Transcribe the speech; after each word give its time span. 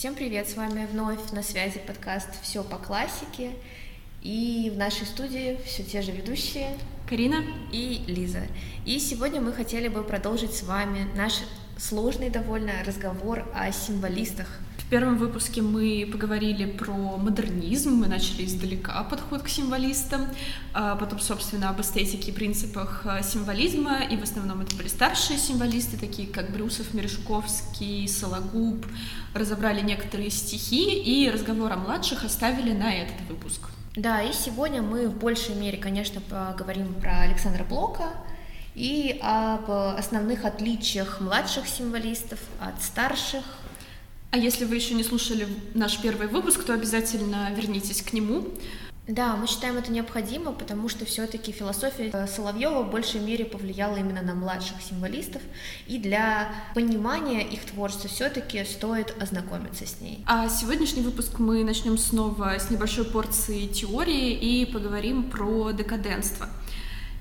Всем 0.00 0.14
привет, 0.14 0.48
с 0.48 0.56
вами 0.56 0.88
вновь 0.90 1.30
на 1.32 1.42
связи 1.42 1.78
подкаст 1.78 2.30
«Все 2.40 2.64
по 2.64 2.78
классике». 2.78 3.50
И 4.22 4.72
в 4.74 4.78
нашей 4.78 5.06
студии 5.06 5.58
все 5.66 5.82
те 5.82 6.00
же 6.00 6.10
ведущие 6.10 6.74
Карина 7.06 7.44
и 7.70 8.02
Лиза. 8.06 8.40
И 8.86 8.98
сегодня 8.98 9.42
мы 9.42 9.52
хотели 9.52 9.88
бы 9.88 10.02
продолжить 10.02 10.54
с 10.54 10.62
вами 10.62 11.06
наш 11.14 11.42
сложный 11.76 12.30
довольно 12.30 12.82
разговор 12.86 13.46
о 13.54 13.70
символистах 13.72 14.48
в 14.90 14.92
первом 14.92 15.18
выпуске 15.18 15.62
мы 15.62 16.08
поговорили 16.10 16.64
про 16.64 16.92
модернизм, 17.16 17.92
мы 17.92 18.08
начали 18.08 18.44
издалека 18.44 19.04
подход 19.04 19.42
к 19.42 19.48
символистам, 19.48 20.26
а 20.74 20.96
потом, 20.96 21.20
собственно, 21.20 21.70
об 21.70 21.80
эстетике 21.80 22.32
и 22.32 22.34
принципах 22.34 23.02
а, 23.04 23.22
символизма, 23.22 24.00
и 24.02 24.16
в 24.16 24.24
основном 24.24 24.62
это 24.62 24.74
были 24.74 24.88
старшие 24.88 25.38
символисты, 25.38 25.96
такие 25.96 26.26
как 26.26 26.50
Брюсов, 26.50 26.92
Мережковский, 26.92 28.08
Сологуб, 28.08 28.84
разобрали 29.32 29.80
некоторые 29.80 30.28
стихи, 30.30 31.00
и 31.00 31.30
разговор 31.30 31.70
о 31.70 31.76
младших 31.76 32.24
оставили 32.24 32.72
на 32.72 32.92
этот 32.92 33.20
выпуск. 33.28 33.68
Да, 33.94 34.20
и 34.20 34.32
сегодня 34.32 34.82
мы 34.82 35.06
в 35.06 35.16
большей 35.16 35.54
мере, 35.54 35.78
конечно, 35.78 36.20
поговорим 36.20 36.94
про 36.94 37.20
Александра 37.20 37.62
Блока, 37.62 38.08
и 38.74 39.20
об 39.22 39.70
основных 39.70 40.44
отличиях 40.44 41.20
младших 41.20 41.68
символистов 41.68 42.40
от 42.60 42.82
старших, 42.82 43.44
а 44.30 44.38
если 44.38 44.64
вы 44.64 44.76
еще 44.76 44.94
не 44.94 45.04
слушали 45.04 45.46
наш 45.74 46.00
первый 46.00 46.28
выпуск, 46.28 46.62
то 46.64 46.74
обязательно 46.74 47.52
вернитесь 47.56 48.02
к 48.02 48.12
нему. 48.12 48.46
Да, 49.08 49.34
мы 49.34 49.48
считаем 49.48 49.76
это 49.76 49.90
необходимо, 49.90 50.52
потому 50.52 50.88
что 50.88 51.04
все-таки 51.04 51.50
философия 51.50 52.28
Соловьева 52.28 52.82
в 52.82 52.90
большей 52.92 53.20
мере 53.20 53.44
повлияла 53.44 53.96
именно 53.96 54.22
на 54.22 54.34
младших 54.34 54.76
символистов, 54.80 55.42
и 55.88 55.98
для 55.98 56.54
понимания 56.74 57.42
их 57.42 57.64
творчества 57.64 58.08
все-таки 58.08 58.64
стоит 58.64 59.12
ознакомиться 59.20 59.84
с 59.84 60.00
ней. 60.00 60.22
А 60.26 60.48
сегодняшний 60.48 61.02
выпуск 61.02 61.40
мы 61.40 61.64
начнем 61.64 61.98
снова 61.98 62.56
с 62.56 62.70
небольшой 62.70 63.04
порции 63.04 63.66
теории 63.66 64.32
и 64.32 64.64
поговорим 64.64 65.24
про 65.24 65.72
декаденство. 65.72 66.48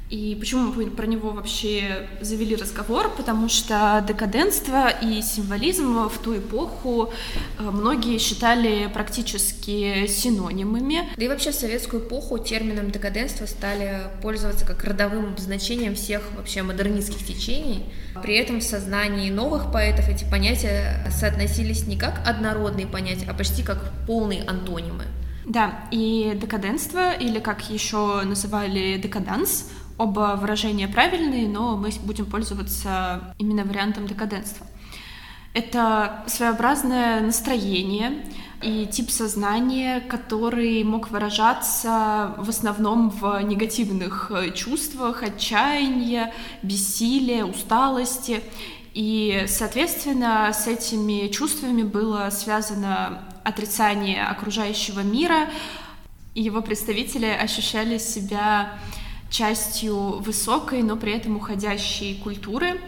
И 0.09 0.35
почему 0.39 0.73
мы 0.73 0.87
про 0.89 1.05
него 1.05 1.29
вообще 1.29 2.09
завели 2.19 2.55
разговор? 2.55 3.11
Потому 3.15 3.47
что 3.47 4.03
декаденство 4.07 4.89
и 4.89 5.21
символизм 5.21 6.09
в 6.09 6.17
ту 6.17 6.35
эпоху 6.35 7.13
э, 7.59 7.61
многие 7.61 8.17
считали 8.17 8.89
практически 8.91 10.07
синонимами. 10.07 11.07
Да 11.15 11.25
и 11.25 11.27
вообще 11.27 11.51
в 11.51 11.55
советскую 11.55 12.01
эпоху 12.01 12.39
термином 12.39 12.89
декаденство 12.89 13.45
стали 13.45 14.01
пользоваться 14.23 14.65
как 14.65 14.83
родовым 14.83 15.37
значением 15.37 15.93
всех 15.93 16.23
вообще 16.35 16.63
модернистских 16.63 17.23
течений. 17.23 17.85
При 18.23 18.35
этом 18.35 18.61
в 18.61 18.63
сознании 18.63 19.29
новых 19.29 19.71
поэтов 19.71 20.09
эти 20.09 20.23
понятия 20.23 21.05
соотносились 21.11 21.85
не 21.85 21.97
как 21.97 22.27
однородные 22.27 22.87
понятия, 22.87 23.27
а 23.29 23.35
почти 23.35 23.61
как 23.61 23.91
полные 24.07 24.41
антонимы. 24.41 25.03
Да, 25.45 25.81
и 25.91 26.37
декаденство, 26.39 27.13
или 27.13 27.39
как 27.39 27.69
еще 27.69 28.21
называли 28.23 28.97
декаданс, 28.97 29.65
Оба 29.99 30.37
выражения 30.39 30.87
правильные, 30.87 31.49
но 31.49 31.75
мы 31.75 31.91
будем 32.05 32.25
пользоваться 32.25 33.35
именно 33.37 33.65
вариантом 33.65 34.07
декаденства. 34.07 34.65
Это 35.53 36.23
своеобразное 36.25 37.19
настроение 37.19 38.23
и 38.61 38.85
тип 38.85 39.09
сознания, 39.09 39.99
который 39.99 40.81
мог 40.85 41.09
выражаться 41.09 42.33
в 42.37 42.47
основном 42.47 43.09
в 43.09 43.41
негативных 43.41 44.31
э, 44.31 44.53
чувствах, 44.53 45.21
отчаяния, 45.21 46.33
бессилия, 46.63 47.43
усталости. 47.43 48.41
И, 48.93 49.43
соответственно, 49.49 50.53
с 50.53 50.65
этими 50.67 51.27
чувствами 51.27 51.83
было 51.83 52.29
связано 52.31 53.23
отрицание 53.43 54.23
окружающего 54.23 55.01
мира, 55.01 55.49
и 56.35 56.41
его 56.41 56.61
представители 56.61 57.25
ощущали 57.25 57.97
себя 57.97 58.79
частью 59.29 60.19
высокой, 60.19 60.83
но 60.83 60.95
при 60.95 61.13
этом 61.13 61.37
уходящей 61.37 62.15
культуры. 62.15 62.79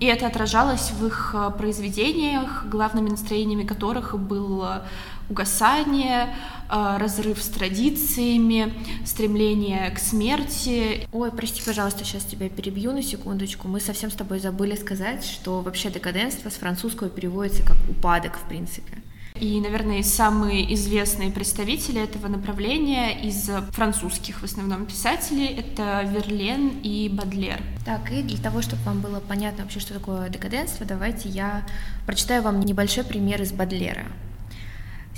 И 0.00 0.06
это 0.06 0.28
отражалось 0.28 0.92
в 0.92 1.06
их 1.06 1.34
э, 1.34 1.50
произведениях, 1.58 2.66
главными 2.66 3.10
настроениями 3.10 3.64
которых 3.64 4.16
было 4.16 4.86
угасание, 5.28 6.36
э, 6.70 6.96
разрыв 6.98 7.42
с 7.42 7.48
традициями, 7.48 8.72
стремление 9.04 9.90
к 9.90 9.98
смерти. 9.98 11.08
Ой, 11.12 11.32
прости, 11.32 11.62
пожалуйста, 11.66 12.04
сейчас 12.04 12.22
тебя 12.24 12.48
перебью 12.48 12.92
на 12.92 13.02
секундочку. 13.02 13.66
Мы 13.66 13.80
совсем 13.80 14.12
с 14.12 14.14
тобой 14.14 14.38
забыли 14.38 14.76
сказать, 14.76 15.24
что 15.24 15.62
вообще 15.62 15.90
декаденство 15.90 16.48
с 16.48 16.54
французского 16.54 17.10
переводится 17.10 17.64
как 17.64 17.76
упадок, 17.90 18.38
в 18.38 18.48
принципе. 18.48 19.02
И, 19.40 19.60
наверное, 19.60 20.02
самые 20.02 20.74
известные 20.74 21.30
представители 21.30 22.02
этого 22.02 22.28
направления 22.28 23.12
из 23.22 23.50
французских 23.70 24.40
в 24.40 24.44
основном 24.44 24.86
писателей— 24.86 25.46
это 25.58 26.02
Верлен 26.02 26.80
и 26.82 27.08
Бадлер. 27.08 27.60
Так, 27.84 28.10
и 28.12 28.22
для 28.22 28.38
того, 28.38 28.62
чтобы 28.62 28.82
вам 28.82 29.00
было 29.00 29.20
понятно 29.20 29.64
вообще, 29.64 29.80
что 29.80 29.94
такое 29.94 30.28
декаденство, 30.28 30.84
давайте 30.84 31.28
я 31.28 31.66
прочитаю 32.06 32.42
вам 32.42 32.60
небольшой 32.60 33.04
пример 33.04 33.40
из 33.42 33.52
Бадлера. 33.52 34.06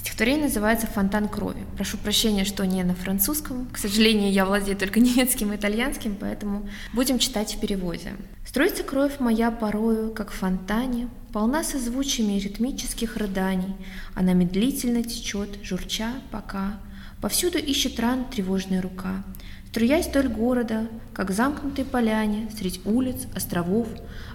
Стихотворение 0.00 0.44
называется 0.44 0.86
«Фонтан 0.86 1.28
крови». 1.28 1.66
Прошу 1.76 1.98
прощения, 1.98 2.46
что 2.46 2.66
не 2.66 2.82
на 2.84 2.94
французском. 2.94 3.68
К 3.70 3.76
сожалению, 3.76 4.32
я 4.32 4.46
владею 4.46 4.78
только 4.78 4.98
немецким 5.00 5.52
и 5.52 5.56
итальянским, 5.56 6.16
поэтому 6.18 6.66
будем 6.94 7.18
читать 7.18 7.54
в 7.54 7.60
переводе. 7.60 8.14
«Струится 8.46 8.82
кровь 8.82 9.20
моя 9.20 9.50
порою, 9.50 10.14
как 10.14 10.30
в 10.30 10.34
фонтане, 10.34 11.10
полна 11.34 11.62
созвучиями 11.62 12.38
ритмических 12.38 13.18
рыданий. 13.18 13.74
Она 14.14 14.32
медлительно 14.32 15.02
течет, 15.02 15.58
журча, 15.62 16.14
пока 16.30 16.80
повсюду 17.20 17.58
ищет 17.58 18.00
ран 18.00 18.24
тревожная 18.24 18.80
рука. 18.80 19.22
Струясь 19.68 20.06
вдоль 20.06 20.28
города, 20.28 20.88
как 21.12 21.30
замкнутой 21.30 21.84
поляне, 21.84 22.50
средь 22.56 22.80
улиц, 22.86 23.26
островов, 23.36 23.86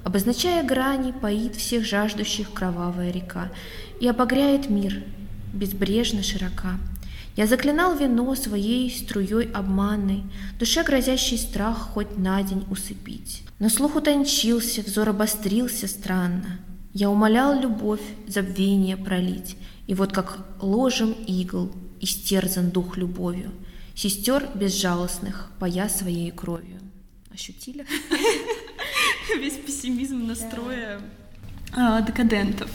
обозначая 0.03 0.63
грани, 0.63 1.11
поит 1.11 1.55
всех 1.55 1.85
жаждущих 1.85 2.53
кровавая 2.53 3.09
река 3.09 3.49
и 3.99 4.07
обогряет 4.07 4.69
мир, 4.69 5.03
безбрежно 5.55 6.23
широка. 6.23 6.77
Я 7.35 7.47
заклинал 7.47 7.97
вино 7.97 8.33
своей 8.35 8.89
струей 8.89 9.51
обманной, 9.51 10.23
душе 10.57 10.83
грозящий 10.83 11.37
страх 11.37 11.89
хоть 11.93 12.17
на 12.17 12.41
день 12.43 12.65
усыпить. 12.69 13.43
Но 13.59 13.69
слух 13.69 13.95
утончился, 13.95 14.81
взор 14.81 15.09
обострился 15.09 15.87
странно. 15.87 16.59
Я 16.93 17.09
умолял 17.09 17.59
любовь, 17.59 18.01
забвение 18.27 18.95
пролить, 18.95 19.57
и 19.87 19.93
вот 19.93 20.13
как 20.13 20.45
ложем 20.61 21.11
игл 21.11 21.71
истерзан 21.99 22.69
дух 22.69 22.95
любовью, 22.95 23.51
сестер 23.95 24.47
безжалостных, 24.55 25.51
поя 25.59 25.89
своей 25.89 26.31
кровью. 26.31 26.79
Ощутили? 27.33 27.85
Весь 29.39 29.57
пессимизм 29.57 30.25
настроя 30.25 31.01
а, 31.73 32.01
декадентов. 32.01 32.69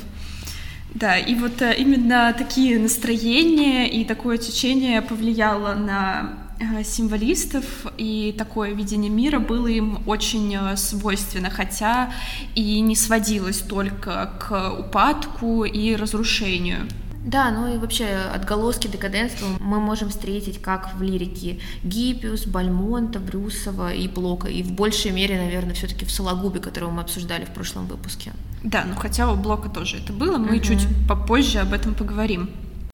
Да, 0.95 1.17
и 1.17 1.35
вот 1.35 1.63
э, 1.63 1.75
именно 1.79 2.35
такие 2.37 2.79
настроения 2.79 3.89
и 3.89 4.05
такое 4.05 4.39
течение 4.39 5.03
повлияло 5.03 5.75
на 5.75 6.33
э, 6.59 6.83
символистов, 6.83 7.65
и 7.97 8.35
такое 8.37 8.73
видение 8.73 9.11
мира 9.11 9.39
было 9.39 9.69
им 9.69 10.03
очень 10.07 10.55
э, 10.57 10.77
свойственно, 10.77 11.49
хотя 11.49 12.13
и 12.57 12.81
не 12.81 12.97
сводилось 12.97 13.59
только 13.59 14.33
к 14.41 14.81
упадку 14.81 15.65
и 15.65 15.95
разрушению. 15.95 16.89
Да, 17.25 17.51
ну 17.51 17.75
и 17.75 17.77
вообще 17.77 18.07
отголоски 18.07 18.89
декаденства 18.89 19.47
мы 19.61 19.79
можем 19.79 20.09
встретить 20.09 20.61
как 20.61 20.95
в 20.95 21.03
лирике 21.03 21.61
Гиппиус, 21.85 22.47
Бальмонта, 22.47 23.19
Брюсова 23.19 23.93
и 23.93 24.09
Блока, 24.09 24.49
и 24.49 24.63
в 24.63 24.73
большей 24.73 25.11
мере, 25.11 25.37
наверное, 25.37 25.75
все-таки 25.75 26.07
в 26.07 26.11
Сологубе, 26.11 26.61
которого 26.61 26.91
мы 26.91 27.03
обсуждали 27.03 27.45
в 27.45 27.51
прошлом 27.51 27.87
выпуске. 27.87 28.33
Да, 28.63 28.85
ну 28.87 28.95
хотя 28.95 29.31
у 29.31 29.37
Блока 29.37 29.69
тоже 29.69 29.99
это 29.99 30.13
было, 30.13 30.39
мы 30.39 30.57
угу. 30.57 30.65
чуть 30.65 30.87
попозже 31.07 31.59
об 31.59 31.75
этом 31.75 31.95
поговорим. 31.95 32.51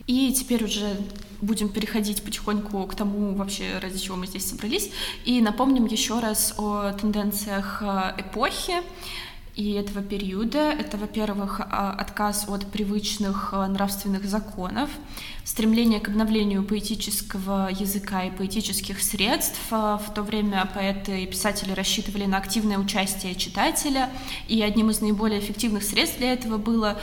И 0.07 0.33
теперь 0.33 0.65
уже 0.65 0.97
будем 1.41 1.69
переходить 1.69 2.23
потихоньку 2.23 2.85
к 2.87 2.95
тому 2.95 3.35
вообще, 3.35 3.79
ради 3.81 3.99
чего 3.99 4.17
мы 4.17 4.27
здесь 4.27 4.49
собрались. 4.49 4.91
И 5.25 5.41
напомним 5.41 5.87
еще 5.87 6.21
раз 6.21 6.55
о 6.59 6.93
тенденциях 6.93 7.83
э, 7.83 8.15
эпохи 8.19 8.75
и 9.57 9.73
этого 9.73 10.03
периода. 10.03 10.71
Это, 10.71 10.99
во-первых, 10.99 11.61
а, 11.61 11.93
отказ 11.93 12.47
от 12.49 12.67
привычных 12.67 13.51
а, 13.53 13.67
нравственных 13.67 14.25
законов, 14.27 14.91
стремление 15.47 16.01
к 16.01 16.09
обновлению 16.09 16.65
поэтического 16.65 17.71
языка 17.71 18.25
и 18.25 18.31
поэтических 18.31 19.01
средств. 19.01 19.61
А, 19.71 19.97
в 19.97 20.13
то 20.13 20.23
время 20.23 20.69
поэты 20.75 21.23
и 21.23 21.27
писатели 21.27 21.73
рассчитывали 21.73 22.27
на 22.27 22.37
активное 22.37 22.79
участие 22.79 23.35
читателя, 23.37 24.11
и 24.49 24.61
одним 24.61 24.91
из 24.91 25.01
наиболее 25.01 25.41
эффективных 25.41 25.85
средств 25.85 26.19
для 26.19 26.33
этого 26.33 26.59
было 26.59 26.99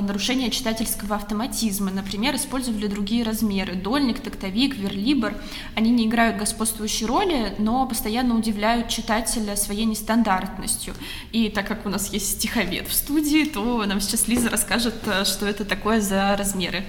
нарушение 0.00 0.50
читательского 0.50 1.16
автоматизма. 1.16 1.90
Например, 1.90 2.36
использовали 2.36 2.86
другие 2.86 3.24
размеры— 3.24 3.74
дольник, 3.74 4.20
тактовик, 4.20 4.76
верлибр. 4.76 5.34
Они 5.74 5.90
не 5.90 6.06
играют 6.06 6.36
господствующей 6.38 7.06
роли, 7.06 7.54
но 7.58 7.86
постоянно 7.86 8.36
удивляют 8.36 8.88
читателя 8.88 9.56
своей 9.56 9.84
нестандартностью. 9.84 10.94
И 11.32 11.48
так 11.48 11.66
как 11.66 11.86
у 11.86 11.88
нас 11.88 12.12
есть 12.12 12.38
стиховед 12.38 12.88
в 12.88 12.94
студии, 12.94 13.44
то 13.44 13.84
нам 13.84 14.00
сейчас 14.00 14.28
Лиза 14.28 14.48
расскажет, 14.48 14.94
э, 15.06 15.24
что 15.24 15.46
это 15.46 15.64
такое 15.64 16.00
за 16.00 16.36
размеры. 16.36 16.84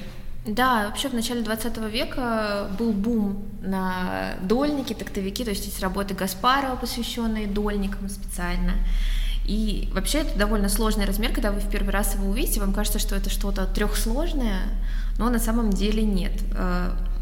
Да, 0.45 0.87
вообще 0.87 1.07
в 1.07 1.13
начале 1.13 1.41
20 1.41 1.77
века 1.91 2.67
был 2.79 2.93
бум 2.93 3.45
на 3.61 4.33
дольники, 4.41 4.93
тактовики, 4.93 5.43
то 5.43 5.51
есть 5.51 5.65
есть 5.65 5.79
работы 5.81 6.15
Гаспарова, 6.15 6.75
посвященные 6.75 7.45
дольникам 7.45 8.09
специально. 8.09 8.73
И 9.45 9.89
вообще 9.93 10.19
это 10.19 10.37
довольно 10.37 10.69
сложный 10.69 11.05
размер, 11.05 11.31
когда 11.31 11.51
вы 11.51 11.59
в 11.59 11.69
первый 11.69 11.91
раз 11.91 12.15
его 12.15 12.29
увидите, 12.29 12.59
вам 12.59 12.73
кажется, 12.73 12.97
что 12.97 13.15
это 13.15 13.29
что-то 13.29 13.67
трехсложное, 13.67 14.61
но 15.19 15.29
на 15.29 15.39
самом 15.39 15.69
деле 15.69 16.03
нет. 16.03 16.33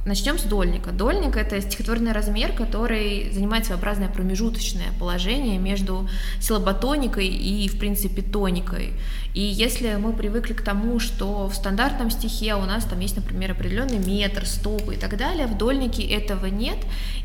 Начнем 0.06 0.40
с 0.40 0.44
дольника. 0.44 0.92
Дольник— 0.92 1.36
это 1.38 1.60
стихотворный 1.60 2.14
размер, 2.14 2.54
который 2.54 3.30
занимает 3.34 3.66
своеобразное 3.66 4.08
промежуточное 4.08 4.88
положение 4.98 5.60
между 5.60 6.08
силоботоникой 6.40 7.28
и, 7.28 7.68
в 7.68 7.78
принципе, 7.78 8.22
тоникой. 8.22 8.94
И 9.34 9.42
если 9.42 9.96
мы 9.96 10.14
привыкли 10.14 10.54
к 10.54 10.62
тому, 10.62 11.00
что 11.00 11.48
в 11.48 11.54
стандартном 11.54 12.12
стихе 12.12 12.56
у 12.56 12.62
нас 12.62 12.86
там 12.86 13.00
есть, 13.02 13.18
например, 13.18 13.52
определенный 13.52 14.00
метр, 14.00 14.46
стопы 14.46 14.96
и 14.96 14.98
так 14.98 15.18
далее, 15.18 15.48
в 15.48 15.58
дольнике 15.58 16.04
этого 16.04 16.46
нет, 16.46 16.78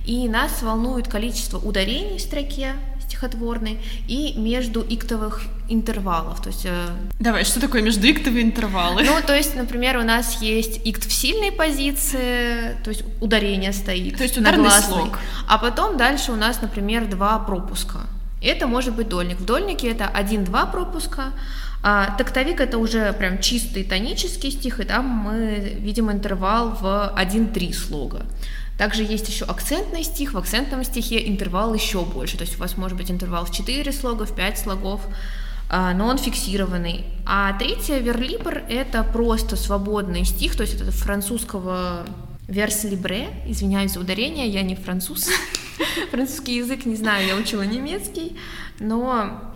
и 0.05 0.29
нас 0.29 0.61
волнует 0.61 1.07
количество 1.07 1.59
ударений 1.59 2.19
в 2.19 2.23
строке, 2.23 2.73
стихотворной 3.07 3.79
и 4.09 4.35
между 4.37 4.81
иктовых 4.83 5.43
интервалов. 5.69 6.43
То 6.43 6.49
есть, 6.49 6.67
э... 6.67 6.89
Давай, 7.21 7.45
что 7.45 7.61
такое 7.61 7.83
между 7.83 8.07
иктовые 8.11 8.43
интервалы? 8.45 9.03
Ну, 9.05 9.13
то 9.27 9.35
есть, 9.35 9.55
например, 9.57 9.99
у 9.99 10.03
нас 10.03 10.43
есть 10.43 10.81
икт 10.85 11.05
в 11.05 11.13
сильной 11.13 11.53
позиции, 11.53 12.77
то 12.83 12.91
есть 12.91 13.05
ударение 13.21 13.73
стоит. 13.73 14.17
То 14.17 14.25
есть 14.25 14.39
ударный 14.39 14.71
слог. 14.71 15.19
А 15.49 15.59
потом 15.59 15.97
дальше 15.97 16.33
у 16.33 16.37
нас, 16.37 16.61
например, 16.63 17.07
два 17.07 17.39
пропуска. 17.39 18.01
Это 18.43 18.67
может 18.67 18.95
быть 18.95 19.09
дольник. 19.09 19.39
В 19.39 19.45
дольнике 19.45 19.91
это 19.91 20.07
один-два 20.07 20.67
пропуска, 20.67 21.33
а 21.83 22.15
тактовик 22.17 22.61
это 22.61 22.79
уже 22.79 23.13
прям 23.13 23.39
чистый 23.41 23.85
тонический 23.85 24.51
стих, 24.51 24.81
и 24.81 24.85
там 24.85 25.07
мы 25.07 25.77
видим 25.79 26.11
интервал 26.11 26.71
в 26.71 27.15
1-3 27.17 27.73
слога. 27.73 28.27
Также 28.79 29.05
есть 29.05 29.29
еще 29.29 29.45
акцентный 29.45 30.03
стих, 30.03 30.35
в 30.35 30.39
акцентном 30.39 30.83
стихе 30.85 31.29
интервал 31.29 31.75
еще 31.75 32.05
больше, 32.05 32.37
то 32.37 32.43
есть 32.43 32.57
у 32.57 32.59
вас 32.59 32.77
может 32.77 32.99
быть 32.99 33.11
интервал 33.11 33.45
в 33.45 33.53
4 33.53 33.93
слога, 33.93 34.27
в 34.27 34.35
5 34.35 34.59
слогов, 34.59 35.01
а, 35.71 35.95
но 35.95 36.07
он 36.07 36.19
фиксированный. 36.19 37.05
А 37.25 37.53
третье, 37.57 37.99
верлибр, 37.99 38.65
это 38.69 39.05
просто 39.05 39.57
свободный 39.57 40.25
стих, 40.25 40.57
то 40.57 40.63
есть 40.63 40.75
это 40.75 40.91
французского 40.91 42.05
верс 42.49 42.85
либре, 42.85 43.29
извиняюсь 43.47 43.93
за 43.93 44.01
ударение, 44.01 44.49
я 44.49 44.63
не 44.63 44.75
француз, 44.75 45.29
французский 46.11 46.57
язык 46.57 46.85
не 46.85 46.97
знаю, 46.97 47.27
я 47.27 47.37
учила 47.37 47.63
немецкий, 47.63 48.37
но 48.81 49.54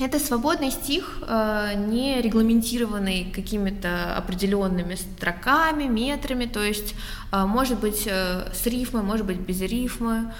это 0.00 0.18
свободный 0.18 0.70
стих, 0.70 1.18
э, 1.22 1.72
не 1.88 2.20
регламентированный 2.22 3.32
какими-то 3.34 4.16
определенными 4.16 4.94
строками, 4.94 5.84
метрами, 5.84 6.46
то 6.46 6.62
есть 6.62 6.94
э, 7.32 7.44
может 7.44 7.80
быть 7.80 8.04
э, 8.06 8.50
с 8.52 8.66
рифмой, 8.66 9.02
может 9.02 9.26
быть 9.26 9.38
без 9.38 9.60
рифмы 9.60 10.32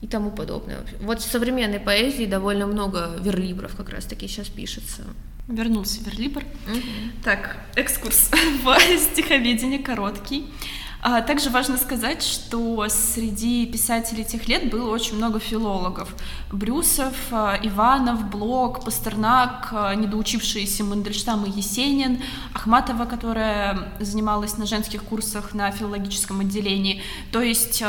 и 0.00 0.06
тому 0.06 0.30
подобное. 0.30 0.78
Вот 1.00 1.20
в 1.20 1.30
современной 1.30 1.80
поэзии 1.80 2.24
довольно 2.24 2.66
много 2.66 3.16
верлибров 3.20 3.76
как 3.76 3.90
раз-таки 3.90 4.26
сейчас 4.26 4.48
пишется. 4.48 5.02
Вернулся 5.48 6.00
верлибр. 6.02 6.42
Угу. 6.66 7.22
Так, 7.22 7.58
экскурс 7.76 8.30
в 8.64 8.76
стиховедение 8.98 9.78
короткий. 9.78 10.46
А, 11.06 11.20
также 11.20 11.50
важно 11.50 11.76
сказать, 11.76 12.22
что 12.22 12.86
среди 12.88 13.66
писателей 13.66 14.24
тех 14.24 14.48
лет 14.48 14.70
было 14.70 14.90
очень 14.90 15.16
много 15.16 15.38
филологов. 15.38 16.08
Брюсов, 16.50 17.14
а, 17.30 17.58
Иванов, 17.62 18.30
Блок, 18.30 18.82
Пастернак, 18.86 19.68
а, 19.72 19.94
недоучившиеся 19.94 20.82
Мандельштам 20.82 21.44
и 21.44 21.50
Есенин, 21.50 22.22
Ахматова, 22.54 23.04
которая 23.04 23.92
занималась 24.00 24.56
на 24.56 24.64
женских 24.64 25.04
курсах 25.04 25.52
на 25.52 25.70
филологическом 25.72 26.40
отделении. 26.40 27.02
То 27.32 27.42
есть 27.42 27.84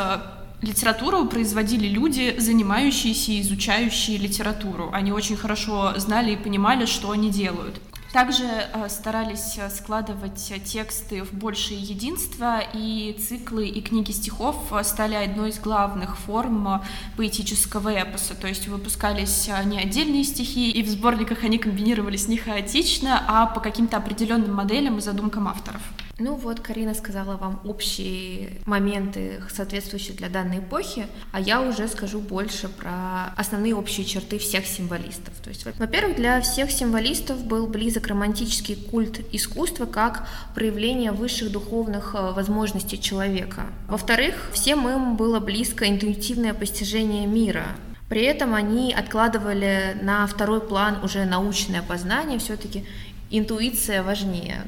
литературу 0.61 1.25
производили 1.25 1.87
люди, 1.87 2.35
занимающиеся 2.37 3.31
и 3.31 3.41
изучающие 3.41 4.17
литературу. 4.17 4.89
Они 4.91 5.13
очень 5.13 5.37
хорошо 5.37 5.93
знали 5.95 6.33
и 6.33 6.35
понимали, 6.35 6.85
что 6.85 7.11
они 7.11 7.29
делают. 7.29 7.79
Также 8.15 8.45
э, 8.45 8.87
старались 8.87 9.57
э, 9.57 9.69
складывать 9.69 10.53
тексты 10.63 11.21
в 11.21 11.33
большее 11.33 11.77
единство, 11.77 12.61
и 12.73 13.13
циклы 13.19 13.67
и 13.67 13.81
книги 13.81 14.11
стихов 14.11 14.55
э, 14.71 14.85
стали 14.85 15.15
одной 15.15 15.49
из 15.49 15.59
главных 15.59 16.17
форм 16.19 16.81
поэтического 17.17 17.89
эпоса. 17.93 18.33
То 18.33 18.47
есть 18.47 18.69
выпускались 18.69 19.49
не 19.65 19.77
отдельные 19.77 20.23
стихи, 20.23 20.71
и 20.71 20.81
в 20.81 20.87
сборниках 20.87 21.43
они 21.43 21.57
комбинировались 21.57 22.29
не 22.29 22.37
хаотично, 22.37 23.21
а 23.27 23.47
по 23.47 23.59
каким-то 23.59 23.97
определенным 23.97 24.53
моделям 24.53 24.97
и 24.97 25.01
задумкам 25.01 25.49
авторов. 25.49 25.81
Ну 26.17 26.35
вот, 26.35 26.61
Карина 26.61 26.93
сказала 26.93 27.35
вам 27.35 27.59
общие 27.65 28.61
моменты, 28.65 29.41
соответствующие 29.53 30.15
для 30.15 30.29
данной 30.29 30.59
эпохи, 30.59 31.07
а 31.33 31.41
я 31.41 31.61
уже 31.61 31.89
скажу 31.89 32.19
больше 32.19 32.69
про 32.69 33.33
основные 33.35 33.75
общие 33.75 34.05
черты 34.05 34.37
всех 34.37 34.65
символистов. 34.65 35.33
То 35.43 35.49
есть, 35.49 35.65
во-первых, 35.77 36.15
для 36.15 36.39
всех 36.39 36.71
символистов 36.71 37.43
был 37.43 37.67
близок 37.67 38.07
романтический 38.07 38.77
культ 38.77 39.19
искусства 39.33 39.85
как 39.85 40.25
проявление 40.53 41.11
высших 41.11 41.51
духовных 41.51 42.15
э, 42.15 42.31
возможностей 42.31 42.99
человека. 42.99 43.65
Во-вторых, 43.89 44.51
всем 44.53 44.87
им 44.87 45.17
было 45.17 45.41
близко 45.41 45.89
интуитивное 45.89 46.53
постижение 46.53 47.27
мира, 47.27 47.65
при 48.07 48.21
этом 48.21 48.53
они 48.53 48.93
откладывали 48.93 49.97
на 50.01 50.27
второй 50.27 50.61
план 50.61 51.03
уже 51.03 51.25
научное 51.25 51.81
познание, 51.81 52.39
все-таки 52.39 52.85
интуиция 53.31 54.03
важнее. 54.03 54.61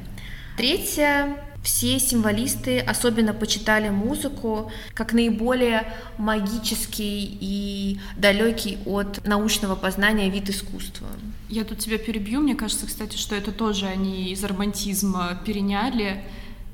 Третье, 0.57 1.37
все 1.61 1.99
символисты 1.99 2.79
особенно 2.79 3.31
почитали 3.31 3.89
музыку 3.89 4.71
как 4.95 5.13
наиболее 5.13 5.93
магический 6.17 7.37
и 7.39 7.99
далекий 8.17 8.79
от 8.87 9.23
научного 9.27 9.75
познания 9.75 10.31
вид 10.31 10.49
искусства. 10.49 11.07
Я 11.47 11.63
тут 11.63 11.77
тебя 11.77 11.99
перебью. 11.99 12.41
Мне 12.41 12.55
кажется, 12.55 12.87
кстати, 12.87 13.17
что 13.17 13.35
это 13.35 13.51
тоже 13.51 13.85
они 13.85 14.31
из 14.31 14.43
романтизма 14.43 15.39
переняли. 15.45 16.23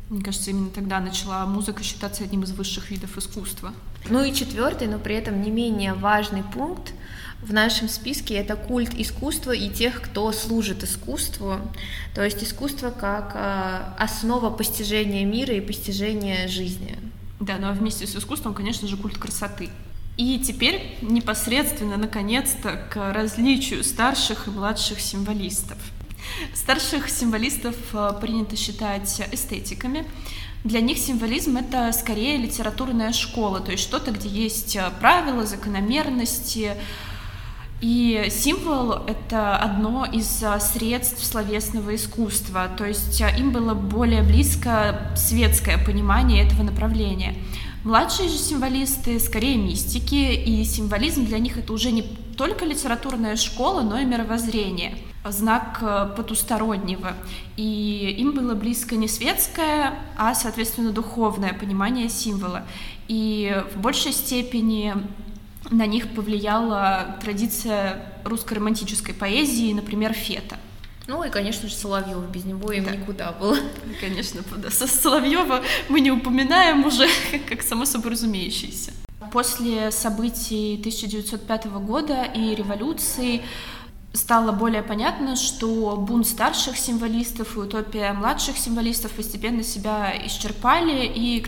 Мне 0.09 0.23
кажется, 0.23 0.51
именно 0.51 0.69
тогда 0.69 1.01
начала 1.01 1.45
музыка 1.45 1.83
считаться 1.83 2.23
одним 2.23 2.43
из 2.43 2.51
высших 2.51 2.89
видов 2.89 3.17
искусства. 3.17 3.73
Ну 4.09 4.23
и 4.23 4.33
четвертый, 4.33 4.87
но 4.87 4.97
при 4.97 5.15
этом 5.15 5.41
не 5.41 5.51
менее 5.51 5.93
важный 5.93 6.43
пункт 6.43 6.93
в 7.45 7.53
нашем 7.53 7.89
списке 7.89 8.35
это 8.35 8.55
культ 8.55 8.93
искусства 8.93 9.51
и 9.51 9.69
тех, 9.69 10.01
кто 10.01 10.31
служит 10.31 10.83
искусству. 10.83 11.59
То 12.15 12.23
есть 12.23 12.43
искусство 12.43 12.89
как 12.89 13.33
э, 13.35 13.81
основа 13.97 14.49
постижения 14.49 15.25
мира 15.25 15.53
и 15.53 15.61
постижения 15.61 16.47
жизни. 16.47 16.97
Да, 17.39 17.57
ну 17.59 17.67
а 17.67 17.73
вместе 17.73 18.07
с 18.07 18.15
искусством, 18.15 18.53
конечно 18.53 18.87
же, 18.87 18.95
культ 18.97 19.17
красоты. 19.17 19.69
И 20.15 20.39
теперь 20.39 20.95
непосредственно, 21.01 21.97
наконец-то, 21.97 22.87
к 22.89 23.13
различию 23.13 23.83
старших 23.83 24.47
и 24.47 24.51
младших 24.51 25.01
символистов. 25.01 25.77
Старших 26.53 27.09
символистов 27.09 27.75
э, 27.93 28.11
принято 28.21 28.55
считать 28.55 29.21
эстетиками. 29.31 30.05
Для 30.63 30.79
них 30.79 30.97
символизм— 30.97 31.57
это 31.57 31.91
скорее 31.91 32.37
литературная 32.37 33.11
школа, 33.11 33.59
то 33.59 33.71
есть 33.71 33.83
что-то, 33.83 34.11
где 34.11 34.29
есть 34.29 34.77
э, 34.77 34.89
правила, 35.01 35.45
закономерности, 35.45 36.77
и 37.83 38.29
символ— 38.29 38.93
это 39.07 39.57
одно 39.57 40.05
из 40.05 40.41
а, 40.41 40.57
средств 40.61 41.21
словесного 41.21 41.93
искусства, 41.95 42.69
то 42.77 42.85
есть 42.85 43.21
а, 43.21 43.27
им 43.27 43.51
было 43.51 43.73
более 43.73 44.23
близко 44.23 45.11
светское 45.17 45.77
понимание 45.77 46.45
этого 46.45 46.63
направления. 46.63 47.35
Младшие 47.83 48.29
же 48.29 48.37
символисты 48.37 49.19
скорее 49.19 49.57
мистики, 49.57 50.15
и 50.15 50.63
символизм 50.63 51.25
для 51.25 51.39
них 51.39 51.57
это 51.57 51.73
уже 51.73 51.91
не 51.91 52.03
только 52.37 52.63
литературная 52.63 53.35
школа, 53.35 53.81
но 53.81 53.99
и 53.99 54.05
мировоззрение, 54.05 54.95
знак 55.25 55.79
а, 55.81 56.05
потустороннего. 56.05 57.17
И 57.57 58.15
им 58.17 58.31
было 58.31 58.55
близко 58.55 58.95
не 58.95 59.09
светское, 59.09 59.93
а, 60.15 60.33
соответственно, 60.35 60.93
духовное 60.93 61.51
понимание 61.53 62.07
символа. 62.07 62.63
И 63.09 63.61
в 63.75 63.81
большей 63.81 64.13
степени 64.13 64.93
на 65.73 65.85
них 65.87 66.13
повлияла 66.13 67.17
традиция 67.21 68.13
русской 68.23 68.55
романтической 68.55 69.13
поэзии, 69.13 69.73
например, 69.73 70.13
Фета. 70.13 70.57
Ну 71.07 71.23
и, 71.23 71.29
конечно 71.29 71.67
же, 71.67 71.75
Соловьева, 71.75 72.25
без 72.25 72.45
него 72.45 72.71
им 72.71 72.85
да. 72.85 72.91
никуда 72.91 73.31
было. 73.33 73.57
Конечно. 73.99 74.41
Со 74.69 74.87
Соловьева 74.87 75.61
мы 75.89 75.99
не 75.99 76.11
упоминаем 76.11 76.85
уже, 76.85 77.07
как 77.49 77.61
само 77.61 77.85
собой 77.85 78.11
разумеющееся. 78.11 78.91
После 79.31 79.91
событий 79.91 80.77
1905 80.79 81.65
года 81.65 82.23
и 82.23 82.55
революции 82.55 83.41
стало 84.13 84.51
более 84.51 84.83
понятно, 84.83 85.35
что 85.35 85.97
бунт 85.97 86.27
старших 86.27 86.77
символистов 86.77 87.57
и 87.57 87.59
утопия 87.59 88.13
младших 88.13 88.57
символистов 88.57 89.11
постепенно 89.11 89.63
себя 89.63 90.13
исчерпали, 90.25 91.05
и 91.05 91.41
к 91.41 91.47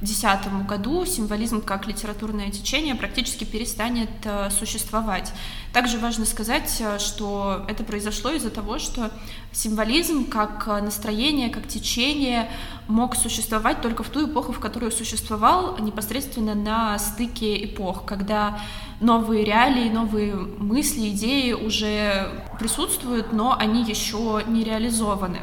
1910 0.00 0.66
году 0.68 1.04
символизм 1.04 1.60
как 1.60 1.88
литературное 1.88 2.50
течение 2.50 2.94
практически 2.94 3.42
перестанет 3.42 4.10
э, 4.24 4.48
существовать. 4.50 5.32
Также 5.72 5.98
важно 5.98 6.24
сказать, 6.24 6.76
э, 6.78 7.00
что 7.00 7.64
это 7.68 7.82
произошло 7.82 8.30
из-за 8.30 8.50
того, 8.50 8.78
что 8.78 9.10
символизм 9.50 10.26
как 10.26 10.68
настроение, 10.68 11.48
как 11.48 11.66
течение 11.66 12.48
мог 12.86 13.16
существовать 13.16 13.82
только 13.82 14.04
в 14.04 14.08
ту 14.08 14.26
эпоху, 14.26 14.52
в 14.52 14.60
которую 14.60 14.92
существовал 14.92 15.76
непосредственно 15.78 16.54
на 16.54 16.96
стыке 17.00 17.64
эпох, 17.64 18.04
когда 18.04 18.60
новые 19.00 19.44
реалии, 19.44 19.88
новые 19.88 20.36
мысли, 20.36 21.08
идеи 21.08 21.54
уже 21.54 22.30
присутствуют, 22.60 23.32
но 23.32 23.56
они 23.58 23.82
еще 23.82 24.44
не 24.46 24.62
реализованы. 24.62 25.40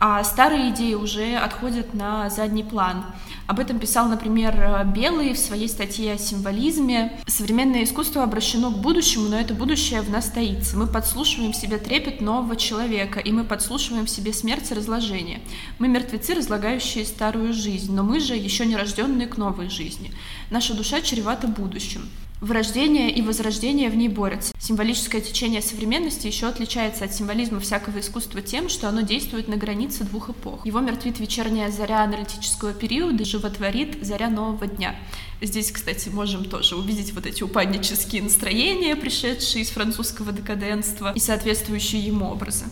А 0.00 0.24
старые 0.24 0.70
идеи 0.70 0.94
уже 0.94 1.36
отходят 1.36 1.94
на 1.94 2.28
задний 2.28 2.64
план. 2.64 3.04
Об 3.52 3.58
этом 3.58 3.78
писал, 3.78 4.08
например, 4.08 4.86
Белый 4.96 5.34
в 5.34 5.38
своей 5.38 5.68
статье 5.68 6.14
о 6.14 6.16
символизме. 6.16 7.20
Современное 7.26 7.84
искусство 7.84 8.22
обращено 8.22 8.70
к 8.70 8.78
будущему, 8.78 9.28
но 9.28 9.38
это 9.38 9.52
будущее 9.52 10.00
в 10.00 10.08
нас 10.08 10.30
таится. 10.30 10.78
Мы 10.78 10.86
подслушиваем 10.86 11.52
в 11.52 11.56
себе 11.56 11.76
трепет 11.76 12.22
нового 12.22 12.56
человека, 12.56 13.20
и 13.20 13.30
мы 13.30 13.44
подслушиваем 13.44 14.06
в 14.06 14.10
себе 14.10 14.32
смерть 14.32 14.70
и 14.70 14.74
разложение. 14.74 15.42
Мы 15.78 15.88
мертвецы, 15.88 16.32
разлагающие 16.32 17.04
старую 17.04 17.52
жизнь, 17.52 17.94
но 17.94 18.02
мы 18.02 18.20
же 18.20 18.36
еще 18.36 18.64
не 18.64 18.74
рожденные 18.74 19.28
к 19.28 19.36
новой 19.36 19.68
жизни. 19.68 20.12
Наша 20.48 20.72
душа 20.72 21.02
чревата 21.02 21.46
будущим. 21.46 22.08
Вырождение 22.42 23.08
и 23.08 23.22
возрождение 23.22 23.88
в 23.88 23.94
ней 23.94 24.08
борются. 24.08 24.52
Символическое 24.58 25.20
течение 25.20 25.62
современности 25.62 26.26
еще 26.26 26.48
отличается 26.48 27.04
от 27.04 27.14
символизма 27.14 27.60
всякого 27.60 28.00
искусства 28.00 28.42
тем, 28.42 28.68
что 28.68 28.88
оно 28.88 29.02
действует 29.02 29.46
на 29.46 29.56
границе 29.56 30.02
двух 30.02 30.30
эпох. 30.30 30.66
Его 30.66 30.80
мертвит 30.80 31.20
вечерняя 31.20 31.70
заря 31.70 32.02
аналитического 32.02 32.72
периода 32.72 33.24
животворит 33.24 34.04
заря 34.04 34.28
нового 34.28 34.66
дня. 34.66 34.96
Здесь, 35.40 35.70
кстати, 35.70 36.08
можем 36.08 36.44
тоже 36.44 36.74
увидеть 36.74 37.12
вот 37.12 37.26
эти 37.26 37.44
упаднические 37.44 38.24
настроения, 38.24 38.96
пришедшие 38.96 39.62
из 39.62 39.70
французского 39.70 40.32
декаденства 40.32 41.12
и 41.14 41.20
соответствующие 41.20 42.02
ему 42.02 42.28
образы. 42.28 42.64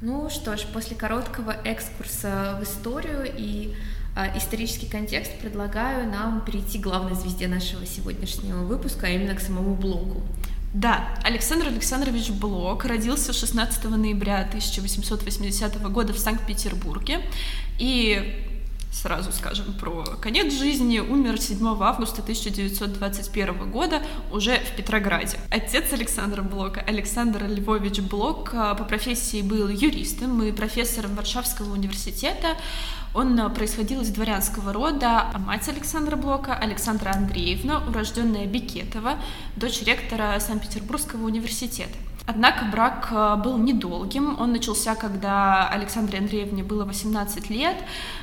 Ну 0.00 0.30
что 0.30 0.56
ж, 0.56 0.60
после 0.72 0.94
короткого 0.94 1.50
экскурса 1.64 2.56
в 2.60 2.62
историю 2.62 3.28
и 3.36 3.74
исторический 4.36 4.86
контекст, 4.86 5.32
предлагаю 5.38 6.10
нам 6.10 6.44
перейти 6.44 6.78
к 6.78 6.82
главной 6.82 7.14
звезде 7.14 7.48
нашего 7.48 7.86
сегодняшнего 7.86 8.64
выпуска, 8.64 9.06
а 9.06 9.10
именно 9.10 9.34
к 9.34 9.40
самому 9.40 9.74
Блоку. 9.74 10.22
Да, 10.74 11.08
Александр 11.24 11.68
Александрович 11.68 12.30
Блок 12.30 12.84
родился 12.84 13.32
16 13.32 13.84
ноября 13.84 14.40
1880 14.40 15.82
года 15.90 16.12
в 16.12 16.18
Санкт-Петербурге 16.18 17.22
и 17.78 18.44
сразу 18.92 19.32
скажем 19.32 19.72
про 19.74 20.04
конец 20.20 20.52
жизни, 20.52 20.98
умер 20.98 21.40
7 21.40 21.66
августа 21.80 22.22
1921 22.22 23.70
года 23.70 24.02
уже 24.30 24.58
в 24.58 24.76
Петрограде. 24.76 25.38
Отец 25.50 25.92
Александра 25.92 26.42
Блока, 26.42 26.80
Александр 26.80 27.44
Львович 27.46 28.00
Блок, 28.00 28.50
а, 28.54 28.74
по 28.74 28.84
профессии 28.84 29.42
был 29.42 29.68
юристом 29.68 30.42
и 30.42 30.52
профессором 30.52 31.14
Варшавского 31.14 31.72
университета, 31.72 32.56
он 33.18 33.38
э, 33.38 33.50
происходил 33.50 34.02
из 34.02 34.10
дворянского 34.10 34.72
рода, 34.72 35.28
а 35.32 35.38
мать 35.38 35.68
Александра 35.68 36.16
Блока, 36.16 36.54
Александра 36.54 37.10
Андреевна, 37.10 37.82
урожденная 37.88 38.46
Бекетова, 38.46 39.16
дочь 39.56 39.82
ректора 39.82 40.38
Санкт-Петербургского 40.38 41.26
университета. 41.26 41.96
Однако 42.26 42.66
брак 42.66 43.08
э, 43.10 43.36
был 43.42 43.58
недолгим. 43.58 44.38
Он 44.38 44.52
начался, 44.52 44.94
когда 44.94 45.68
Александре 45.68 46.18
Андреевне 46.18 46.62
было 46.62 46.84
18 46.84 47.50
лет, 47.50 47.76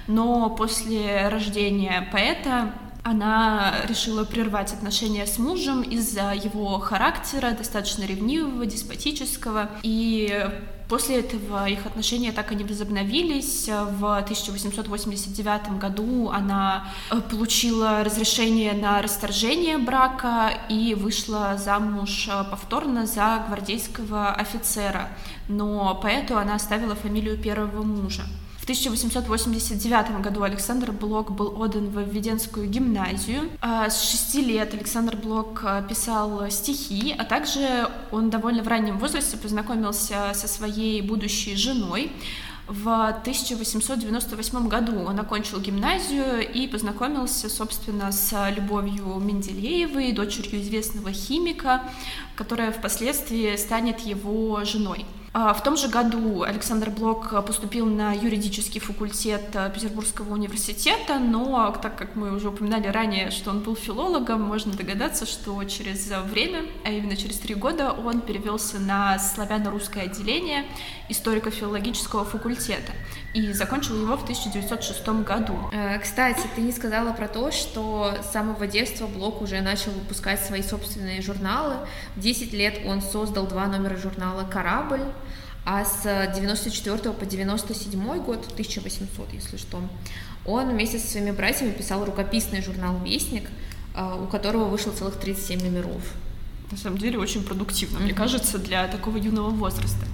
но 0.08 0.50
после 0.50 1.28
рождения 1.28 2.08
поэта 2.12 2.72
она 3.04 3.74
решила 3.88 4.24
прервать 4.24 4.74
отношения 4.74 5.28
с 5.28 5.38
мужем 5.38 5.84
из-за 5.84 6.34
его 6.34 6.80
характера, 6.80 7.52
достаточно 7.52 8.04
ревнивого, 8.04 8.66
деспотического. 8.66 9.70
И 9.84 10.50
После 10.88 11.20
этого 11.20 11.68
их 11.68 11.86
отношения 11.86 12.32
так 12.32 12.52
и 12.52 12.56
не 12.56 12.64
возобновились. 12.64 13.68
В 13.68 14.18
1889 14.18 15.80
году 15.80 16.30
она 16.30 16.88
э, 17.10 17.22
получила 17.22 18.04
разрешение 18.04 18.74
на 18.74 19.02
расторжение 19.02 19.80
брака 19.80 20.52
и 20.70 20.94
вышла 20.94 21.58
замуж 21.58 22.30
э, 22.32 22.44
повторно 22.52 23.08
за 23.08 23.44
гвардейского 23.48 24.32
офицера. 24.34 25.10
Но 25.48 26.00
поэту 26.02 26.38
она 26.38 26.56
оставила 26.56 26.96
фамилию 26.96 27.38
первого 27.38 27.82
мужа. 27.82 28.24
В 28.66 28.68
1889 28.68 30.22
году 30.22 30.42
Александр 30.42 30.92
Блок 30.92 31.30
был 31.30 31.62
отдан 31.62 31.88
в 31.90 32.02
Введенскую 32.02 32.68
гимназию. 32.68 33.52
А 33.62 33.92
с 33.92 34.02
шести 34.02 34.42
лет 34.42 34.74
Александр 34.74 35.16
Блок 35.16 35.62
а, 35.64 35.84
писал 35.84 36.50
стихи, 36.50 37.14
а 37.16 37.26
также 37.26 37.88
он 38.12 38.32
довольно 38.32 38.64
в 38.64 38.68
раннем 38.68 38.98
возрасте 38.98 39.38
познакомился 39.38 40.32
со 40.34 40.48
своей 40.48 41.04
будущей 41.04 41.56
женой. 41.56 42.12
В 42.68 42.90
1898 42.90 44.68
году 44.68 44.98
он 44.98 45.20
окончил 45.20 45.60
гимназию 45.60 46.52
и 46.52 46.68
познакомился, 46.68 47.52
собственно, 47.52 48.12
с 48.12 48.50
Любовью 48.50 49.20
Менделеевой, 49.20 50.12
дочерью 50.12 50.60
известного 50.62 51.12
химика, 51.12 51.84
которая 52.36 52.72
впоследствии 52.72 53.56
станет 53.58 54.00
его 54.00 54.66
женой. 54.66 55.06
А, 55.38 55.54
в 55.54 55.62
том 55.64 55.76
же 55.76 55.90
году 55.90 56.44
Александр 56.44 56.90
Блок 56.90 57.46
поступил 57.46 57.88
на 57.88 58.14
юридический 58.14 58.80
факультет 58.80 59.50
Петербургского 59.74 60.32
университета, 60.32 61.20
но 61.20 61.76
так 61.82 61.98
как 61.98 62.16
мы 62.16 62.34
уже 62.34 62.48
упоминали 62.48 62.88
ранее, 62.88 63.32
что 63.32 63.50
он 63.50 63.60
был 63.60 63.76
филологом, 63.76 64.42
можно 64.42 64.72
догадаться, 64.72 65.26
что 65.26 65.62
через 65.66 66.10
время, 66.32 66.62
а 66.86 66.90
именно 66.90 67.18
через 67.18 67.38
три 67.38 67.54
года, 67.54 67.92
он 67.92 68.22
перевелся 68.22 68.80
на 68.80 69.20
славяно-русское 69.20 70.04
отделение 70.04 70.64
историко-филологического 71.10 72.24
факультета 72.24 72.94
и 73.36 73.52
закончил 73.52 74.02
его 74.02 74.16
в 74.16 74.24
1906 74.24 75.06
году. 75.26 75.58
Э, 75.74 76.00
кстати, 76.00 76.48
ты 76.56 76.62
не 76.62 76.72
сказала 76.72 77.12
про 77.12 77.28
то, 77.28 77.52
что 77.52 78.14
с 78.24 78.32
самого 78.32 78.66
детства 78.66 79.08
Блок 79.08 79.42
уже 79.42 79.60
начал 79.60 79.92
выпускать 79.92 80.40
свои 80.40 80.64
собственные 80.64 81.22
журналы. 81.22 81.76
В 82.16 82.22
10 82.22 82.54
лет 82.54 82.80
он 82.86 83.02
создал 83.02 83.46
два 83.46 83.68
номера 83.68 83.98
журнала 83.98 84.46
«Корабль», 84.50 85.04
а 85.66 85.84
с 85.84 86.04
94 86.34 87.12
по 87.12 87.26
97 87.26 88.24
год, 88.24 88.48
1800, 88.54 89.34
если 89.34 89.58
что, 89.58 89.82
он 90.46 90.70
вместе 90.70 90.98
со 90.98 91.08
своими 91.08 91.32
братьями 91.32 91.72
писал 91.72 92.06
рукописный 92.06 92.62
журнал 92.62 93.00
«Вестник», 93.04 93.50
э, 93.96 94.18
у 94.24 94.28
которого 94.28 94.70
вышло 94.70 94.92
целых 94.92 95.16
37 95.16 95.62
номеров. 95.62 96.04
На 96.72 96.78
самом 96.78 97.00
деле 97.00 97.20
очень 97.20 97.44
продуктивно, 97.44 97.98
mm-hmm. 97.98 98.04
мне 98.04 98.14
кажется, 98.14 98.60
для 98.60 98.88
такого 98.88 99.18
юного 99.18 99.50
возраста. 99.50 100.06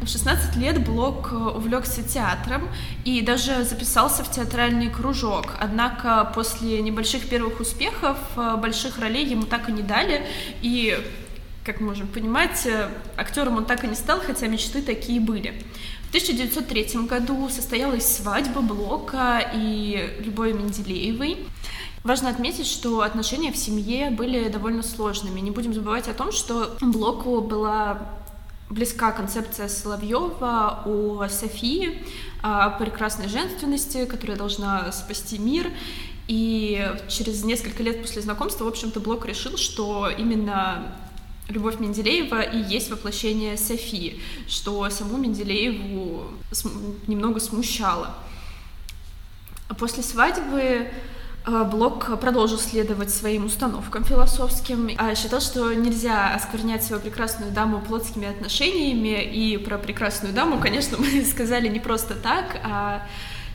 В 0.00 0.06
16 0.06 0.56
лет 0.56 0.84
Блок 0.84 1.30
э, 1.32 1.34
увлекся 1.34 2.02
театром 2.02 2.68
и 3.04 3.20
даже 3.20 3.64
записался 3.64 4.22
в 4.22 4.30
театральный 4.30 4.90
кружок. 4.90 5.54
Однако 5.58 6.30
после 6.34 6.80
небольших 6.80 7.28
первых 7.28 7.58
успехов 7.58 8.16
э, 8.36 8.56
больших 8.56 8.98
ролей 9.00 9.26
ему 9.26 9.42
так 9.42 9.68
и 9.68 9.72
не 9.72 9.82
дали. 9.82 10.24
И, 10.62 10.96
как 11.64 11.80
мы 11.80 11.88
можем 11.88 12.06
понимать, 12.06 12.64
э, 12.66 12.88
актером 13.16 13.56
он 13.56 13.64
так 13.64 13.82
и 13.82 13.88
не 13.88 13.96
стал, 13.96 14.20
хотя 14.20 14.46
мечты 14.46 14.82
такие 14.82 15.20
были. 15.20 15.62
В 16.04 16.08
1903 16.10 17.02
году 17.06 17.48
состоялась 17.48 18.06
свадьба 18.06 18.60
Блока 18.60 19.50
и 19.52 20.16
Любови 20.20 20.52
Менделеевой. 20.52 21.38
Важно 22.04 22.30
отметить, 22.30 22.66
что 22.66 23.02
отношения 23.02 23.52
в 23.52 23.56
семье 23.56 24.10
были 24.10 24.48
довольно 24.48 24.84
сложными. 24.84 25.40
Не 25.40 25.50
будем 25.50 25.74
забывать 25.74 26.06
о 26.06 26.14
том, 26.14 26.30
что 26.30 26.76
Блоку 26.80 27.40
была 27.40 28.17
близка 28.70 29.12
концепция 29.12 29.68
Соловьева 29.68 30.82
о 30.84 31.26
Софии, 31.28 32.02
о 32.42 32.70
прекрасной 32.70 33.28
женственности, 33.28 34.04
которая 34.04 34.36
должна 34.36 34.92
спасти 34.92 35.38
мир. 35.38 35.70
И 36.26 36.94
через 37.08 37.42
несколько 37.44 37.82
лет 37.82 38.02
после 38.02 38.20
знакомства, 38.20 38.64
в 38.64 38.68
общем-то, 38.68 39.00
Блок 39.00 39.24
решил, 39.26 39.56
что 39.56 40.10
именно 40.10 40.94
Любовь 41.48 41.80
Менделеева 41.80 42.42
и 42.42 42.58
есть 42.58 42.90
воплощение 42.90 43.56
Софии, 43.56 44.20
что 44.46 44.88
саму 44.90 45.16
Менделееву 45.16 46.24
немного 47.06 47.40
смущало. 47.40 48.14
После 49.78 50.02
свадьбы 50.02 50.90
Блок 51.48 52.20
продолжил 52.20 52.58
следовать 52.58 53.10
своим 53.10 53.46
установкам 53.46 54.04
философским, 54.04 54.90
а 54.98 55.14
считал, 55.14 55.40
что 55.40 55.72
нельзя 55.72 56.34
осквернять 56.34 56.84
свою 56.84 57.00
прекрасную 57.00 57.52
даму 57.52 57.80
плотскими 57.80 58.28
отношениями, 58.28 59.22
и 59.22 59.56
про 59.56 59.78
прекрасную 59.78 60.34
даму, 60.34 60.58
конечно, 60.58 60.96
мы 61.00 61.24
сказали 61.24 61.68
не 61.68 61.80
просто 61.80 62.14
так, 62.14 62.60
а 62.62 63.06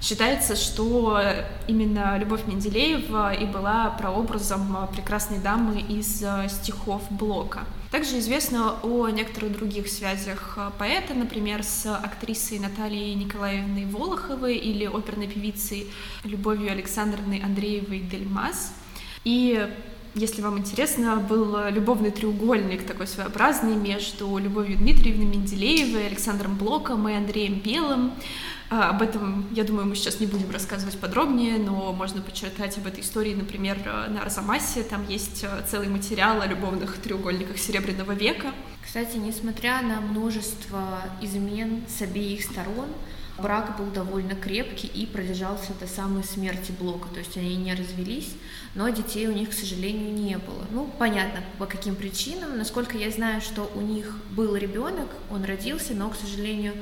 считается, 0.02 0.56
что 0.56 1.22
именно 1.68 2.18
Любовь 2.18 2.46
Менделеева 2.48 3.34
и 3.34 3.46
была 3.46 3.92
прообразом 3.92 4.90
прекрасной 4.92 5.38
дамы 5.38 5.80
из 5.80 6.22
э, 6.24 6.50
стихов 6.50 7.04
Блока. 7.10 7.62
Также 7.94 8.18
известно 8.18 8.80
о 8.82 9.08
некоторых 9.10 9.52
других 9.52 9.88
связях 9.88 10.58
поэта, 10.80 11.14
например, 11.14 11.62
с 11.62 11.86
актрисой 11.86 12.58
Натальей 12.58 13.14
Николаевной 13.14 13.86
Волоховой 13.86 14.56
или 14.56 14.88
оперной 14.88 15.28
певицей 15.28 15.86
Любовью 16.24 16.72
Александровной 16.72 17.38
Андреевой 17.38 18.00
Дельмас. 18.00 18.74
И 19.26 19.70
если 20.16 20.42
вам 20.42 20.58
интересно, 20.58 21.18
был 21.18 21.56
любовный 21.70 22.10
треугольник 22.10 22.84
такой 22.84 23.06
своеобразный 23.06 23.76
между 23.76 24.40
Любовью 24.40 24.80
Дмитриевной 24.80 25.28
Менделеевой, 25.28 26.08
Александром 26.08 26.56
Блоком 26.58 27.08
и 27.08 27.14
Андреем 27.14 27.60
Белым. 27.60 28.14
А, 28.76 28.90
об 28.90 29.04
этом, 29.04 29.46
я 29.54 29.64
думаю, 29.66 29.86
мы 29.86 29.96
сейчас 29.96 30.20
не 30.20 30.26
будем 30.26 30.50
рассказывать 30.50 30.98
подробнее, 30.98 31.60
но 31.60 31.94
можно 31.94 32.24
почитать 32.24 32.76
об 32.80 32.88
этой 32.88 33.02
истории, 33.02 33.36
например, 33.36 33.78
на 33.86 34.24
Арзамасе. 34.24 34.82
Там 34.82 35.08
есть 35.08 35.44
э, 35.44 35.64
целый 35.70 35.90
материал 35.90 36.42
о 36.42 36.48
любовных 36.48 36.98
треугольниках 36.98 37.60
Серебряного 37.60 38.14
века. 38.14 38.52
Кстати, 38.84 39.18
несмотря 39.18 39.84
на 39.84 40.02
множество 40.02 41.02
измен 41.22 41.84
с 41.88 42.02
обеих 42.02 42.44
сторон, 42.44 42.88
Брак 43.38 43.78
был 43.78 43.88
довольно 43.92 44.34
крепкий 44.34 44.88
и 44.88 45.06
продержался 45.06 45.74
до 45.80 45.86
самой 45.86 46.24
смерти 46.24 46.72
Блока, 46.72 47.10
то 47.10 47.20
есть 47.20 47.36
они 47.38 47.56
не 47.56 47.74
развелись, 47.74 48.30
но 48.74 48.90
детей 48.90 49.28
у 49.28 49.32
них, 49.32 49.50
к 49.50 49.54
сожалению, 49.54 50.14
не 50.14 50.38
было. 50.38 50.66
Ну, 50.72 50.90
понятно, 50.98 51.42
по 51.60 51.68
каким 51.68 51.96
причинам. 51.96 52.58
Насколько 52.58 52.98
я 52.98 53.12
знаю, 53.12 53.42
что 53.42 53.72
у 53.76 53.82
них 53.82 54.16
был 54.32 54.56
ребенок, 54.56 55.10
он 55.32 55.44
родился, 55.44 55.94
но, 55.94 56.10
к 56.10 56.16
сожалению, 56.16 56.74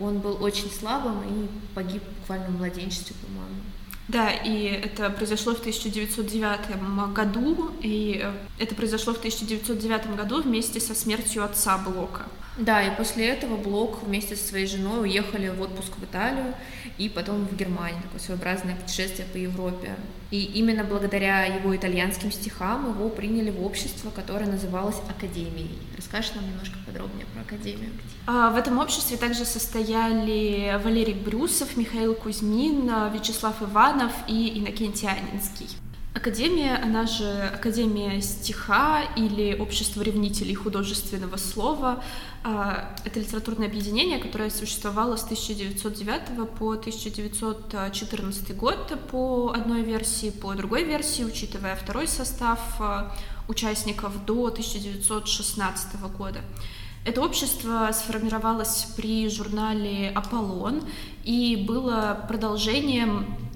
он 0.00 0.18
был 0.18 0.42
очень 0.42 0.70
слабым 0.70 1.22
и 1.22 1.48
погиб 1.74 2.02
буквально 2.20 2.46
в 2.48 2.58
младенчестве, 2.58 3.14
по-моему. 3.22 3.60
Да, 4.08 4.30
и 4.30 4.64
это 4.64 5.08
произошло 5.10 5.54
в 5.54 5.60
1909 5.60 7.12
году, 7.12 7.70
и 7.80 8.28
это 8.58 8.74
произошло 8.74 9.14
в 9.14 9.18
1909 9.18 10.16
году 10.16 10.42
вместе 10.42 10.80
со 10.80 10.96
смертью 10.96 11.44
отца 11.44 11.78
Блока. 11.78 12.22
Да, 12.60 12.82
и 12.82 12.94
после 12.94 13.26
этого 13.28 13.56
Блок 13.56 14.02
вместе 14.02 14.36
со 14.36 14.46
своей 14.46 14.66
женой 14.66 15.02
уехали 15.02 15.48
в 15.48 15.60
отпуск 15.62 15.96
в 15.96 16.04
Италию 16.04 16.54
и 16.98 17.08
потом 17.08 17.46
в 17.46 17.56
Германию, 17.56 18.02
такое 18.02 18.20
своеобразное 18.20 18.76
путешествие 18.76 19.26
по 19.32 19.38
Европе. 19.38 19.96
И 20.30 20.44
именно 20.44 20.84
благодаря 20.84 21.44
его 21.46 21.74
итальянским 21.74 22.30
стихам 22.30 22.90
его 22.90 23.08
приняли 23.08 23.50
в 23.50 23.64
общество, 23.64 24.10
которое 24.10 24.46
называлось 24.46 24.96
Академией. 25.08 25.78
Расскажешь 25.96 26.34
нам 26.34 26.46
немножко 26.46 26.76
подробнее 26.84 27.26
про 27.32 27.40
Академию? 27.40 27.90
А, 28.26 28.50
в 28.50 28.56
этом 28.56 28.78
обществе 28.78 29.16
также 29.16 29.46
состояли 29.46 30.78
Валерий 30.84 31.14
Брюсов, 31.14 31.76
Михаил 31.78 32.14
Кузьмин, 32.14 32.90
Вячеслав 33.12 33.62
Иванов 33.62 34.12
и 34.28 34.58
Иннокентий 34.58 35.08
Анинский. 35.08 35.68
Академия, 36.12 36.74
она 36.74 37.06
же 37.06 37.30
Академия 37.54 38.20
стиха 38.20 39.02
или 39.14 39.56
Общество 39.56 40.02
ревнителей 40.02 40.54
художественного 40.54 41.36
слова, 41.36 42.02
а, 42.42 42.96
это 43.04 43.20
литературное 43.20 43.68
объединение, 43.68 44.18
которое 44.18 44.50
существовало 44.50 45.14
с 45.14 45.22
1909 45.22 46.48
по 46.58 46.72
1914 46.72 48.56
год 48.56 48.98
по 49.12 49.52
одной 49.54 49.82
версии, 49.82 50.30
по 50.30 50.52
другой 50.54 50.82
версии, 50.82 51.22
учитывая 51.22 51.76
второй 51.76 52.08
состав 52.08 52.58
а, 52.80 53.16
участников 53.46 54.24
до 54.24 54.46
1916 54.46 56.00
года. 56.18 56.40
Это 57.04 57.22
общество 57.22 57.88
сформировалось 57.92 58.88
при 58.96 59.28
журнале 59.28 60.10
«Аполлон» 60.10 60.82
и 61.22 61.64
было 61.68 62.24
продолжением 62.26 63.49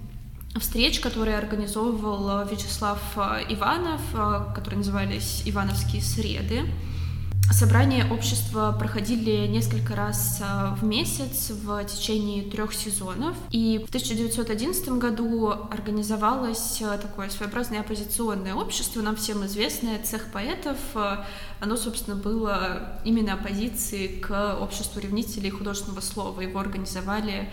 встреч, 0.61 1.01
которые 1.01 1.37
организовывал 1.37 2.43
э, 2.43 2.49
Вячеслав 2.51 3.01
э, 3.17 3.45
Иванов, 3.49 4.01
э, 4.15 4.55
которые 4.55 4.79
назывались 4.79 5.43
«Ивановские 5.45 6.03
среды». 6.03 6.63
Собрания 7.51 8.07
общества 8.11 8.75
проходили 8.77 9.47
несколько 9.47 9.95
раз 9.95 10.43
в 10.81 10.83
месяц 10.83 11.51
в 11.51 11.85
течение 11.85 12.43
трех 12.43 12.73
сезонов. 12.73 13.37
И 13.51 13.79
в 13.85 13.89
1911 13.91 14.89
году 14.93 15.51
организовалось 15.51 16.83
такое 17.03 17.29
своеобразное 17.29 17.81
оппозиционное 17.81 18.55
общество, 18.55 19.03
нам 19.03 19.15
всем 19.17 19.45
известное, 19.45 20.03
цех 20.03 20.33
поэтов. 20.33 20.79
Оно, 21.61 21.77
собственно, 21.77 22.17
было 22.17 22.99
именно 23.05 23.35
оппозицией 23.35 24.21
к 24.21 24.57
обществу 24.59 24.99
ревнителей 24.99 25.51
художественного 25.51 26.01
слова. 26.01 26.41
Его 26.41 26.59
организовали 26.59 27.51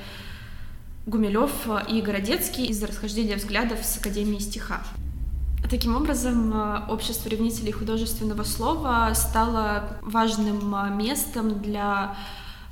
Гумилев 1.06 1.52
и 1.88 2.02
Городецкий 2.02 2.66
из-за 2.68 2.88
расхождения 2.88 3.36
взглядов 3.36 3.80
с 3.84 3.98
Академией 3.98 4.40
стиха. 4.40 4.82
Таким 5.70 5.96
образом, 5.96 6.90
общество 6.90 7.30
ревнителей 7.30 7.72
художественного 7.72 8.44
слова 8.44 9.12
стало 9.14 9.98
важным 10.02 10.98
местом 10.98 11.62
для 11.62 12.18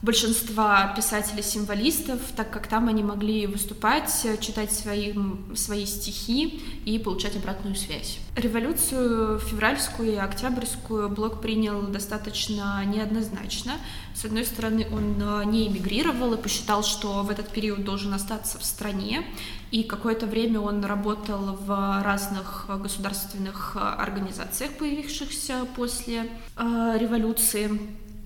большинства 0.01 0.93
писателей-символистов, 0.95 2.21
так 2.35 2.49
как 2.51 2.67
там 2.67 2.87
они 2.87 3.03
могли 3.03 3.47
выступать, 3.47 4.09
читать 4.39 4.71
свои, 4.71 5.13
свои 5.55 5.85
стихи 5.85 6.61
и 6.85 6.97
получать 6.99 7.35
обратную 7.35 7.75
связь. 7.75 8.19
Революцию 8.35 9.39
февральскую 9.39 10.13
и 10.13 10.15
октябрьскую 10.15 11.09
Блок 11.09 11.41
принял 11.41 11.81
достаточно 11.81 12.83
неоднозначно. 12.85 13.73
С 14.15 14.23
одной 14.23 14.45
стороны, 14.45 14.87
он 14.91 15.51
не 15.51 15.67
эмигрировал 15.67 16.33
и 16.33 16.41
посчитал, 16.41 16.83
что 16.83 17.23
в 17.23 17.29
этот 17.29 17.49
период 17.49 17.83
должен 17.83 18.13
остаться 18.13 18.57
в 18.57 18.63
стране, 18.63 19.25
и 19.71 19.83
какое-то 19.83 20.25
время 20.25 20.61
он 20.61 20.83
работал 20.85 21.57
в 21.59 22.01
разных 22.03 22.65
государственных 22.81 23.75
организациях, 23.75 24.71
появившихся 24.77 25.67
после 25.75 26.29
э, 26.55 26.97
революции. 26.99 27.69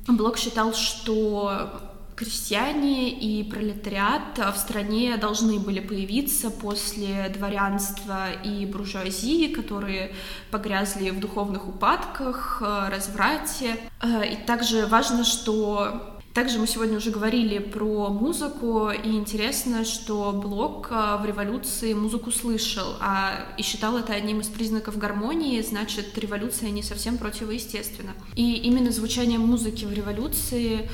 Блок 0.07 0.37
считал, 0.37 0.73
что 0.73 1.69
крестьяне 2.15 3.09
и 3.09 3.43
пролетариат 3.43 4.37
в 4.37 4.57
стране 4.57 5.17
должны 5.17 5.59
были 5.59 5.79
появиться 5.79 6.51
после 6.51 7.29
дворянства 7.29 8.31
и 8.31 8.65
буржуазии, 8.65 9.53
которые 9.53 10.13
погрязли 10.51 11.09
в 11.09 11.19
духовных 11.19 11.67
упадках, 11.67 12.61
разврате. 12.61 13.77
Э, 14.01 14.25
и 14.25 14.35
также 14.35 14.85
важно, 14.85 15.23
что 15.23 16.12
также 16.33 16.57
мы 16.57 16.65
сегодня 16.65 16.97
уже 16.97 17.11
говорили 17.11 17.59
про 17.59 18.09
музыку, 18.09 18.89
и 18.89 19.11
интересно, 19.11 19.85
что 19.85 20.31
Блок 20.31 20.87
э, 20.89 21.17
в 21.21 21.25
революции 21.25 21.93
музыку 21.93 22.31
слышал, 22.31 22.95
а 22.99 23.53
и 23.57 23.61
считал 23.61 23.97
это 23.97 24.13
одним 24.13 24.39
из 24.39 24.47
признаков 24.47 24.97
гармонии, 24.97 25.61
значит, 25.61 26.17
революция 26.17 26.71
не 26.71 26.81
совсем 26.81 27.19
противоестественна. 27.19 28.13
И 28.35 28.55
именно 28.55 28.91
звучание 28.91 29.37
музыки 29.37 29.85
в 29.85 29.93
революции 29.93 30.89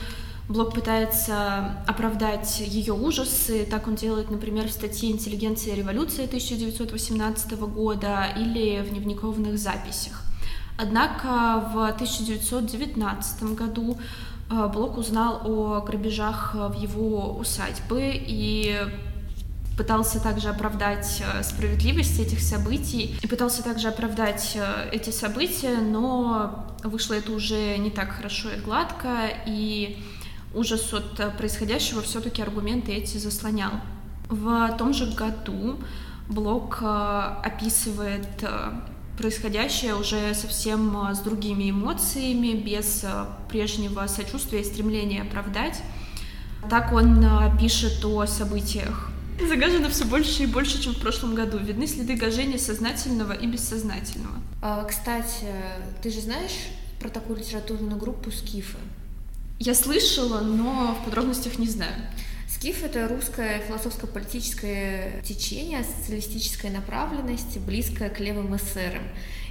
Блок 0.50 0.74
пытается 0.74 1.84
оправдать 1.88 2.60
ее 2.60 2.94
ужасы, 2.94 3.68
так 3.70 3.88
он 3.88 3.96
делает, 3.96 4.32
например, 4.32 4.68
в 4.68 4.72
статье 4.72 5.12
«Интеллигенция 5.12 5.74
и 5.74 5.78
революция» 5.78 6.26
1918 6.26 7.52
года 7.54 8.26
или 8.36 8.82
в 8.82 8.90
дневниковых 8.90 9.60
записях. 9.60 10.24
Однако 10.82 11.72
в 11.74 11.88
1919 11.90 13.44
году 13.54 14.00
Блок 14.50 14.98
узнал 14.98 15.42
о 15.46 15.82
грабежах 15.82 16.56
в 16.56 16.74
его 16.74 17.36
усадьбы 17.38 18.14
и 18.14 18.76
пытался 19.80 20.22
также 20.22 20.50
оправдать 20.50 21.24
э, 21.26 21.42
справедливость 21.42 22.20
этих 22.20 22.42
событий 22.42 23.18
и 23.22 23.28
пытался 23.28 23.64
также 23.64 23.88
оправдать 23.88 24.52
э, 24.56 24.90
эти 24.92 25.10
события, 25.10 25.78
но 25.78 26.66
вышло 26.84 27.14
это 27.14 27.32
уже 27.32 27.78
не 27.78 27.90
так 27.90 28.10
хорошо 28.10 28.50
и 28.52 28.60
гладко, 28.60 29.30
и 29.46 30.04
ужас 30.54 30.94
от 30.94 31.38
происходящего 31.38 32.02
все-таки 32.02 32.42
аргументы 32.42 32.92
эти 32.92 33.18
заслонял. 33.18 33.72
В 34.28 34.76
том 34.78 34.94
же 34.94 35.06
году 35.14 35.78
Блок 36.28 36.80
э, 36.82 36.86
описывает 36.86 38.44
происходящее 39.20 39.96
уже 39.96 40.34
совсем 40.34 40.96
а, 40.98 41.14
с 41.14 41.20
другими 41.20 41.70
эмоциями, 41.70 42.54
без 42.54 43.04
а, 43.04 43.38
прежнего 43.50 44.08
сочувствия 44.08 44.62
и 44.62 44.64
стремления 44.64 45.24
оправдать. 45.24 45.82
Так 46.70 46.94
он 46.94 47.24
а, 47.24 47.56
пишет 47.60 48.04
о 48.06 48.26
событиях. 48.26 49.10
Загажено 49.46 49.90
все 49.90 50.06
больше 50.06 50.44
и 50.44 50.46
больше, 50.46 50.82
чем 50.82 50.94
в 50.94 51.00
прошлом 51.00 51.36
году. 51.36 51.58
Видны 51.58 51.86
следы 51.86 52.16
гажения 52.16 52.58
сознательного 52.58 53.34
и 53.34 53.46
бессознательного. 53.46 54.36
кстати, 54.88 55.48
ты 56.02 56.10
же 56.12 56.22
знаешь 56.22 56.68
про 57.00 57.10
такую 57.10 57.40
литературную 57.40 57.98
группу 57.98 58.32
«Скифы»? 58.32 58.78
Я 59.60 59.76
слышала, 59.76 60.42
но 60.42 60.98
в 61.00 61.06
подробностях 61.06 61.60
не 61.60 61.68
знаю. 61.68 61.96
Скиф— 62.60 62.84
это 62.84 63.08
русское 63.08 63.62
философско-политическое 63.62 65.22
течение 65.24 65.82
социалистической 65.82 66.70
направленности, 66.70 67.58
близкое 67.58 68.10
к 68.10 68.20
левым 68.20 68.54
эсерам. 68.54 69.04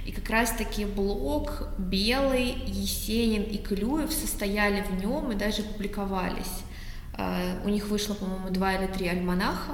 И 0.05 0.11
как 0.11 0.29
раз-таки 0.29 0.85
Блок, 0.85 1.69
Белый, 1.79 2.55
Есенин 2.67 3.41
и 3.41 3.57
Клюев 3.57 4.13
состояли 4.13 4.83
в 4.83 5.03
нем 5.03 5.31
и 5.31 5.35
даже 5.35 5.63
публиковались. 5.63 6.61
А, 7.15 7.59
у 7.65 7.69
них 7.69 7.87
вышло, 7.87 8.13
по-моему, 8.13 8.51
два 8.51 8.75
или 8.75 8.85
три 8.85 9.07
альманаха 9.07 9.73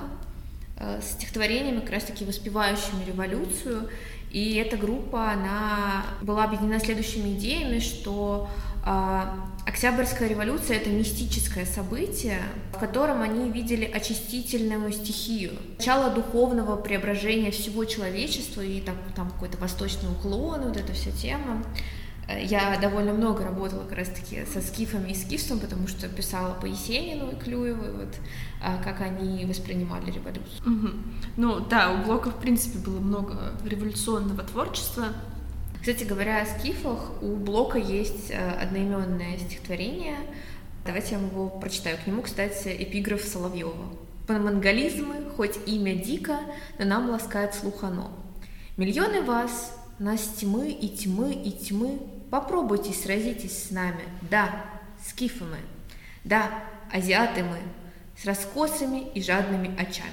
а, 0.78 1.02
с 1.02 1.12
стихотворениями, 1.12 1.82
как 1.82 1.90
раз-таки 1.90 2.24
воспевающими 2.24 3.04
революцию. 3.06 3.90
И 4.32 4.56
эта 4.56 4.78
группа, 4.78 5.32
она 5.32 6.06
была 6.22 6.46
объединена 6.46 6.80
следующими 6.80 7.34
идеями, 7.34 7.80
что 7.80 8.50
Октябрьская 8.86 10.30
революция— 10.30 10.78
это 10.78 10.92
мистическое 10.92 11.66
событие, 11.66 12.40
в 12.72 12.78
котором 12.78 13.24
они 13.24 13.50
видели 13.50 13.84
очистительную 13.84 14.92
стихию, 14.92 15.54
начало 15.80 16.14
духовного 16.14 16.76
преображения 16.76 17.50
всего 17.50 17.84
человечества 17.86 18.62
и 18.62 18.80
там, 18.80 18.96
там 19.16 19.32
какой-то 19.32 19.58
восточный 19.58 20.12
уклон, 20.12 20.62
вот 20.62 20.78
эта 20.78 20.94
вся 20.94 21.10
тема. 21.12 21.64
Я 22.28 22.78
довольно 22.80 23.14
много 23.14 23.44
работала 23.44 23.84
как 23.84 23.98
раз-таки 23.98 24.46
со 24.46 24.62
скифами 24.62 25.12
и 25.12 25.16
скифством, 25.16 25.60
потому 25.60 25.88
что 25.88 26.08
писала 26.08 26.54
по 26.54 26.66
Есенину 26.66 27.32
и 27.32 27.36
Клюевой, 27.36 27.92
вот, 27.92 28.16
а, 28.64 28.78
как 28.84 29.02
они 29.02 29.46
воспринимали 29.46 30.12
революцию. 30.12 30.62
Угу. 30.66 30.90
Ну 31.38 31.60
да, 31.60 31.92
у 31.92 32.04
Блока, 32.04 32.30
в 32.32 32.40
принципе, 32.40 32.80
было 32.80 33.00
много 33.00 33.54
революционного 33.64 34.44
творчества. 34.44 35.08
Кстати 35.86 36.04
говоря, 36.04 36.42
о 36.42 36.46
скифах, 36.48 37.22
у 37.22 37.36
Блока 37.36 37.78
есть 37.78 38.32
э, 38.32 38.54
одноименное 38.54 39.38
стихотворение. 39.38 40.18
Давайте 40.84 41.14
я 41.14 41.22
его 41.22 41.48
прочитаю. 41.48 42.00
К 42.00 42.08
нему, 42.08 42.24
кстати, 42.24 42.76
эпиграф 42.80 43.22
Соловьева. 43.22 43.96
Монголизмы, 44.28 45.30
хоть 45.38 45.60
имя 45.68 45.94
дико, 45.94 46.40
но 46.80 46.86
нам 46.86 47.12
ласкает 47.12 47.54
слух 47.54 47.84
оно. 47.84 48.10
Миллионы 48.78 49.22
вас, 49.22 49.78
нас 50.00 50.22
тьмы 50.22 50.72
и 50.72 50.90
тьмы 50.90 51.34
и 51.34 51.52
тьмы 51.52 52.00
Попробуйте 52.32 52.92
сразитесь 52.92 53.68
с 53.68 53.70
нами. 53.70 54.06
Да, 54.32 54.66
скифы 55.08 55.44
мы. 55.44 55.60
Да, 56.24 56.64
азиаты 56.92 57.44
мы, 57.44 57.60
с 58.20 58.26
раскосами 58.26 59.08
и 59.14 59.22
жадными 59.22 59.80
очами. 59.80 60.10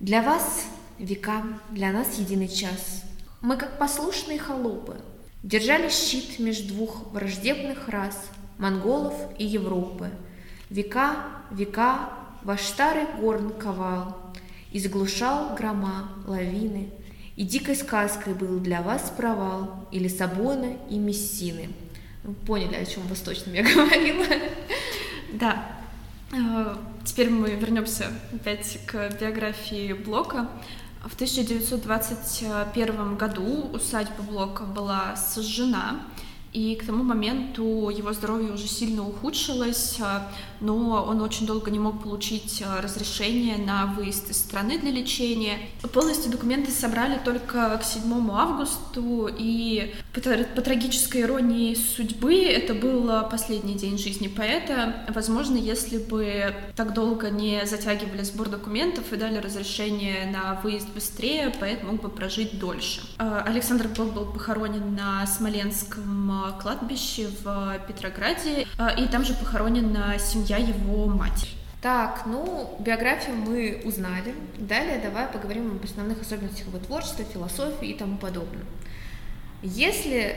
Для 0.00 0.20
вас 0.20 0.64
века, 0.98 1.44
для 1.70 1.92
нас 1.92 2.18
единый 2.18 2.48
час. 2.48 3.04
Мы, 3.40 3.56
как 3.56 3.78
послушные 3.78 4.40
холопы, 4.40 4.96
держали 5.42 5.88
щит 5.88 6.38
между 6.38 6.74
двух 6.74 7.12
враждебных 7.12 7.88
рас, 7.88 8.30
монголов 8.58 9.14
и 9.38 9.44
Европы. 9.44 10.10
Века, 10.70 11.16
века, 11.50 12.10
ваш 12.42 12.62
старый 12.62 13.04
горн 13.20 13.52
ковал, 13.52 14.16
изглушал 14.72 15.54
грома, 15.54 16.10
лавины, 16.26 16.90
и 17.36 17.44
дикой 17.44 17.76
сказкой 17.76 18.34
был 18.34 18.60
для 18.60 18.82
вас 18.82 19.12
провал 19.16 19.86
и 19.90 19.98
Лиссабона, 19.98 20.76
и 20.90 20.98
Мессины. 20.98 21.70
Ну, 22.24 22.34
поняли, 22.34 22.76
о 22.76 22.84
чем 22.84 23.02
восточном 23.08 23.54
я 23.54 23.62
говорила. 23.74 24.26
Да. 25.32 25.66
Э, 26.32 26.76
теперь 27.04 27.30
мы 27.30 27.50
вернемся 27.50 28.12
опять 28.32 28.78
к 28.86 29.10
биографии 29.20 29.92
Блока. 29.92 30.48
В 31.04 31.14
1921 31.14 33.16
году 33.16 33.70
усадьба 33.72 34.22
Блока 34.22 34.62
была 34.62 35.16
сожжена, 35.16 35.96
и 36.52 36.74
к 36.76 36.84
тому 36.84 37.02
моменту 37.02 37.88
его 37.88 38.12
здоровье 38.12 38.52
уже 38.52 38.66
сильно 38.66 39.06
ухудшилось, 39.06 39.98
а, 40.00 40.30
но 40.60 41.04
он 41.04 41.22
очень 41.22 41.46
долго 41.46 41.70
не 41.70 41.78
мог 41.78 42.02
получить 42.02 42.62
а, 42.64 42.82
разрешение 42.82 43.56
на 43.56 43.86
выезд 43.86 44.30
из 44.30 44.36
страны 44.36 44.78
для 44.78 44.90
лечения. 44.90 45.58
Полностью 45.92 46.30
документы 46.30 46.70
собрали 46.70 47.18
только 47.24 47.78
к 47.78 47.84
7 47.84 48.30
августу, 48.30 49.30
и 49.34 49.94
по, 50.12 50.20
трагической 50.20 51.22
иронии 51.22 51.74
судьбы 51.74 52.34
это 52.34 52.74
был 52.74 53.10
последний 53.30 53.74
день 53.74 53.96
жизни 53.96 54.28
поэта. 54.28 55.06
Возможно, 55.08 55.56
если 55.56 55.96
бы 55.98 56.54
так 56.76 56.92
долго 56.92 57.30
не 57.30 57.64
затягивали 57.64 58.22
сбор 58.22 58.50
документов 58.50 59.12
и 59.12 59.16
дали 59.16 59.38
разрешение 59.38 60.30
на 60.30 60.60
выезд 60.62 60.88
быстрее, 60.94 61.50
поэт 61.58 61.82
мог 61.82 62.02
бы 62.02 62.10
прожить 62.10 62.58
дольше. 62.58 63.00
А, 63.16 63.42
Александр 63.46 63.88
Блок 63.88 64.12
был 64.12 64.26
похоронен 64.26 64.94
на 64.94 65.26
Смоленском 65.26 66.41
кладбище 66.50 67.28
в 67.42 67.80
Петрограде, 67.86 68.66
а, 68.78 68.90
и 68.90 69.06
там 69.06 69.24
же 69.24 69.34
похоронена 69.34 70.18
семья 70.18 70.56
его 70.58 71.06
матери. 71.06 71.50
Так, 71.80 72.26
ну, 72.26 72.76
биографию 72.78 73.36
мы 73.36 73.82
узнали. 73.84 74.34
Далее 74.56 75.00
давай 75.02 75.26
поговорим 75.26 75.72
об 75.72 75.84
основных 75.84 76.20
особенностях 76.20 76.68
его 76.68 76.78
творчества, 76.78 77.24
философии 77.24 77.88
и 77.88 77.94
тому 77.94 78.18
подобное. 78.18 78.64
Если 79.62 80.36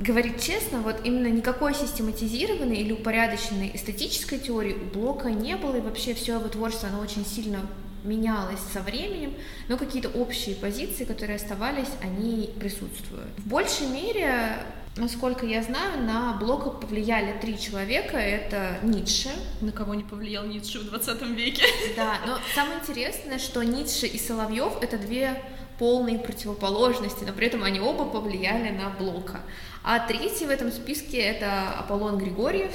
говорить 0.00 0.42
честно, 0.42 0.80
вот 0.80 1.00
именно 1.04 1.28
никакой 1.28 1.74
систематизированной 1.74 2.76
или 2.76 2.92
упорядоченной 2.92 3.72
эстетической 3.74 4.38
теории 4.38 4.74
у 4.74 4.84
Блока 4.86 5.30
не 5.30 5.56
было, 5.56 5.76
и 5.76 5.80
вообще 5.80 6.14
все 6.14 6.34
его 6.34 6.48
творчество, 6.48 6.88
оно 6.88 7.00
очень 7.00 7.26
сильно 7.26 7.60
менялось 8.04 8.60
со 8.72 8.80
временем, 8.80 9.34
но 9.68 9.76
какие-то 9.76 10.08
общие 10.08 10.54
позиции, 10.54 11.04
которые 11.04 11.36
оставались, 11.36 11.88
они 12.02 12.50
присутствуют. 12.58 13.28
В 13.38 13.48
большей 13.48 13.88
мере 13.88 14.58
Насколько 14.96 15.44
я 15.44 15.62
знаю, 15.62 16.02
на 16.04 16.32
Блока 16.34 16.70
повлияли 16.70 17.38
три 17.38 17.60
человека. 17.60 18.16
Это 18.16 18.78
Ницше. 18.82 19.28
На 19.60 19.70
кого 19.70 19.94
не 19.94 20.04
повлиял 20.04 20.46
Ницше 20.46 20.78
в 20.78 20.84
20 20.88 21.22
веке? 21.36 21.62
Да, 21.96 22.18
но 22.26 22.38
самое 22.54 22.80
интересное, 22.80 23.38
что 23.38 23.62
Ницше 23.62 24.06
и 24.06 24.18
Соловьев— 24.18 24.72
это 24.80 24.96
две 24.96 25.42
полные 25.78 26.18
противоположности, 26.18 27.24
но 27.24 27.34
при 27.34 27.48
этом 27.48 27.62
они 27.62 27.78
оба 27.78 28.06
повлияли 28.06 28.70
на 28.70 28.88
Блока. 28.88 29.42
А 29.84 29.98
третий 29.98 30.46
в 30.46 30.50
этом 30.50 30.72
списке— 30.72 31.18
это 31.18 31.72
Аполлон 31.78 32.16
Григорьев, 32.16 32.72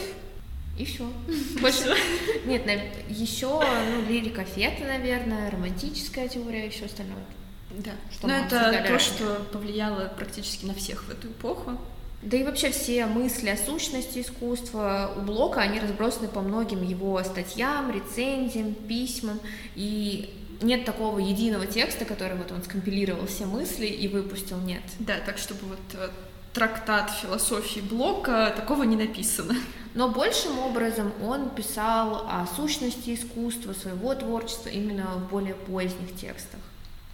и 0.78 0.86
все. 0.86 1.12
Больше. 1.60 1.96
Нет, 2.46 2.64
еще 3.10 3.48
ну, 3.48 4.08
лирика 4.08 4.44
Фета, 4.44 4.86
наверное, 4.86 5.50
романтическая 5.50 6.28
теория 6.28 6.68
и 6.68 6.70
все 6.70 6.86
остальное. 6.86 7.26
Да. 7.72 7.92
Что 8.12 8.28
Но 8.28 8.36
это 8.36 8.86
то, 8.88 9.00
что 9.00 9.48
повлияло 9.52 10.12
практически 10.16 10.66
на 10.66 10.74
всех 10.74 11.04
в 11.04 11.10
эту 11.10 11.28
эпоху. 11.28 11.78
Да 12.22 12.38
и 12.38 12.44
вообще 12.44 12.70
все 12.70 13.08
мысли 13.08 13.50
о 13.50 13.58
сущности 13.58 14.20
искусства 14.20 15.12
у 15.18 15.22
Блока, 15.22 15.62
они 15.62 15.80
разбросаны 15.80 16.28
по 16.28 16.42
многим 16.42 16.84
его 16.84 17.22
статьям, 17.24 17.92
рецензиям, 17.92 18.76
письмам, 18.76 19.40
и 19.76 20.32
нет 20.62 20.86
такого 20.86 21.18
единого 21.18 21.66
текста, 21.66 22.06
который 22.06 22.38
вот 22.38 22.52
он 22.52 22.62
скомпилировал 22.64 23.26
все 23.26 23.46
мысли 23.46 23.88
и 23.88 24.08
выпустил, 24.08 24.58
нет. 24.60 24.84
Да, 25.00 25.16
так 25.26 25.40
чтобы 25.40 25.66
вот 25.66 25.80
э, 25.94 26.10
трактат 26.54 27.10
философии 27.10 27.80
Блока, 27.80 28.54
такого 28.56 28.84
не 28.84 28.96
написано. 28.96 29.56
Но 29.96 30.10
большим 30.10 30.60
образом 30.60 31.12
он 31.24 31.50
писал 31.50 32.28
о 32.30 32.46
сущности 32.56 33.16
искусства, 33.16 33.74
своего 33.74 34.14
творчества 34.14 34.70
именно 34.70 35.16
в 35.16 35.30
более 35.30 35.56
поздних 35.56 36.16
текстах. 36.16 36.60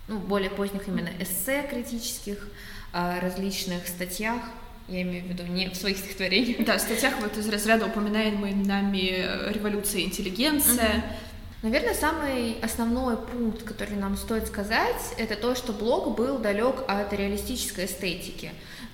Ну, 0.10 0.20
более 0.20 0.50
поздних 0.50 0.88
именно 0.88 1.10
эссе 1.20 1.66
критических, 1.70 2.48
различных 2.94 3.88
статьях. 3.88 4.42
Я 4.88 5.02
имею 5.02 5.26
в 5.26 5.28
виду 5.28 5.44
не 5.44 5.70
в 5.70 5.76
своих 5.76 5.98
стихотворениях. 5.98 6.66
Да, 6.66 6.78
в 6.78 6.82
статьях 6.82 7.16
вот 7.20 7.38
из 7.38 7.50
разряда 7.50 7.88
упоминаемой 7.88 8.54
нами 8.54 9.16
э, 9.18 9.52
революция 9.52 10.02
интеллигенция. 10.02 10.98
Угу. 10.98 11.04
Наверное, 11.64 11.96
самый 11.96 12.58
основной 12.62 13.18
пункт, 13.18 13.64
который 13.64 13.98
нам 13.98 14.16
стоит 14.16 14.48
сказать, 14.48 15.14
это 15.18 15.36
то, 15.36 15.56
что 15.56 15.74
Блок 15.74 16.16
был 16.16 16.38
далек 16.38 16.84
от 16.88 17.12
реалистической 17.12 17.86
эстетики. 17.86 18.52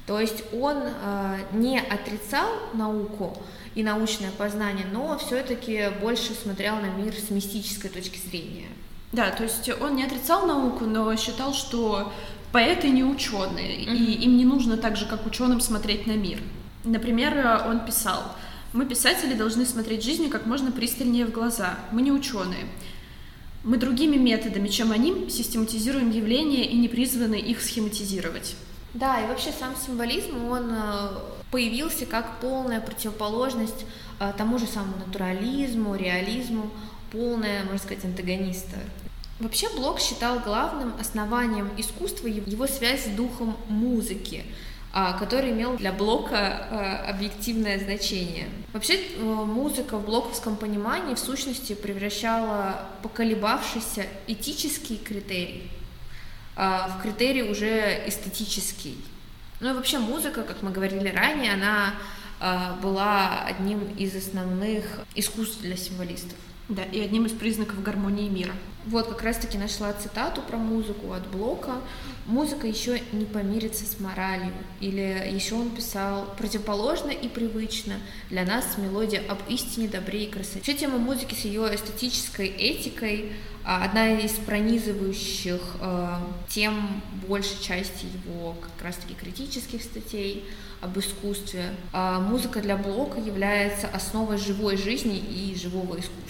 То 0.08 0.19
есть 0.19 0.43
он 0.53 0.77
э, 0.82 1.38
не 1.51 1.79
отрицал 1.79 2.49
науку 2.73 3.38
и 3.75 3.84
научное 3.84 4.32
познание, 4.32 4.86
но 4.91 5.17
все-таки 5.17 5.89
больше 6.01 6.34
смотрел 6.34 6.77
на 6.77 6.88
мир 6.88 7.13
с 7.13 7.29
мистической 7.29 7.89
точки 7.89 8.17
зрения. 8.17 8.67
Да, 9.12 9.29
то 9.29 9.43
есть 9.43 9.69
он 9.82 9.95
не 9.95 10.06
отрицал 10.06 10.47
науку, 10.47 10.86
но 10.86 11.15
считал, 11.17 11.53
что 11.53 12.12
Поэты 12.53 12.89
не 12.89 13.03
ученые, 13.03 13.79
mm-hmm. 13.79 13.95
и 13.95 14.13
им 14.25 14.37
не 14.37 14.45
нужно 14.45 14.77
так 14.77 14.95
же, 14.95 15.07
как 15.07 15.25
ученым, 15.25 15.59
смотреть 15.59 16.05
на 16.05 16.11
мир. 16.11 16.39
Например, 16.83 17.63
он 17.67 17.83
писал, 17.83 18.35
мы, 18.73 18.85
писатели, 18.85 19.33
должны 19.33 19.65
смотреть 19.65 20.03
жизнь 20.03 20.29
как 20.29 20.45
можно 20.45 20.71
пристальнее 20.71 21.25
в 21.25 21.31
глаза. 21.31 21.79
Мы 21.91 22.03
не 22.03 22.11
ученые. 22.11 22.67
Мы 23.63 23.77
другими 23.77 24.17
методами, 24.17 24.67
чем 24.67 24.91
они, 24.91 25.29
систематизируем 25.31 26.11
явления 26.11 26.65
и 26.65 26.77
не 26.77 26.87
призваны 26.87 27.39
их 27.39 27.59
схематизировать. 27.59 28.55
Да, 28.93 29.19
и 29.19 29.27
вообще 29.27 29.51
сам 29.51 29.73
символизм, 29.75 30.45
он 30.47 30.69
э, 30.71 31.09
появился 31.49 32.05
как 32.05 32.39
полная 32.39 32.81
противоположность 32.81 33.85
э, 34.19 34.31
тому 34.37 34.59
же 34.59 34.67
самому 34.67 34.97
натурализму, 34.97 35.95
реализму, 35.95 36.69
полная, 37.11 37.63
можно 37.63 37.79
сказать, 37.79 38.05
антагониста 38.05 38.77
Вообще 39.43 39.67
Блок 39.75 39.99
считал 39.99 40.39
главным 40.39 40.93
основанием 41.01 41.69
искусства 41.75 42.27
его 42.27 42.65
связь 42.65 43.03
с 43.03 43.10
духом 43.10 43.58
музыки, 43.67 44.45
а, 44.93 45.19
который 45.19 45.51
имел 45.51 45.75
для 45.75 45.91
Блока 45.91 46.38
а, 46.38 47.06
объективное 47.10 47.77
значение. 47.77 48.47
Вообще 48.71 48.93
э, 48.95 49.21
музыка 49.21 49.97
в 49.97 50.06
блоковском 50.06 50.56
понимании 50.56 51.13
в 51.13 51.19
сущности 51.19 51.73
превращала 51.73 52.88
поколебавшийся 53.01 54.06
этический 54.27 54.95
критерий 54.95 55.69
а, 56.56 56.88
в 56.88 57.01
критерий 57.01 57.43
уже 57.43 58.01
эстетический. 58.08 58.97
Ну 59.60 59.71
и 59.71 59.73
вообще 59.73 59.99
музыка, 59.99 60.43
как 60.43 60.62
мы 60.62 60.71
говорили 60.71 61.10
ранее, 61.10 61.53
она 61.53 61.95
была 62.82 63.43
одним 63.45 63.88
из 63.95 64.13
основных 64.15 64.99
искусств 65.15 65.62
для 65.62 65.77
символистов. 65.77 66.38
Да, 66.69 66.84
и 66.84 67.02
одним 67.02 67.26
из 67.26 67.34
признаков 67.34 67.84
гармонии 67.84 68.30
мира. 68.30 68.54
Вот 68.86 69.08
как 69.08 69.23
раз-таки 69.23 69.58
нашла 69.58 69.91
цитату 69.93 70.41
про 70.41 70.58
музыку 70.58 71.12
от 71.12 71.28
Блока. 71.28 71.76
Музыка 72.26 72.67
еще 72.67 73.02
не 73.12 73.26
помирится 73.26 73.86
с 73.86 73.99
моралью. 73.99 74.54
Или 74.80 75.30
еще 75.32 75.56
он 75.56 75.69
писал 75.71 76.34
противоположно 76.38 77.12
и 77.12 77.28
привычно 77.28 77.95
для 78.30 78.45
нас 78.45 78.78
мелодия 78.78 79.21
об 79.28 79.39
истине, 79.49 79.89
добре 79.89 80.26
и 80.26 80.30
красоте. 80.30 80.60
Вообще 80.60 80.73
тема 80.73 80.97
музыки 80.97 81.34
с 81.34 81.45
ее 81.45 81.73
эстетической 81.76 82.47
этикой 82.47 83.34
а, 83.65 83.86
одна 83.86 84.19
из 84.19 84.32
пронизывающих 84.32 85.62
э, 85.80 86.15
тем 86.49 87.02
большей 87.28 87.62
части 87.62 88.06
его 88.26 88.54
как 88.54 88.86
раз-таки 88.86 89.13
критических 89.13 89.82
статей 89.82 90.43
об 90.83 90.99
искусстве. 90.99 91.71
А 91.93 92.19
музыка 92.19 92.61
для 92.61 92.75
Блока 92.75 93.19
является 93.19 93.87
основой 93.87 94.37
живой 94.37 94.77
жизни 94.77 95.17
и 95.17 95.55
живого 95.55 95.99
искусства. 95.99 96.23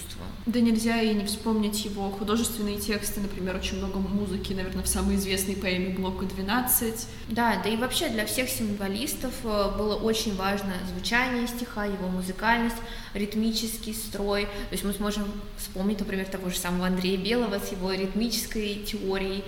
Да 0.45 0.59
нельзя 0.59 1.01
и 1.01 1.13
не 1.13 1.25
вспомнить 1.25 1.85
его 1.85 2.09
художественные 2.11 2.77
тексты, 2.77 3.21
например, 3.21 3.55
очень 3.55 3.77
много 3.77 3.97
музыки, 3.99 4.51
наверное, 4.51 4.83
в 4.83 4.87
самой 4.87 5.15
известной 5.15 5.55
поэме 5.55 5.89
Блока 5.95 6.25
12. 6.25 7.07
Да, 7.29 7.61
да 7.63 7.69
и 7.69 7.77
вообще 7.77 8.09
для 8.09 8.25
всех 8.25 8.49
символистов 8.49 9.33
э, 9.45 9.71
было 9.77 9.95
очень 9.95 10.35
важно 10.35 10.73
звучание 10.93 11.47
стиха, 11.47 11.85
его 11.85 12.09
музыкальность, 12.09 12.75
ритмический 13.13 13.93
строй. 13.93 14.43
То 14.43 14.73
есть 14.73 14.83
мы 14.83 14.91
сможем 14.91 15.23
вспомнить, 15.57 15.99
например, 15.99 16.25
того 16.25 16.49
же 16.49 16.57
самого 16.57 16.87
Андрея 16.87 17.17
Белого 17.17 17.59
с 17.59 17.71
его 17.71 17.93
ритмической 17.93 18.83
теорией, 18.85 19.45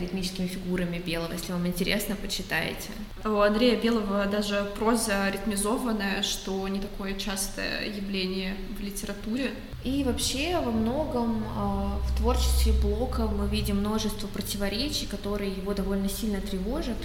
ритмическими 0.00 0.46
фигурами 0.46 0.98
Белого. 0.98 1.32
Если 1.32 1.52
вам 1.52 1.66
интересно, 1.66 2.16
почитайте. 2.16 2.90
У 3.24 3.40
Андрея 3.40 3.80
Белого 3.80 4.26
даже 4.26 4.70
проза 4.78 5.30
ритмизованная, 5.30 6.22
что 6.22 6.66
не 6.68 6.80
такое 6.80 7.14
частое 7.14 7.86
явление 7.86 8.56
в 8.78 8.80
литературе. 8.80 9.52
И 9.84 10.04
вообще 10.04 10.60
во 10.60 10.70
многом 10.70 11.42
э, 11.42 12.08
в 12.08 12.16
творчестве 12.16 12.72
Блока 12.72 13.26
мы 13.26 13.48
видим 13.48 13.78
множество 13.78 14.28
противоречий, 14.28 15.06
которые 15.06 15.50
его 15.50 15.74
довольно 15.74 16.08
сильно 16.08 16.40
тревожат. 16.40 16.98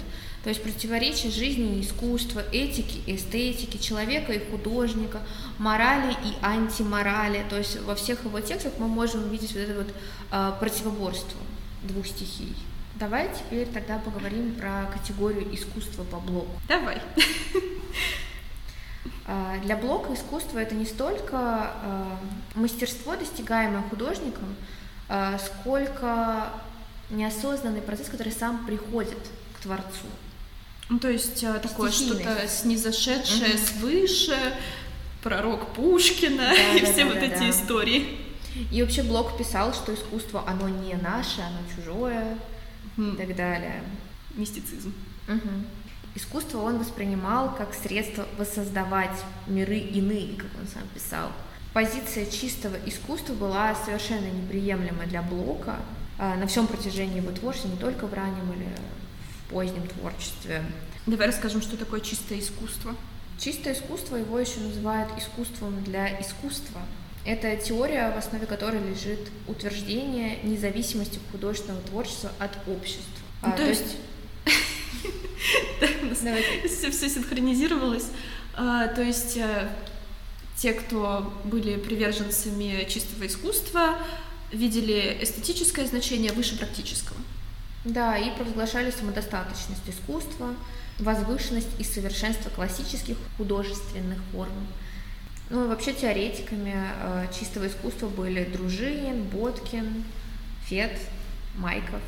То 0.44 0.50
есть 0.50 0.62
противоречия 0.62 1.30
жизни 1.30 1.78
и 1.78 1.80
искусства, 1.80 2.44
этики 2.52 3.00
и 3.06 3.16
эстетики, 3.16 3.78
человека 3.78 4.32
и 4.32 4.50
художника, 4.50 5.22
морали 5.58 6.12
и 6.12 6.34
антиморали. 6.40 7.44
То 7.50 7.58
есть 7.58 7.80
во 7.82 7.96
всех 7.96 8.24
его 8.24 8.38
текстах 8.40 8.74
мы 8.78 8.86
можем 8.86 9.24
увидеть 9.24 9.52
вот 9.54 9.60
это 9.60 9.74
вот 9.74 10.58
противоборство 10.60 11.40
двух 11.82 12.06
стихий. 12.06 12.56
Давай 12.94 13.30
теперь 13.32 13.68
тогда 13.68 13.98
поговорим 13.98 14.54
про 14.54 14.90
категорию 14.92 15.54
искусства 15.54 16.04
по 16.04 16.18
блоку. 16.18 16.60
Давай. 16.68 17.00
А, 19.30 19.58
для 19.58 19.76
блока 19.76 20.14
искусство 20.14 20.58
это 20.58 20.74
не 20.74 20.86
столько 20.86 21.36
а, 21.36 22.18
мастерство, 22.54 23.14
достигаемое 23.14 23.82
художником, 23.82 24.56
а, 25.06 25.38
сколько 25.38 26.50
неосознанный 27.10 27.82
процесс, 27.82 28.08
который 28.08 28.32
сам 28.32 28.64
приходит 28.64 29.18
к 29.54 29.62
творцу. 29.62 30.06
Ну, 30.88 30.98
то 30.98 31.10
есть 31.10 31.44
такое 31.62 31.90
что-то 31.90 32.48
снизошедшее 32.48 33.56
угу. 33.56 33.66
свыше, 33.66 34.38
пророк 35.22 35.74
Пушкина 35.74 36.48
да, 36.48 36.72
и 36.74 36.80
да, 36.80 36.90
все 36.90 37.04
да, 37.04 37.10
вот 37.10 37.20
да, 37.20 37.26
эти 37.26 37.40
да. 37.40 37.50
истории. 37.50 38.18
И 38.70 38.82
вообще 38.82 39.02
Блок 39.02 39.36
писал, 39.36 39.72
что 39.72 39.94
искусство, 39.94 40.44
оно 40.46 40.68
не 40.68 40.94
наше, 40.94 41.40
оно 41.40 41.58
чужое 41.74 42.36
угу. 42.96 43.08
и 43.08 43.16
так 43.16 43.36
далее. 43.36 43.82
Мистицизм. 44.34 44.92
Угу. 45.28 45.50
Искусство 46.14 46.58
он 46.62 46.78
воспринимал 46.78 47.54
как 47.54 47.74
средство 47.74 48.26
воссоздавать 48.36 49.24
миры 49.46 49.78
иные, 49.78 50.36
как 50.36 50.50
он 50.60 50.66
сам 50.66 50.82
писал. 50.94 51.30
Позиция 51.72 52.26
чистого 52.26 52.76
искусства 52.86 53.34
была 53.34 53.74
совершенно 53.74 54.26
неприемлема 54.26 55.04
для 55.06 55.22
Блока 55.22 55.76
а, 56.18 56.34
на 56.36 56.46
всем 56.46 56.66
протяжении 56.66 57.18
его 57.18 57.30
творчества, 57.30 57.68
не 57.68 57.76
только 57.76 58.06
в 58.06 58.14
раннем 58.14 58.52
или 58.52 58.68
в 59.46 59.50
позднем 59.50 59.86
творчестве. 59.86 60.64
Давай 61.06 61.28
расскажем, 61.28 61.62
что 61.62 61.76
такое 61.76 62.00
чистое 62.00 62.40
искусство. 62.40 62.94
Чистое 63.38 63.74
искусство 63.74 64.16
его 64.16 64.38
еще 64.38 64.58
называют 64.60 65.10
искусством 65.16 65.84
для 65.84 66.20
искусства. 66.20 66.80
Это 67.28 67.54
теория, 67.56 68.10
в 68.10 68.16
основе 68.16 68.46
которой 68.46 68.80
лежит 68.80 69.20
утверждение 69.46 70.38
независимости 70.44 71.20
художественного 71.30 71.82
творчества 71.82 72.32
от 72.38 72.52
общества. 72.66 73.04
Ну, 73.42 73.50
то, 73.50 73.56
то 73.58 73.66
есть 73.66 73.96
все, 76.64 76.90
все 76.90 77.08
синхронизировалось. 77.10 78.06
А, 78.54 78.88
то 78.88 79.02
есть 79.02 79.36
э, 79.36 79.68
те, 80.56 80.72
кто 80.72 81.30
были 81.44 81.76
приверженцами 81.76 82.88
чистого 82.88 83.26
искусства, 83.26 83.98
видели 84.50 85.18
эстетическое 85.20 85.84
значение 85.84 86.32
выше 86.32 86.56
практического. 86.56 87.18
Да, 87.84 88.16
и 88.16 88.34
провозглашали 88.36 88.90
самодостаточность 88.90 89.86
искусства, 89.86 90.54
возвышенность 90.98 91.78
и 91.78 91.84
совершенство 91.84 92.48
классических 92.48 93.18
художественных 93.36 94.18
форм. 94.32 94.66
Ну 95.50 95.68
вообще 95.68 95.94
теоретиками 95.94 96.74
э, 96.76 97.26
чистого 97.38 97.66
искусства 97.68 98.08
были 98.08 98.44
Дружинин, 98.44 99.22
Боткин, 99.24 100.04
Фет, 100.66 100.98
Майков. 101.56 102.02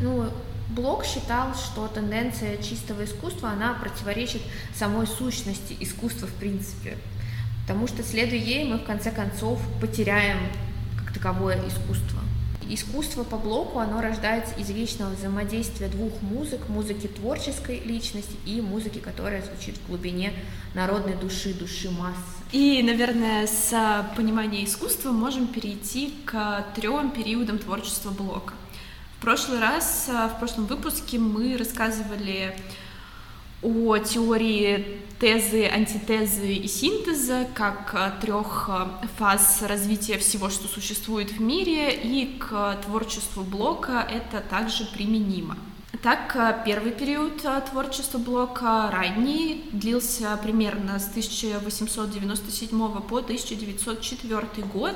Ну, 0.00 0.30
Блок 0.68 1.04
считал, 1.04 1.54
что 1.54 1.88
тенденция 1.88 2.56
чистого 2.58 3.04
искусства, 3.04 3.50
она 3.50 3.74
противоречит 3.74 4.42
самой 4.74 5.06
сущности 5.06 5.76
искусства 5.80 6.26
в 6.26 6.32
принципе. 6.34 6.96
Потому 7.62 7.88
что, 7.88 8.02
следуя 8.02 8.38
ей, 8.38 8.64
мы 8.64 8.78
в 8.78 8.84
конце 8.84 9.10
концов 9.10 9.60
потеряем 9.80 10.38
как 10.96 11.12
таковое 11.12 11.56
искусство. 11.66 12.20
Искусство 12.68 13.22
по 13.22 13.36
блоку, 13.36 13.78
оно 13.78 14.00
рождается 14.00 14.54
из 14.56 14.68
вечного 14.70 15.10
взаимодействия 15.10 15.86
двух 15.88 16.20
музык, 16.20 16.68
музыки 16.68 17.06
творческой 17.06 17.78
личности 17.78 18.36
и 18.44 18.60
музыки, 18.60 18.98
которая 18.98 19.42
звучит 19.42 19.76
в 19.76 19.86
глубине 19.86 20.32
народной 20.74 21.14
души, 21.14 21.54
души 21.54 21.90
массы. 21.90 22.18
И, 22.50 22.82
наверное, 22.82 23.46
с 23.46 23.72
понимания 24.16 24.64
искусства 24.64 25.12
можем 25.12 25.46
перейти 25.46 26.12
к 26.24 26.66
трем 26.74 27.10
периодам 27.10 27.58
творчества 27.58 28.10
блока. 28.10 28.54
В 29.18 29.22
прошлый 29.22 29.60
раз, 29.60 30.08
а, 30.08 30.28
в 30.28 30.38
прошлом 30.38 30.66
выпуске 30.66 31.18
мы 31.18 31.56
рассказывали 31.56 32.56
о 33.62 33.98
теории 33.98 35.00
тезы, 35.18 35.66
антитезы 35.66 36.52
и 36.52 36.68
синтеза 36.68 37.46
как 37.54 37.94
а, 37.94 38.10
трех 38.20 38.68
а, 38.68 39.00
фаз 39.16 39.62
развития 39.62 40.18
всего, 40.18 40.50
что 40.50 40.68
существует 40.68 41.32
в 41.32 41.40
мире, 41.40 41.94
и 41.94 42.38
к 42.38 42.78
творчеству 42.84 43.42
Блока 43.42 44.06
это 44.10 44.40
также 44.40 44.84
применимо. 44.86 45.56
Так, 46.02 46.62
первый 46.64 46.92
период 46.92 47.42
творчества 47.70 48.18
Блока, 48.18 48.90
ранний, 48.92 49.64
длился 49.72 50.38
примерно 50.42 50.98
с 50.98 51.08
1897 51.08 52.68
по 53.00 53.16
1904 53.18 54.46
год, 54.72 54.94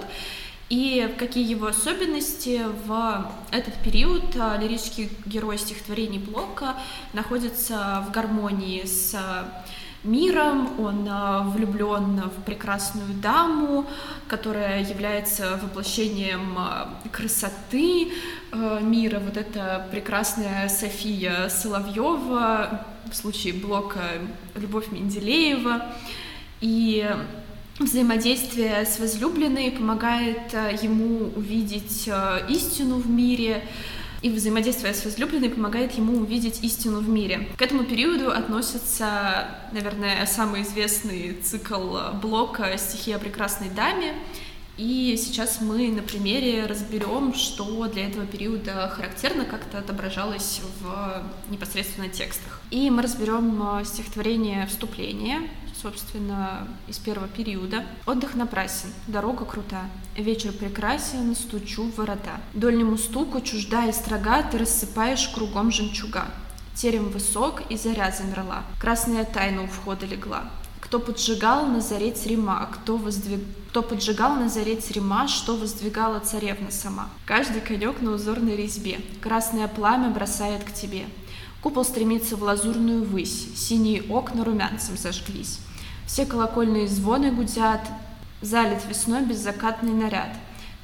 и 0.68 1.12
какие 1.18 1.48
его 1.48 1.66
особенности 1.66 2.60
в 2.86 3.26
этот 3.50 3.74
период 3.82 4.36
лирический 4.60 5.10
герой 5.26 5.58
стихотворений 5.58 6.18
Блока 6.18 6.76
находится 7.12 8.04
в 8.06 8.12
гармонии 8.12 8.84
с 8.84 9.16
миром, 10.04 10.80
он 10.80 11.06
а, 11.08 11.42
влюблен 11.42 12.20
в 12.20 12.42
прекрасную 12.44 13.12
даму, 13.14 13.86
которая 14.28 14.84
является 14.84 15.58
воплощением 15.62 16.54
а, 16.56 17.00
красоты 17.12 18.12
мира. 18.80 19.20
Вот 19.20 19.36
эта 19.36 19.86
прекрасная 19.92 20.68
София 20.68 21.48
Соловьева, 21.48 22.84
в 23.10 23.14
случае 23.14 23.54
Блока 23.54 24.00
Любовь 24.56 24.90
Менделеева. 24.90 25.86
И 26.60 27.08
взаимодействие 27.80 28.84
с 28.84 28.98
возлюбленной 28.98 29.72
помогает 29.72 30.52
э, 30.52 30.78
ему 30.82 31.30
увидеть 31.34 32.06
э, 32.06 32.46
истину 32.48 32.96
в 32.96 33.08
мире, 33.08 33.64
и 34.22 34.30
взаимодействие 34.30 34.94
с 34.94 35.04
возлюбленной 35.04 35.50
помогает 35.50 35.92
ему 35.92 36.18
увидеть 36.18 36.62
истину 36.62 37.00
в 37.00 37.08
мире. 37.08 37.48
К 37.56 37.62
этому 37.62 37.84
периоду 37.84 38.30
относится, 38.30 39.48
наверное, 39.72 40.26
самый 40.26 40.62
известный 40.62 41.38
цикл 41.42 41.96
Блока 42.22 42.76
«Стихи 42.76 43.12
о 43.12 43.18
прекрасной 43.18 43.70
даме», 43.70 44.14
и 44.80 45.14
сейчас 45.22 45.60
мы 45.60 45.88
на 45.88 46.00
примере 46.00 46.64
разберем, 46.64 47.34
что 47.34 47.86
для 47.88 48.06
этого 48.06 48.24
периода 48.24 48.88
характерно, 48.88 49.44
как 49.44 49.66
это 49.66 49.78
отображалось 49.78 50.62
в 50.80 51.22
непосредственно 51.50 52.08
текстах. 52.08 52.62
И 52.70 52.88
мы 52.88 53.02
разберем 53.02 53.62
э, 53.62 53.84
стихотворение 53.84 54.66
«Вступление», 54.66 55.50
собственно, 55.82 56.68
из 56.88 56.98
первого 56.98 57.28
периода. 57.28 57.84
Отдых 58.06 58.34
напрасен, 58.34 58.92
дорога 59.06 59.44
крута, 59.44 59.84
вечер 60.16 60.52
прекрасен, 60.52 61.34
стучу 61.34 61.84
в 61.84 61.96
ворота. 61.96 62.40
Дольнему 62.54 62.96
стуку 62.98 63.40
чужда 63.40 63.86
и 63.86 63.92
строга 63.92 64.42
ты 64.42 64.58
рассыпаешь 64.58 65.28
кругом 65.28 65.70
жемчуга. 65.70 66.26
Терем 66.74 67.10
высок, 67.10 67.62
и 67.68 67.76
заря 67.76 68.10
замерла, 68.10 68.62
красная 68.80 69.24
тайна 69.24 69.62
у 69.62 69.66
входа 69.66 70.06
легла. 70.06 70.44
кто 70.80 70.98
поджигал 70.98 71.66
на 71.66 71.80
заре 71.80 72.10
црема, 72.10 72.68
кто, 72.72 72.96
воздвиг... 72.96 73.40
кто 73.68 73.80
поджигал 73.80 74.34
на 74.34 74.48
заре 74.48 74.74
црема, 74.74 75.28
что 75.28 75.56
воздвигала 75.56 76.18
царевна 76.18 76.72
сама. 76.72 77.08
Каждый 77.26 77.60
конек 77.60 78.00
на 78.00 78.10
узорной 78.10 78.56
резьбе, 78.56 78.98
красное 79.20 79.68
пламя 79.68 80.10
бросает 80.10 80.64
к 80.64 80.72
тебе. 80.72 81.04
Купол 81.62 81.84
стремится 81.84 82.36
в 82.36 82.42
лазурную 82.42 83.04
высь, 83.04 83.54
синие 83.54 84.02
окна 84.08 84.44
румянцем 84.44 84.96
зажглись. 84.96 85.60
Все 86.12 86.26
колокольные 86.26 86.88
звоны 86.88 87.30
гудят, 87.30 87.82
залит 88.42 88.84
весной 88.88 89.22
беззакатный 89.22 89.92
наряд. 89.92 90.30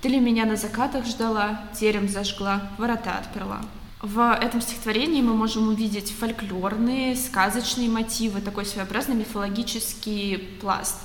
Ты 0.00 0.08
ли 0.08 0.20
меня 0.20 0.44
на 0.44 0.54
закатах 0.54 1.04
ждала, 1.04 1.64
терем 1.76 2.08
зажгла, 2.08 2.70
ворота 2.78 3.18
отперла. 3.18 3.60
В 4.00 4.20
этом 4.34 4.60
стихотворении 4.60 5.22
мы 5.22 5.34
можем 5.34 5.66
увидеть 5.66 6.12
фольклорные, 6.12 7.16
сказочные 7.16 7.88
мотивы, 7.88 8.40
такой 8.40 8.64
своеобразный 8.64 9.16
мифологический 9.16 10.38
пласт. 10.60 11.00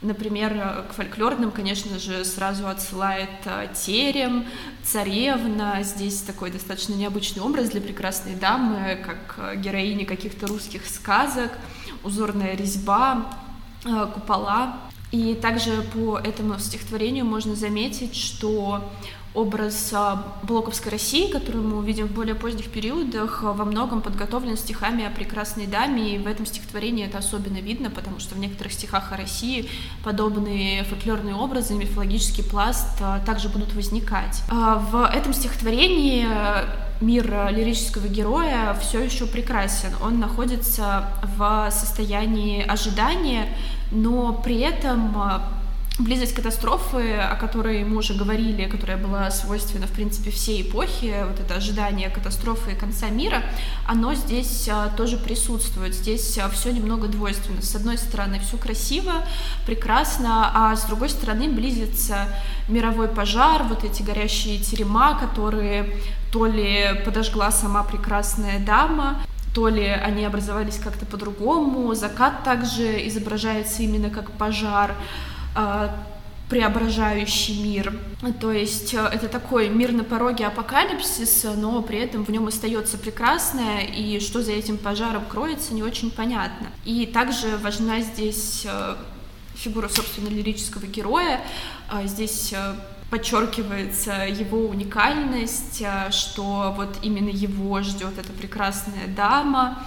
Например, 0.00 0.84
к 0.88 0.92
фольклорным, 0.94 1.50
конечно 1.50 1.98
же, 1.98 2.24
сразу 2.24 2.68
отсылает 2.68 3.30
э, 3.46 3.66
терем, 3.74 4.44
царевна. 4.84 5.82
Здесь 5.82 6.20
такой 6.20 6.52
достаточно 6.52 6.94
необычный 6.94 7.42
образ 7.42 7.70
для 7.70 7.80
прекрасной 7.80 8.36
дамы, 8.36 8.96
как 9.04 9.34
э, 9.38 9.56
героини 9.56 10.04
каких-то 10.04 10.46
русских 10.46 10.86
сказок, 10.86 11.50
узорная 12.04 12.54
резьба, 12.54 13.26
купола. 14.14 14.76
И 15.12 15.34
также 15.34 15.82
по 15.94 16.18
этому 16.18 16.58
стихотворению 16.58 17.24
можно 17.24 17.54
заметить, 17.54 18.16
что 18.16 18.82
образ 19.34 19.90
а, 19.92 20.24
Блоковской 20.42 20.90
России, 20.90 21.30
который 21.30 21.60
мы 21.60 21.76
увидим 21.76 22.08
в 22.08 22.12
более 22.12 22.34
поздних 22.34 22.70
периодах, 22.70 23.42
во 23.42 23.64
многом 23.64 24.00
подготовлен 24.00 24.56
стихами 24.56 25.04
о 25.04 25.10
прекрасной 25.10 25.66
даме, 25.66 26.16
и 26.16 26.18
в 26.18 26.26
этом 26.26 26.46
стихотворении 26.46 27.04
это 27.04 27.18
особенно 27.18 27.58
видно, 27.58 27.90
потому 27.90 28.18
что 28.18 28.34
в 28.34 28.38
некоторых 28.38 28.72
стихах 28.72 29.12
о 29.12 29.16
России 29.16 29.68
подобные 30.02 30.84
фольклорные 30.84 31.34
образы, 31.34 31.74
мифологический 31.74 32.44
пласт 32.44 32.98
также 33.26 33.48
будут 33.50 33.74
возникать. 33.74 34.42
В 34.50 35.04
этом 35.14 35.34
стихотворении 35.34 36.26
мир 37.02 37.26
лирического 37.50 38.08
героя 38.08 38.74
все 38.80 39.00
еще 39.00 39.26
прекрасен. 39.26 39.90
Он 40.02 40.18
находится 40.18 41.10
в 41.36 41.68
состоянии 41.70 42.62
ожидания, 42.62 43.54
но 43.90 44.32
при 44.32 44.60
этом 44.60 45.16
близость 45.98 46.34
катастрофы, 46.34 47.16
о 47.16 47.36
которой 47.36 47.84
мы 47.84 47.96
уже 47.96 48.12
говорили, 48.14 48.68
которая 48.68 48.98
была 48.98 49.30
свойственна, 49.30 49.86
в 49.86 49.92
принципе, 49.92 50.30
всей 50.30 50.62
эпохи, 50.62 51.24
вот 51.26 51.40
это 51.40 51.54
ожидание 51.54 52.10
катастрофы 52.10 52.72
и 52.72 52.74
конца 52.74 53.08
мира, 53.08 53.42
оно 53.86 54.14
здесь 54.14 54.68
а, 54.70 54.88
тоже 54.90 55.16
присутствует. 55.16 55.94
Здесь 55.94 56.36
а, 56.38 56.50
все 56.50 56.70
немного 56.70 57.08
двойственно. 57.08 57.62
С 57.62 57.74
одной 57.74 57.96
стороны, 57.96 58.40
все 58.40 58.58
красиво, 58.58 59.12
прекрасно, 59.64 60.50
а 60.52 60.76
с 60.76 60.84
другой 60.84 61.08
стороны, 61.08 61.48
близится 61.48 62.28
мировой 62.68 63.08
пожар, 63.08 63.62
вот 63.62 63.84
эти 63.84 64.02
горящие 64.02 64.58
терема, 64.58 65.18
которые 65.18 65.96
то 66.30 66.44
ли 66.44 67.00
подожгла 67.06 67.50
сама 67.50 67.82
прекрасная 67.82 68.58
дама, 68.58 69.22
то 69.56 69.68
ли 69.68 69.86
они 69.86 70.22
образовались 70.26 70.76
как-то 70.76 71.06
по-другому, 71.06 71.94
закат 71.94 72.44
также 72.44 73.08
изображается 73.08 73.82
именно 73.82 74.10
как 74.10 74.30
пожар, 74.32 74.94
а, 75.54 75.96
преображающий 76.50 77.62
мир. 77.62 77.98
То 78.38 78.52
есть 78.52 78.92
э, 78.92 78.98
это 78.98 79.28
такой 79.28 79.70
мир 79.70 79.92
на 79.92 80.04
пороге 80.04 80.46
апокалипсиса, 80.46 81.54
но 81.54 81.80
при 81.80 82.00
этом 82.00 82.22
в 82.26 82.28
нем 82.28 82.46
остается 82.48 82.98
прекрасное, 82.98 83.80
и 83.80 84.20
что 84.20 84.42
за 84.42 84.52
этим 84.52 84.76
пожаром 84.76 85.24
кроется, 85.24 85.72
не 85.72 85.82
очень 85.82 86.10
понятно. 86.10 86.68
И 86.84 87.06
также 87.06 87.56
важна 87.56 88.00
здесь 88.00 88.66
э, 88.68 88.96
фигура, 89.54 89.88
собственно, 89.88 90.28
лирического 90.28 90.84
героя. 90.84 91.40
А, 91.88 92.04
здесь 92.04 92.52
э, 92.52 92.74
подчеркивается 93.16 94.26
его 94.26 94.68
уникальность, 94.68 95.82
что 96.10 96.74
вот 96.76 96.98
именно 97.00 97.30
его 97.30 97.80
ждет 97.80 98.18
эта 98.18 98.30
прекрасная 98.30 99.06
дама, 99.06 99.82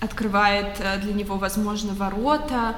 открывает 0.00 0.80
для 1.02 1.12
него, 1.12 1.36
возможно, 1.36 1.92
ворота, 1.92 2.76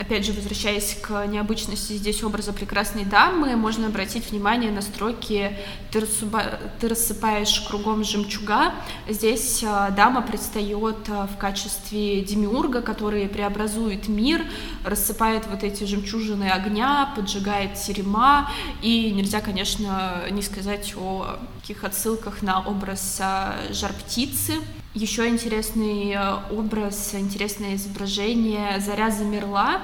Опять 0.00 0.24
же, 0.24 0.32
возвращаясь 0.32 0.96
к 1.02 1.26
необычности 1.26 1.92
здесь 1.92 2.22
образа 2.22 2.54
прекрасной 2.54 3.04
дамы, 3.04 3.54
можно 3.54 3.88
обратить 3.88 4.30
внимание 4.30 4.70
на 4.70 4.80
строки 4.80 5.54
«Ты, 5.90 6.00
рассыпа... 6.00 6.58
Ты 6.80 6.88
рассыпаешь 6.88 7.60
кругом 7.68 8.02
жемчуга». 8.02 8.72
Здесь 9.06 9.62
а, 9.62 9.90
дама 9.90 10.22
предстает 10.22 10.96
а, 11.10 11.26
в 11.26 11.36
качестве 11.36 12.22
демиурга, 12.22 12.80
который 12.80 13.28
преобразует 13.28 14.08
мир, 14.08 14.42
рассыпает 14.86 15.46
вот 15.46 15.64
эти 15.64 15.84
жемчужины 15.84 16.48
огня, 16.48 17.12
поджигает 17.14 17.74
терема, 17.74 18.50
и 18.80 19.10
нельзя, 19.10 19.42
конечно, 19.42 20.22
не 20.30 20.40
сказать 20.40 20.94
о 20.96 21.38
каких 21.60 21.84
отсылках 21.84 22.40
на 22.40 22.60
образ 22.60 23.18
а, 23.20 23.54
жар-птицы, 23.70 24.54
еще 24.94 25.28
интересный 25.28 26.12
э, 26.12 26.36
образ, 26.50 27.14
интересное 27.14 27.76
изображение 27.76 28.80
«Заря 28.80 29.10
замерла». 29.10 29.82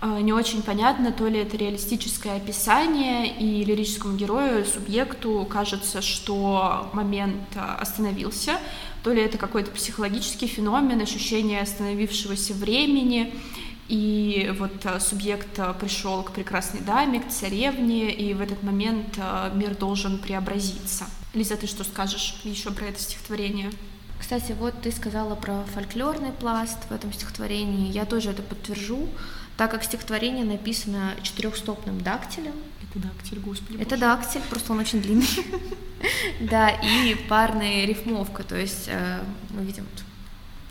Э, 0.00 0.20
не 0.20 0.32
очень 0.32 0.62
понятно, 0.62 1.10
то 1.10 1.26
ли 1.26 1.40
это 1.40 1.56
реалистическое 1.56 2.36
описание, 2.36 3.36
и 3.36 3.64
лирическому 3.64 4.16
герою, 4.16 4.64
субъекту 4.64 5.44
кажется, 5.50 6.02
что 6.02 6.88
момент 6.92 7.42
э, 7.56 7.60
остановился, 7.60 8.58
то 9.02 9.12
ли 9.12 9.22
это 9.22 9.38
какой-то 9.38 9.72
психологический 9.72 10.46
феномен, 10.46 11.00
ощущение 11.00 11.60
остановившегося 11.60 12.54
времени, 12.54 13.34
и 13.88 14.54
вот 14.58 14.86
субъект 15.02 15.60
пришел 15.78 16.22
к 16.22 16.32
прекрасной 16.32 16.80
даме, 16.80 17.20
к 17.20 17.28
царевне, 17.28 18.10
и 18.14 18.32
в 18.32 18.40
этот 18.40 18.62
момент 18.62 19.18
мир 19.54 19.76
должен 19.76 20.16
преобразиться. 20.16 21.04
Лиза, 21.34 21.56
ты 21.56 21.66
что 21.66 21.84
скажешь 21.84 22.36
еще 22.44 22.70
про 22.70 22.86
это 22.86 22.98
стихотворение? 22.98 23.70
Кстати, 24.24 24.52
вот 24.52 24.80
ты 24.80 24.90
сказала 24.90 25.34
про 25.34 25.64
фольклорный 25.74 26.32
пласт 26.32 26.78
в 26.88 26.92
этом 26.92 27.12
стихотворении. 27.12 27.92
Я 27.92 28.06
тоже 28.06 28.30
это 28.30 28.40
подтвержу, 28.40 29.06
так 29.58 29.70
как 29.70 29.84
стихотворение 29.84 30.46
написано 30.46 31.14
четырехстопным 31.22 32.00
дактилем. 32.00 32.54
Это 32.82 33.06
дактиль, 33.06 33.38
господи. 33.40 33.82
Это 33.82 33.98
дактиль, 33.98 34.40
просто 34.48 34.72
он 34.72 34.78
очень 34.78 35.02
длинный. 35.02 35.28
Да, 36.40 36.68
и 36.70 37.14
парная 37.28 37.86
рифмовка, 37.86 38.44
то 38.44 38.56
есть 38.56 38.88
э, 38.88 39.20
мы 39.50 39.62
видим, 39.64 39.86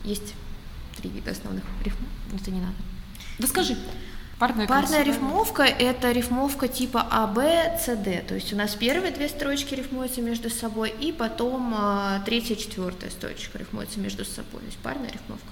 есть 0.04 0.36
три 0.98 1.10
вида 1.10 1.32
основных 1.32 1.64
рифмов, 1.84 2.08
это 2.36 2.52
не 2.52 2.60
надо. 2.60 2.76
Да 3.40 3.48
скажи. 3.48 3.76
Парная, 4.44 4.68
Парная 4.68 5.04
рифмовка— 5.04 5.64
это 5.64 6.12
рифмовка 6.12 6.68
типа 6.68 7.08
А, 7.10 7.28
Б, 7.28 7.80
С, 7.80 7.96
Д. 7.96 8.26
То 8.28 8.36
есть 8.36 8.52
у 8.52 8.58
нас 8.58 8.76
первые 8.76 9.14
две 9.14 9.30
строчки 9.30 9.74
рифмуются 9.74 10.22
между 10.22 10.50
собой, 10.50 10.94
и 11.00 11.14
потом 11.14 11.74
а, 11.74 12.22
третья, 12.26 12.58
четвертая 12.58 13.10
строчка 13.10 13.58
рифмуются 13.58 14.02
между 14.02 14.26
собой. 14.26 14.60
То 14.60 14.66
есть 14.66 14.80
парная 14.80 15.12
рифмовка. 15.12 15.48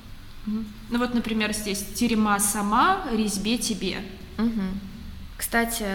Угу. 0.46 0.64
Ну 0.90 1.00
вот, 1.00 1.14
например, 1.14 1.54
здесь 1.54 1.86
«терема 1.96 2.38
сама, 2.40 3.06
резьбе 3.14 3.58
тебе». 3.58 4.00
Угу. 4.38 4.62
Кстати, 5.38 5.86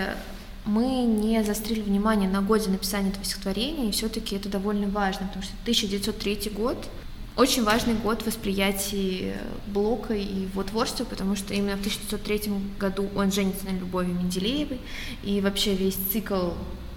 мы 0.65 1.03
не 1.03 1.45
застрели 1.45 1.83
внимание 1.83 2.31
на 2.31 2.41
годе 2.41 2.71
написания 2.71 3.11
этого 3.11 3.27
стихотворения, 3.27 3.91
и 3.91 3.93
все-таки 3.93 4.37
это 4.37 4.49
довольно 4.49 4.89
важно, 4.89 5.27
потому 5.27 5.43
что 5.43 5.53
1903 5.65 6.51
год 6.55 6.89
очень 7.37 7.65
важный 7.65 7.95
год 7.95 8.25
восприятия 8.27 9.39
Блока 9.67 10.15
и 10.15 10.43
его 10.43 10.63
творчества, 10.63 11.05
потому 11.05 11.37
что 11.37 11.53
именно 11.53 11.77
в 11.77 11.81
1903 11.81 12.53
году 12.79 13.09
он 13.15 13.31
женится 13.31 13.67
на 13.67 13.77
Любови 13.77 14.13
Менделеевой, 14.13 14.81
и 15.23 15.41
вообще 15.41 15.75
весь 15.75 15.97
цикл 16.13 16.53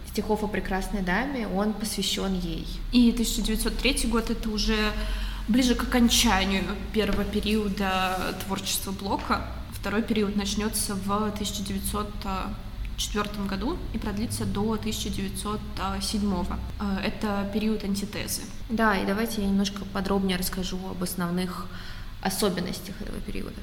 стихов 0.07 0.43
о 0.43 0.47
прекрасной 0.47 1.01
даме, 1.01 1.47
он 1.47 1.73
посвящен 1.73 2.33
ей. 2.39 2.65
И 2.91 3.11
1903 3.11 4.07
год— 4.07 4.29
это 4.31 4.49
уже 4.49 4.91
ближе 5.47 5.75
к 5.75 5.83
окончанию 5.83 6.63
первого 6.93 7.23
периода 7.23 8.35
творчества 8.45 8.91
Блока. 8.91 9.45
Второй 9.73 10.03
период 10.03 10.35
начнется 10.35 10.95
в 10.95 11.11
1900 11.11 12.07
1904 12.99 13.47
году 13.47 13.77
и 13.93 13.97
продлится 13.97 14.45
до 14.45 14.73
1907. 14.73 16.45
Э, 16.79 16.99
это 17.03 17.49
период 17.53 17.83
антитезы. 17.83 18.41
Да, 18.69 18.97
и 18.97 19.05
давайте 19.05 19.41
я 19.41 19.47
немножко 19.47 19.85
подробнее 19.85 20.37
расскажу 20.37 20.77
об 20.89 21.01
основных 21.01 21.67
особенностях 22.21 23.01
этого 23.01 23.19
периода. 23.21 23.59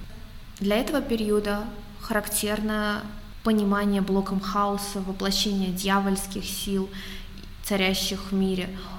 Для 0.58 0.76
этого 0.76 1.02
периода 1.02 1.64
характерно 2.00 3.02
понимание 3.44 4.00
блоком 4.00 4.40
хаоса, 4.40 5.00
воплощение 5.00 5.70
дьявольских 5.70 6.44
сил, 6.44 6.88
царящих 7.62 8.32
в 8.32 8.34
мире– 8.34 8.70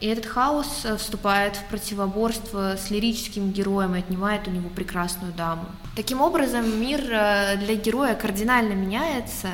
и 0.00 0.06
этот 0.06 0.26
хаос 0.26 0.82
э, 0.84 0.96
вступает 0.96 1.56
в 1.56 1.64
противоборство 1.64 2.76
с 2.76 2.90
лирическим 2.90 3.50
героем 3.50 3.96
и 3.96 3.98
отнимает 3.98 4.46
у 4.46 4.52
него 4.52 4.68
прекрасную 4.68 5.32
даму. 5.32 5.64
Таким 5.96 6.20
образом, 6.20 6.80
мир 6.80 7.00
э, 7.10 7.56
для 7.56 7.74
героя 7.74 8.14
кардинально 8.14 8.74
меняется, 8.74 9.48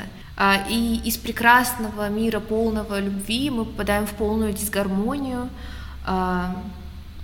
и 0.68 1.01
из 1.05 1.18
прекрасного 1.18 2.09
мира 2.09 2.40
полного 2.40 2.99
любви 2.99 3.51
мы 3.51 3.64
попадаем 3.66 4.07
в 4.07 4.12
полную 4.12 4.55
дисгармонию. 4.55 5.51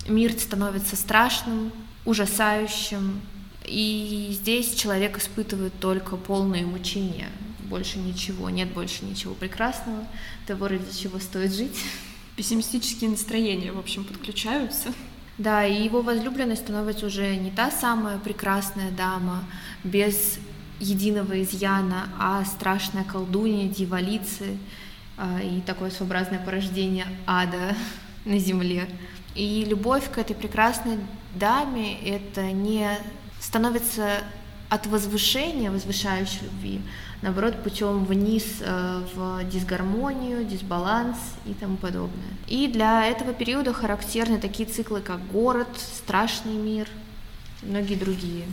Мир 0.06 0.32
становится 0.32 0.94
страшным, 0.94 1.72
ужасающим, 2.04 3.20
И 3.68 4.30
здесь 4.32 4.74
человек 4.74 5.18
испытывает 5.18 5.78
только 5.78 6.16
полное 6.16 6.64
мучение, 6.64 7.28
больше 7.64 7.98
ничего, 7.98 8.48
нет 8.48 8.72
больше 8.72 9.04
ничего 9.04 9.34
прекрасного, 9.34 10.06
того, 10.46 10.68
ради 10.68 10.90
чего 10.96 11.18
стоит 11.18 11.54
жить. 11.54 11.76
Пессимистические 12.38 13.10
настроения, 13.10 13.72
в 13.72 13.80
общем, 13.80 14.04
подключаются. 14.04 14.94
Да, 15.38 15.66
и 15.66 15.82
его 15.82 16.02
возлюбленной 16.02 16.56
становится 16.56 17.06
уже 17.06 17.34
не 17.34 17.50
та 17.50 17.68
самая 17.72 18.16
прекрасная 18.18 18.92
дама, 18.92 19.42
без 19.82 20.38
единого 20.78 21.42
изъяна, 21.42 22.08
а 22.16 22.44
страшная 22.44 23.02
колдунья, 23.02 23.68
дьяволицы 23.68 24.56
а, 25.16 25.40
и 25.40 25.60
такое 25.62 25.90
своеобразное 25.90 26.38
порождение 26.38 27.08
ада 27.26 27.74
на 28.24 28.38
земле. 28.38 28.88
И 29.34 29.64
любовь 29.64 30.08
к 30.08 30.18
этой 30.18 30.36
прекрасной 30.36 30.98
даме 31.34 31.98
это 32.08 32.52
не 32.52 32.88
становится 33.40 34.22
от 34.68 34.86
возвышения, 34.86 35.70
возвышающей 35.70 36.40
любви, 36.42 36.80
наоборот, 37.22 37.62
путем 37.62 38.04
вниз 38.04 38.44
э, 38.60 39.02
в 39.14 39.44
дисгармонию, 39.44 40.44
дисбаланс 40.44 41.16
и 41.46 41.54
тому 41.54 41.76
подобное. 41.76 42.28
И 42.46 42.68
для 42.68 43.06
этого 43.06 43.32
периода 43.32 43.72
характерны 43.72 44.38
такие 44.38 44.68
циклы, 44.68 45.00
как 45.00 45.26
город, 45.28 45.68
страшный 45.76 46.54
мир, 46.54 46.88
многие 47.62 47.94
другие. 47.94 48.44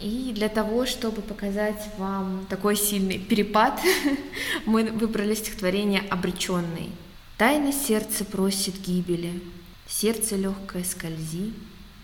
И 0.00 0.32
для 0.34 0.48
того, 0.48 0.86
чтобы 0.86 1.22
показать 1.22 1.82
вам 1.96 2.46
такой 2.48 2.76
сильный 2.76 3.18
перепад, 3.18 3.80
мы 4.66 4.84
выбрали 4.84 5.34
стихотворение 5.34 6.02
«Обреченный». 6.10 6.90
Тайно 7.36 7.72
сердце 7.72 8.24
просит 8.24 8.80
гибели, 8.80 9.40
сердце 9.88 10.36
легкое 10.36 10.84
скользи. 10.84 11.52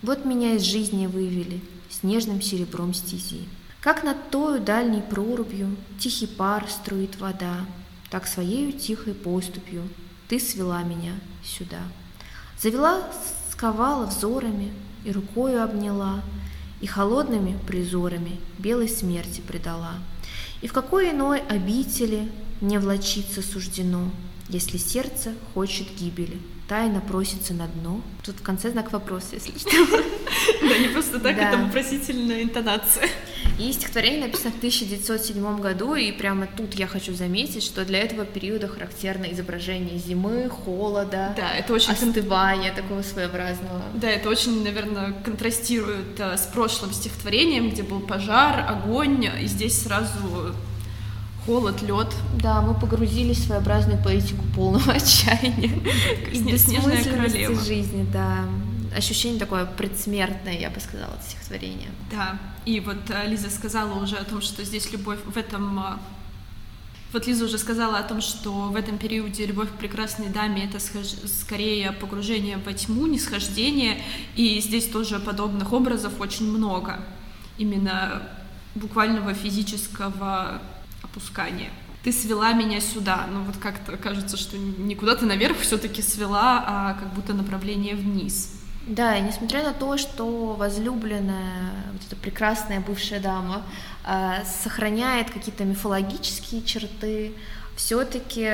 Вот 0.03 0.24
меня 0.24 0.55
из 0.55 0.62
жизни 0.62 1.07
вывели 1.07 1.61
с 2.05 2.07
нежным 2.07 2.42
серебром 2.42 2.92
стези. 2.92 3.48
Как 3.80 4.05
над 4.05 4.28
тою 4.28 4.61
дальней 4.61 5.00
прорубью 5.00 5.74
Тихий 5.98 6.26
пар 6.26 6.66
струит 6.68 7.18
вода, 7.18 7.64
Так 8.11 8.26
своею 8.26 8.72
тихой 8.72 9.14
поступью 9.14 9.88
Ты 10.28 10.38
свела 10.38 10.82
меня 10.82 11.14
сюда. 11.42 11.80
Завела, 12.61 13.09
сковала 13.50 14.05
взорами 14.05 14.74
И 15.07 15.12
рукою 15.12 15.64
обняла, 15.64 16.22
И 16.82 16.86
холодными 16.86 17.59
призорами 17.66 18.38
Белой 18.59 18.90
смерти 18.90 19.40
предала. 19.40 19.94
И 20.61 20.66
в 20.66 20.74
какой 20.74 21.11
иной 21.11 21.40
обители 21.40 22.30
Не 22.61 22.78
влочиться 22.78 23.40
суждено, 23.40 24.11
Если 24.50 24.76
сердце 24.76 25.32
хочет 25.55 25.86
гибели, 25.98 26.38
Тайно 26.68 27.02
просится 27.02 27.52
на 27.52 27.66
дно. 27.66 28.00
Тут 28.24 28.36
в 28.36 28.42
конце 28.42 28.70
знак 28.70 28.90
вопроса, 28.90 29.34
если 29.34 29.58
что. 29.58 29.70
Да, 30.62 30.78
не 30.78 30.88
просто 30.88 31.20
так, 31.20 31.36
это 31.36 31.58
вопросительная 31.58 32.42
интонация. 32.42 33.08
И 33.58 33.70
стихотворение 33.72 34.22
написано 34.22 34.50
в 34.50 34.56
1907 34.56 35.60
году, 35.60 35.94
и 35.94 36.10
прямо 36.10 36.46
тут 36.46 36.74
я 36.74 36.86
хочу 36.86 37.14
заметить, 37.14 37.62
что 37.62 37.84
для 37.84 38.00
этого 38.00 38.24
периода 38.24 38.66
характерно 38.66 39.26
изображение 39.26 39.98
зимы, 39.98 40.48
холода, 40.48 41.34
да, 41.36 41.54
это 41.54 41.72
очень 41.72 41.92
остывания 41.92 42.74
такого 42.74 43.02
своеобразного. 43.02 43.82
Да, 43.94 44.10
это 44.10 44.28
очень, 44.28 44.64
наверное, 44.64 45.12
контрастирует 45.24 46.18
э, 46.18 46.36
с 46.36 46.46
прошлым 46.46 46.92
стихотворением, 46.92 47.70
где 47.70 47.82
был 47.82 48.00
пожар, 48.00 48.66
огонь, 48.68 49.28
и 49.40 49.46
здесь 49.46 49.82
сразу 49.82 50.54
холод, 51.47 51.82
лед. 51.82 52.14
Да, 52.40 52.61
мы 52.62 52.74
погрузились 52.74 53.38
в 53.38 53.47
своеобразную 53.47 54.03
поэтику 54.03 54.45
полного 54.55 54.92
отчаяния 54.95 55.80
и 56.32 56.40
бессмысленности 56.40 57.64
жизни, 57.64 58.07
да 58.12 58.45
ощущение 58.97 59.38
такое 59.38 59.66
предсмертное, 59.66 60.59
я 60.59 60.70
бы 60.70 60.80
сказала, 60.80 61.14
от 61.14 61.24
стихотворения. 61.24 61.88
Да, 62.11 62.38
и 62.64 62.80
вот 62.80 63.11
э, 63.11 63.28
Лиза 63.28 63.51
сказала 63.51 64.01
уже 64.03 64.16
о 64.16 64.24
том, 64.24 64.40
что 64.40 64.64
здесь 64.64 64.90
любовь 64.92 65.18
в 65.24 65.36
этом... 65.36 65.78
Э, 65.78 65.97
вот 67.12 67.26
Лиза 67.26 67.45
уже 67.45 67.59
сказала 67.59 67.99
о 67.99 68.03
том, 68.03 68.20
что 68.20 68.53
в 68.53 68.76
этом 68.76 68.99
периоде 68.99 69.47
любовь 69.47 69.68
к 69.70 69.74
прекрасной 69.74 70.28
даме— 70.28 70.64
это 70.66 70.78
скорее 70.80 71.92
погружение 71.92 72.59
во 72.59 72.72
тьму, 72.72 73.07
нисхождение, 73.07 74.03
и 74.36 74.61
здесь 74.61 74.88
тоже 74.88 75.20
подобных 75.20 75.72
образов 75.72 76.20
очень 76.20 76.51
много. 76.51 77.01
Именно 77.57 78.22
буквального 78.74 79.32
физического 79.34 80.61
опускания 81.05 81.70
ты 82.05 82.12
свела 82.12 82.52
меня 82.52 82.80
сюда. 82.80 83.26
Ну 83.32 83.42
вот 83.44 83.57
как-то 83.57 83.96
кажется, 83.96 84.36
что 84.36 84.59
не 84.59 84.94
куда-то 84.94 85.24
наверх 85.24 85.59
все-таки 85.61 86.02
свела, 86.02 86.62
а 86.66 86.94
как 87.00 87.14
будто 87.14 87.32
направление 87.32 87.94
вниз. 87.94 88.50
Да, 88.86 89.16
и 89.16 89.22
несмотря 89.22 89.62
на 89.62 89.72
то, 89.72 89.96
что 89.96 90.55
возлюбленная, 90.59 91.72
вот 91.92 92.02
эта 92.07 92.16
прекрасная 92.16 92.80
бывшая 92.80 93.20
дама, 93.20 93.62
э, 94.07 94.44
сохраняет 94.62 95.30
какие-то 95.30 95.64
мифологические 95.64 96.62
черты, 96.62 97.32
все-таки 97.76 98.50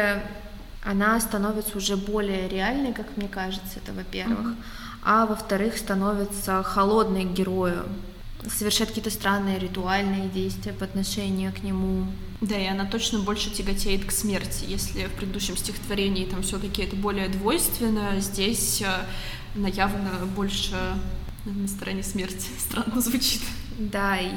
она 0.84 1.18
становится 1.18 1.76
уже 1.76 1.96
более 1.96 2.48
реальной, 2.48 2.92
как 2.92 3.16
мне 3.16 3.26
кажется, 3.26 3.80
это 3.84 3.92
во-первых, 3.92 4.46
mm-hmm. 4.46 4.62
а 5.02 5.26
во-вторых, 5.26 5.76
становится 5.76 6.62
холодной 6.62 7.24
к 7.24 7.32
герою, 7.32 7.86
совершает 8.48 8.90
какие-то 8.90 9.10
странные 9.10 9.58
ритуальные 9.58 10.28
действия 10.28 10.72
по 10.72 10.84
отношению 10.84 11.52
к 11.52 11.62
нему. 11.62 12.06
Да, 12.40 12.56
и 12.56 12.66
она 12.66 12.86
точно 12.86 13.18
больше 13.18 13.50
тяготеет 13.50 14.04
к 14.04 14.12
смерти. 14.12 14.64
Если 14.66 15.06
в 15.06 15.12
предыдущем 15.12 15.56
стихотворении 15.56 16.24
там 16.24 16.42
все-таки 16.42 16.82
это 16.82 16.96
более 16.96 17.28
двойственно, 17.28 18.18
здесь 18.20 18.80
э, 18.82 19.06
она 19.54 19.68
явно 19.68 20.26
больше 20.34 20.76
на 21.44 21.68
стороне 21.68 22.02
смерти. 22.02 22.48
Странно 22.58 23.00
звучит. 23.00 23.42
Да, 23.78 24.18
и 24.18 24.30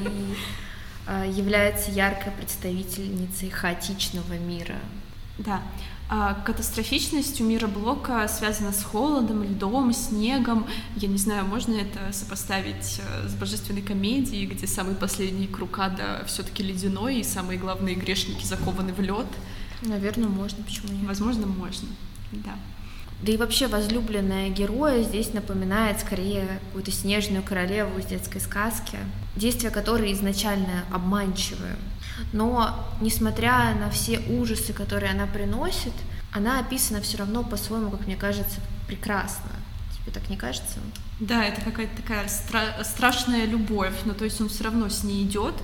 э, 1.06 1.32
является 1.34 1.90
яркой 1.90 2.32
представительницей 2.32 3.50
хаотичного 3.50 4.34
мира. 4.34 4.78
Да. 5.38 5.62
А 6.08 6.34
катастрофичность 6.34 7.40
у 7.40 7.44
мира 7.44 7.66
Блока 7.66 8.28
связана 8.28 8.72
с 8.72 8.84
холодом, 8.84 9.42
льдом, 9.42 9.92
снегом. 9.92 10.66
Я 10.96 11.08
не 11.08 11.16
знаю, 11.16 11.46
можно 11.46 11.74
это 11.74 12.12
сопоставить 12.12 13.00
э, 13.00 13.28
с 13.28 13.34
божественной 13.34 13.80
комедией, 13.80 14.46
где 14.46 14.66
самый 14.66 14.94
последний 14.96 15.46
круг 15.46 15.78
ада 15.78 16.22
все-таки 16.26 16.62
ледяной, 16.62 17.20
и 17.20 17.24
самые 17.24 17.58
главные 17.58 17.94
грешники 17.94 18.44
закованы 18.44 18.92
в 18.92 19.00
лед. 19.00 19.26
Наверное, 19.80 20.28
можно, 20.28 20.62
почему 20.62 20.92
нет? 20.92 21.06
Возможно, 21.06 21.46
можно, 21.46 21.88
да. 22.32 22.54
Да 23.22 23.32
и 23.32 23.38
вообще 23.38 23.68
возлюбленная 23.68 24.50
героя 24.50 25.02
здесь 25.02 25.32
напоминает 25.32 26.00
скорее 26.00 26.60
какую-то 26.66 26.90
снежную 26.90 27.42
королеву 27.42 27.98
из 27.98 28.04
детской 28.04 28.40
сказки, 28.40 28.98
действия 29.36 29.70
которой 29.70 30.12
изначально 30.12 30.84
обманчивые. 30.92 31.76
Но, 32.32 32.86
несмотря 33.00 33.74
на 33.74 33.90
все 33.90 34.20
ужасы, 34.20 34.72
которые 34.72 35.12
она 35.12 35.26
приносит, 35.26 35.92
она 36.32 36.58
описана 36.58 37.00
все 37.00 37.18
равно 37.18 37.42
по-своему, 37.42 37.90
как 37.90 38.06
мне 38.06 38.16
кажется, 38.16 38.60
прекрасно. 38.86 39.50
Тебе 39.94 40.12
так 40.12 40.28
не 40.28 40.36
кажется? 40.36 40.78
Да, 41.20 41.44
это 41.44 41.60
какая-то 41.60 41.96
такая 41.96 42.26
стра- 42.26 42.82
страшная 42.84 43.46
любовь, 43.46 43.94
но 44.04 44.14
то 44.14 44.24
есть 44.24 44.40
он 44.40 44.48
все 44.48 44.64
равно 44.64 44.88
с 44.88 45.04
ней 45.04 45.24
идет, 45.24 45.54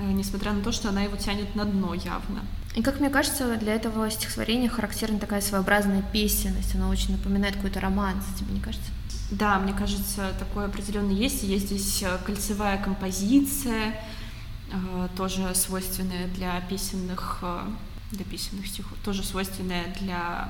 э, 0.00 0.04
несмотря 0.04 0.52
на 0.52 0.62
то, 0.62 0.72
что 0.72 0.88
она 0.88 1.02
его 1.02 1.16
тянет 1.16 1.54
на 1.54 1.64
дно 1.64 1.94
явно. 1.94 2.42
И 2.74 2.82
как 2.82 3.00
мне 3.00 3.10
кажется, 3.10 3.56
для 3.56 3.74
этого 3.74 4.08
стихотворения 4.10 4.68
характерна 4.68 5.18
такая 5.18 5.40
своеобразная 5.40 6.02
песенность, 6.12 6.74
она 6.76 6.88
очень 6.88 7.12
напоминает 7.12 7.56
какой-то 7.56 7.80
романс, 7.80 8.24
тебе 8.38 8.52
не 8.52 8.60
кажется? 8.60 8.90
Да, 9.30 9.58
мне 9.58 9.72
кажется, 9.74 10.32
такое 10.38 10.66
определенно 10.66 11.10
есть. 11.10 11.42
Есть 11.42 11.66
здесь 11.66 12.02
э, 12.02 12.18
кольцевая 12.24 12.78
композиция, 12.78 13.94
тоже 15.16 15.54
свойственная 15.54 16.28
для 16.28 16.60
песенных, 16.62 17.38
э, 17.42 17.60
для 18.12 18.24
песенных 18.24 18.66
стихов, 18.66 18.96
тоже 19.04 19.22
свойственная 19.22 19.94
для 20.00 20.48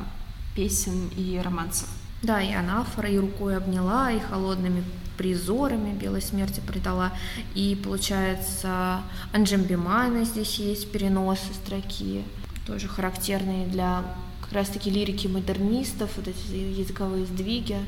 песен 0.54 1.08
и 1.16 1.40
романсов. 1.42 1.88
Да, 2.22 2.42
и 2.42 2.52
анафора, 2.52 3.08
и 3.08 3.18
рукой 3.18 3.56
обняла, 3.56 4.10
и 4.10 4.18
холодными 4.18 4.82
призорами 5.16 5.92
белой 5.92 6.22
смерти 6.22 6.60
предала. 6.66 7.12
И 7.54 7.80
получается, 7.82 9.02
Анджембимана 9.32 10.24
здесь 10.24 10.58
есть 10.58 10.90
переносы 10.90 11.52
строки, 11.54 12.24
тоже 12.66 12.88
характерные 12.88 13.66
для 13.66 14.04
как 14.40 14.52
раз-таки 14.52 14.90
лирики 14.90 15.26
модернистов, 15.26 16.10
вот 16.16 16.28
эти 16.28 16.54
языковые 16.54 17.26
сдвиги. 17.26 17.78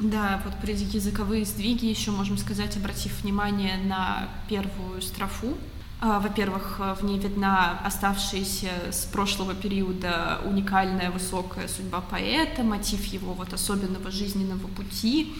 Да, 0.00 0.40
вот 0.44 0.54
про 0.56 0.70
языковые 0.70 1.44
сдвиги 1.44 1.86
еще 1.86 2.10
можем 2.10 2.36
сказать, 2.38 2.76
обратив 2.76 3.22
внимание 3.22 3.76
на 3.76 4.28
первую 4.48 5.00
строфу, 5.00 5.56
а, 6.00 6.18
во-первых, 6.18 6.80
в 7.00 7.04
ней 7.04 7.18
видна 7.20 7.78
оставшаяся 7.84 8.70
с 8.90 9.04
прошлого 9.04 9.54
периода 9.54 10.40
уникальная 10.44 11.12
высокая 11.12 11.68
судьба 11.68 12.00
поэта, 12.00 12.64
мотив 12.64 13.04
его 13.04 13.34
вот 13.34 13.52
особенного 13.52 14.10
жизненного 14.10 14.66
пути. 14.66 15.32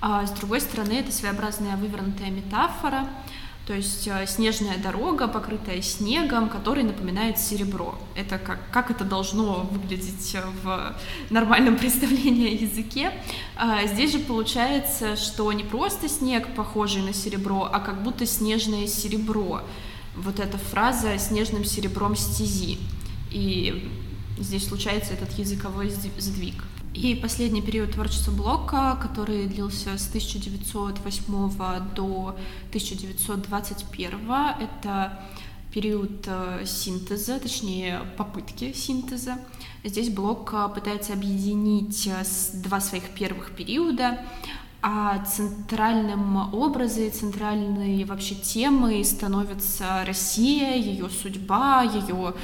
А 0.00 0.26
с 0.26 0.32
другой 0.32 0.60
стороны, 0.62 0.94
это 0.94 1.12
своеобразная 1.12 1.76
вывернутая 1.76 2.30
метафора, 2.30 3.06
То 3.70 3.76
есть 3.76 4.08
э, 4.08 4.26
снежная 4.26 4.78
дорога, 4.78 5.28
покрытая 5.28 5.80
снегом, 5.80 6.48
который 6.48 6.82
напоминает 6.82 7.38
серебро. 7.38 7.96
Это 8.16 8.36
как, 8.36 8.58
как 8.72 8.90
это 8.90 9.04
должно 9.04 9.60
выглядеть 9.70 10.36
в 10.64 10.96
нормальном 11.30 11.76
представлении 11.78 12.48
о 12.48 12.62
языке. 12.64 13.12
А 13.54 13.86
здесь 13.86 14.10
же 14.10 14.18
получается, 14.18 15.14
что 15.14 15.52
не 15.52 15.62
просто 15.62 16.08
снег, 16.08 16.52
похожий 16.56 17.02
на 17.02 17.12
серебро, 17.12 17.70
а 17.72 17.78
как 17.78 18.02
будто 18.02 18.26
снежное 18.26 18.88
серебро. 18.88 19.62
Вот 20.16 20.40
эта 20.40 20.58
фраза 20.58 21.16
«снежным 21.18 21.64
серебром 21.64 22.16
стези». 22.16 22.76
И 23.30 23.88
здесь 24.36 24.66
случается 24.66 25.12
этот 25.12 25.30
языковой 25.38 25.90
сдвиг. 25.90 26.64
И 26.92 27.14
последний 27.14 27.62
период 27.62 27.92
творчества 27.92 28.32
Блока, 28.32 28.98
который 29.00 29.46
длился 29.46 29.96
с 29.96 30.08
1908 30.08 31.94
до 31.94 32.36
1921, 32.70 34.30
это 34.60 35.22
период 35.72 36.26
э, 36.26 36.64
синтеза, 36.66 37.38
точнее 37.38 38.00
попытки 38.16 38.72
синтеза. 38.72 39.38
Здесь 39.84 40.10
Блок 40.10 40.52
э, 40.52 40.68
пытается 40.74 41.12
объединить 41.12 42.08
э, 42.08 42.24
два 42.54 42.80
своих 42.80 43.10
первых 43.10 43.52
периода, 43.52 44.24
а 44.82 45.24
центральным 45.24 46.52
образом, 46.52 47.12
центральной 47.12 48.02
вообще 48.04 48.34
темой 48.34 49.04
становится 49.04 50.04
Россия, 50.06 50.74
ее 50.74 51.08
судьба, 51.08 51.82
ее 51.82 52.34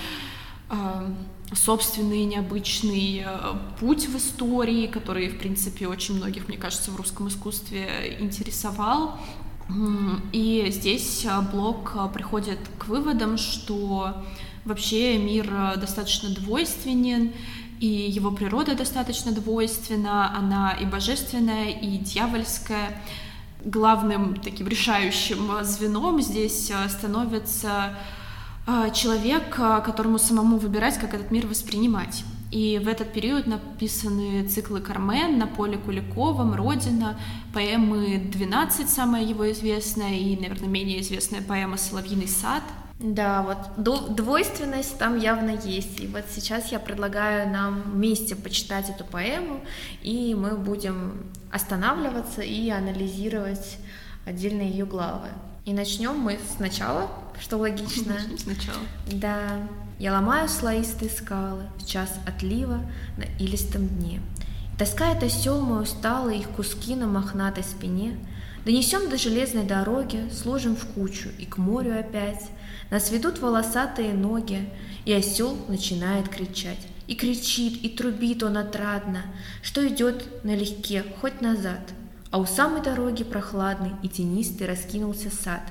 собственный 1.55 2.24
необычный 2.24 3.24
э, 3.24 3.55
путь 3.78 4.09
в 4.09 4.16
истории, 4.16 4.86
который, 4.86 5.28
в 5.28 5.38
принципе, 5.38 5.86
очень 5.86 6.16
многих, 6.16 6.49
мне 6.49 6.57
кажется, 6.57 6.90
в 6.90 6.97
русском 6.97 7.28
искусстве 7.28 8.16
интересовал. 8.18 9.18
И 10.32 10.66
здесь 10.70 11.24
э, 11.24 11.40
Блок 11.53 11.92
э, 11.94 12.09
приходит 12.12 12.59
к 12.78 12.88
выводам, 12.88 13.38
что 13.38 14.24
вообще 14.64 15.18
мир 15.18 15.49
достаточно 15.76 16.30
двойственен, 16.30 17.32
и 17.78 17.86
его 17.86 18.32
природа 18.32 18.74
достаточно 18.74 19.30
двойственна, 19.32 20.36
она 20.36 20.72
и 20.72 20.84
божественная, 20.84 21.70
и 21.70 21.99
дьявольская. 21.99 23.01
Главным 23.64 24.36
таким 24.36 24.68
решающим 24.68 25.64
звеном 25.64 26.22
здесь 26.22 26.70
становится 26.88 27.97
человек, 28.93 29.55
а, 29.59 29.81
которому 29.81 30.19
самому 30.19 30.59
выбирать, 30.59 30.99
как 30.99 31.14
этот 31.14 31.31
мир 31.31 31.47
воспринимать. 31.47 32.25
И 32.51 32.81
в 32.83 32.89
этот 32.89 33.12
период 33.12 33.47
написаны 33.47 34.47
циклы 34.49 34.81
«Кармен», 34.81 35.39
«На 35.39 35.47
поле 35.47 35.79
Куликовом», 35.79 36.55
«Родина», 36.55 37.19
поэмы 37.53 38.17
«12», 38.17 38.87
самая 38.87 39.25
его 39.25 39.51
известная, 39.51 40.14
и, 40.14 40.37
наверное, 40.37 40.69
менее 40.69 41.01
известная 41.01 41.43
поэма 41.43 41.77
«Соловьиный 41.77 42.29
сад». 42.29 42.62
Да, 42.99 43.43
вот 43.43 44.14
двойственность 44.14 44.97
там 44.99 45.19
явно 45.19 45.51
есть. 45.51 46.01
И 46.01 46.07
вот 46.07 46.25
сейчас 46.31 46.73
я 46.73 46.79
предлагаю 46.79 47.51
нам 47.51 47.83
вместе 47.83 48.35
почитать 48.35 48.89
эту 48.89 49.05
поэму, 49.05 49.61
и 50.03 50.35
мы 50.35 50.57
будем 50.57 51.27
останавливаться 51.53 52.41
и 52.41 52.71
анализировать 52.71 53.77
отдельные 54.25 54.71
ее 54.71 54.87
главы. 54.87 55.29
И 55.67 55.73
начнем 55.73 56.17
мы 56.17 56.39
сначала, 56.57 57.11
что 57.41 57.57
логично. 57.57 58.14
Начнем 58.14 58.39
сначала. 58.39 58.79
Да. 59.11 59.59
Я 59.99 60.12
ломаю 60.12 60.49
слоистые 60.49 61.11
скалы 61.11 61.64
в 61.77 61.85
час 61.85 62.21
отлива 62.25 62.81
на 63.17 63.25
илистом 63.43 63.89
дне. 63.89 64.21
Таскает 64.79 65.25
осел 65.25 65.61
мой 65.61 65.83
усталый 65.83 66.39
их 66.39 66.51
куски 66.51 66.95
на 66.95 67.09
мохнатой 67.09 67.64
спине. 67.64 68.17
Донесем 68.64 69.11
до 69.11 69.19
железной 69.19 69.64
дороги, 69.64 70.31
сложим 70.31 70.77
в 70.77 70.87
кучу 70.87 71.31
и 71.37 71.47
к 71.47 71.57
морю 71.57 71.99
опять. 71.99 72.49
Нас 72.93 73.11
ведут 73.11 73.41
волосатые 73.41 74.14
ноги, 74.14 74.69
и 75.05 75.12
осел 75.12 75.57
начинает 75.67 76.29
кричать. 76.29 76.87
И 77.09 77.17
кричит, 77.17 77.83
и 77.83 77.89
трубит 77.89 78.45
он 78.45 78.57
отрадно, 78.57 79.23
что 79.62 79.85
идет 79.89 80.45
налегке, 80.45 81.03
хоть 81.21 81.41
назад— 81.41 81.81
а 82.31 82.39
у 82.39 82.47
самой 82.47 82.83
дороги 82.83 83.24
прохладный 83.24 83.93
и 84.03 84.09
тенистый 84.09 84.66
раскинулся 84.66 85.31
сад. 85.31 85.62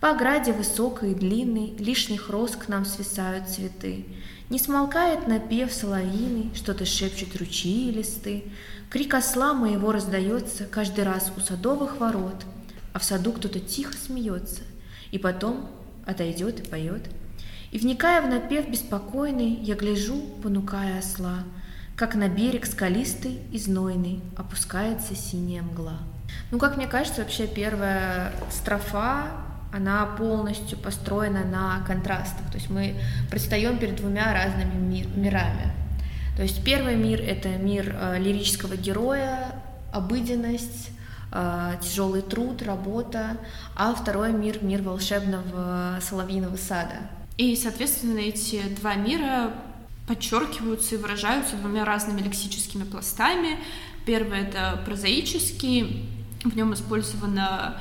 По 0.00 0.10
ограде 0.10 0.52
высокой 0.52 1.12
и 1.12 1.14
длинной 1.14 1.74
лишних 1.78 2.30
роз 2.30 2.52
к 2.52 2.68
нам 2.68 2.84
свисают 2.84 3.48
цветы. 3.48 4.06
Не 4.48 4.58
смолкает 4.58 5.26
напев 5.26 5.72
соловьиный, 5.72 6.50
что-то 6.54 6.86
шепчут 6.86 7.36
ручьи 7.36 7.88
и 7.88 7.92
листы. 7.92 8.44
Крик 8.90 9.14
осла 9.14 9.52
моего 9.52 9.92
раздается 9.92 10.64
каждый 10.64 11.04
раз 11.04 11.32
у 11.36 11.40
садовых 11.40 11.98
ворот, 11.98 12.46
а 12.94 12.98
в 12.98 13.04
саду 13.04 13.32
кто-то 13.32 13.60
тихо 13.60 13.92
смеется, 13.92 14.62
и 15.10 15.18
потом 15.18 15.68
отойдет 16.06 16.60
и 16.60 16.68
поет. 16.68 17.02
И 17.70 17.78
вникая 17.78 18.22
в 18.22 18.28
напев 18.28 18.68
беспокойный, 18.68 19.50
я 19.56 19.74
гляжу, 19.74 20.22
понукая 20.42 21.00
осла— 21.00 21.44
как 21.98 22.14
на 22.14 22.28
берег 22.28 22.64
скалистый 22.64 23.40
и 23.50 23.58
знойный 23.58 24.20
опускается 24.36 25.16
синяя 25.16 25.62
мгла. 25.62 25.98
Ну, 26.52 26.58
как 26.58 26.76
мне 26.76 26.86
кажется, 26.86 27.22
вообще 27.22 27.48
первая 27.48 28.32
строфа, 28.52 29.32
она 29.72 30.06
полностью 30.06 30.78
построена 30.78 31.44
на 31.44 31.84
контрастах. 31.84 32.48
То 32.52 32.58
есть 32.58 32.70
мы 32.70 32.94
предстаем 33.30 33.78
перед 33.78 33.96
двумя 33.96 34.32
разными 34.32 34.76
мир, 34.76 35.08
мирами. 35.16 35.72
То 36.36 36.42
есть 36.44 36.62
первый 36.64 36.94
мир— 36.94 37.20
это 37.26 37.48
мир 37.48 37.92
э, 37.98 38.18
лирического 38.20 38.76
героя, 38.76 39.60
обыденность, 39.92 40.90
э, 41.32 41.72
тяжелый 41.82 42.22
труд, 42.22 42.62
работа, 42.62 43.38
а 43.74 43.92
второй 43.92 44.32
мир— 44.32 44.58
мир 44.62 44.82
волшебного 44.82 45.98
соловьиного 46.00 46.56
сада. 46.56 47.10
И, 47.36 47.56
соответственно, 47.56 48.20
эти 48.20 48.62
два 48.80 48.94
мира 48.94 49.52
подчеркиваются 50.08 50.94
и 50.94 50.98
выражаются 50.98 51.56
двумя 51.56 51.84
разными 51.84 52.20
лексическими 52.20 52.84
пластами. 52.84 53.58
Первый— 54.06 54.40
это 54.40 54.82
прозаический, 54.86 56.08
в 56.42 56.56
нем 56.56 56.72
использована 56.72 57.80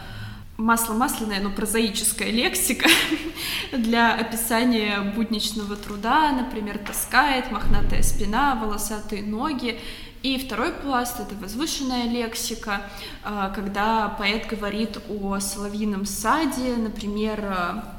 масло 0.57 0.93
масляная, 0.93 1.39
но 1.39 1.51
прозаическая 1.51 2.32
лексика 2.32 2.89
для 3.71 4.13
описания 4.13 5.13
будничного 5.15 5.75
труда, 5.78 6.32
например, 6.34 6.80
таскает, 6.80 7.51
мохнатая 7.51 8.01
спина, 8.01 8.55
волосатые 8.55 9.23
ноги. 9.23 9.80
И 10.23 10.38
второй 10.38 10.73
пласт— 10.73 11.19
это 11.21 11.36
возвышенная 11.36 12.09
лексика, 12.09 12.82
а, 13.23 13.49
когда 13.51 14.09
поэт 14.09 14.47
говорит 14.47 14.97
о 15.09 15.39
соловьином 15.39 16.05
саде, 16.05 16.75
например, 16.75 17.39
Э, 17.39 17.96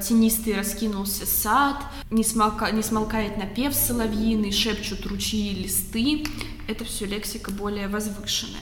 тенистый 0.00 0.56
раскинулся 0.56 1.26
сад, 1.26 1.76
не, 2.10 2.24
смолка, 2.24 2.70
не 2.70 2.82
смолкает 2.82 3.36
напев 3.36 3.74
соловьиный, 3.74 4.52
шепчут 4.52 5.06
ручьи 5.06 5.52
и 5.52 5.62
листы. 5.62 6.24
Это 6.66 6.84
все 6.84 7.06
лексика 7.06 7.50
более 7.50 7.88
возвышенная. 7.88 8.60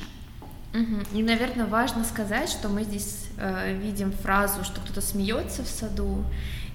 Угу. 0.74 1.18
И, 1.18 1.22
наверное, 1.22 1.66
важно 1.66 2.04
сказать, 2.04 2.50
что 2.50 2.68
мы 2.68 2.84
здесь 2.84 3.26
э, 3.38 3.76
видим 3.78 4.12
фразу, 4.12 4.62
что 4.64 4.80
кто-то 4.80 5.00
смеется 5.00 5.62
в 5.62 5.68
саду, 5.68 6.24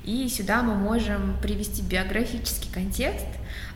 и 0.03 0.27
сюда 0.27 0.63
мы 0.63 0.73
можем 0.73 1.37
привести 1.41 1.83
биографический 1.83 2.71
контекст, 2.73 3.27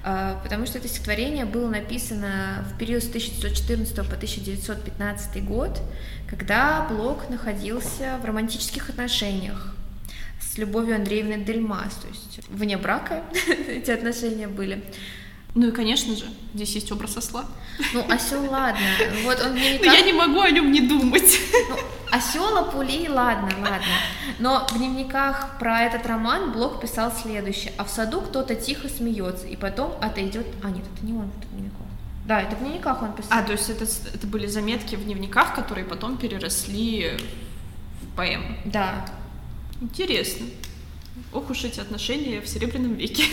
э, 0.03 0.36
потому 0.41 0.66
что 0.66 0.80
это 0.80 0.88
стихотворение 0.88 1.45
было 1.45 1.70
написано 1.70 2.66
в 2.72 2.78
период 2.80 3.03
с 3.03 3.08
1914 3.08 3.95
по 3.97 4.16
1915 4.16 5.45
год, 5.45 5.80
когда 6.28 6.88
Блок 6.89 7.30
находился 7.30 8.18
в 8.22 8.26
романтических 8.26 8.89
отношениях 8.89 9.74
с 10.39 10.57
Любовью 10.57 10.95
Андреевной 10.95 11.38
Дельмас, 11.38 11.95
то 11.95 12.07
есть 12.07 12.39
вне 12.49 12.77
брака 12.77 13.23
эти 13.67 13.91
отношения 13.91 14.47
были. 14.47 14.83
Ну 15.55 15.69
и, 15.69 15.71
конечно 15.71 16.13
же, 16.17 16.25
здесь 16.53 16.75
есть 16.75 16.91
образ 16.91 17.15
осла. 17.15 17.45
Ну, 17.93 18.03
осел, 18.09 18.43
ладно. 18.51 18.81
Вот 19.23 19.41
он 19.41 19.53
мне 19.53 19.75
никак... 19.75 19.86
Но 19.86 19.93
я 19.93 20.01
не 20.01 20.11
могу 20.11 20.41
о 20.41 20.51
нем 20.51 20.69
не 20.69 20.81
думать. 20.81 21.39
Ну, 21.69 21.77
осел, 22.11 22.57
Апулей, 22.57 23.07
ладно, 23.07 23.49
ладно. 23.61 23.93
Но 24.39 24.67
в 24.67 24.77
дневниках 24.77 25.57
про 25.57 25.83
этот 25.83 26.05
роман 26.05 26.51
Блок 26.51 26.81
писал 26.81 27.09
следующее. 27.13 27.71
А 27.77 27.86
в 27.86 27.89
саду 27.89 28.19
кто-то 28.19 28.53
тихо 28.53 28.89
смеется, 28.89 29.47
и 29.47 29.55
потом 29.55 29.93
отойдет... 30.01 30.45
А, 30.61 30.69
нет, 30.69 30.83
это 30.93 31.05
не 31.05 31.13
он 31.13 31.31
в 31.31 31.49
дневниках. 31.49 31.88
Да, 32.25 32.41
это 32.41 32.57
в 32.57 32.59
дневниках 32.59 33.01
он 33.01 33.13
писал. 33.13 33.38
А, 33.38 33.41
то 33.41 33.53
есть 33.53 33.69
это, 33.69 33.86
это 34.13 34.27
были 34.27 34.47
заметки 34.47 34.95
в 34.95 35.05
дневниках, 35.05 35.55
которые 35.55 35.86
потом 35.86 36.17
переросли 36.17 37.17
в 38.01 38.15
поэму. 38.17 38.57
Да. 38.65 39.05
Интересно. 39.82 40.45
Ох 41.34 41.49
уж 41.49 41.63
эти 41.63 41.80
отношения 41.80 42.41
в 42.41 42.47
Серебряном 42.47 42.95
веке. 42.95 43.23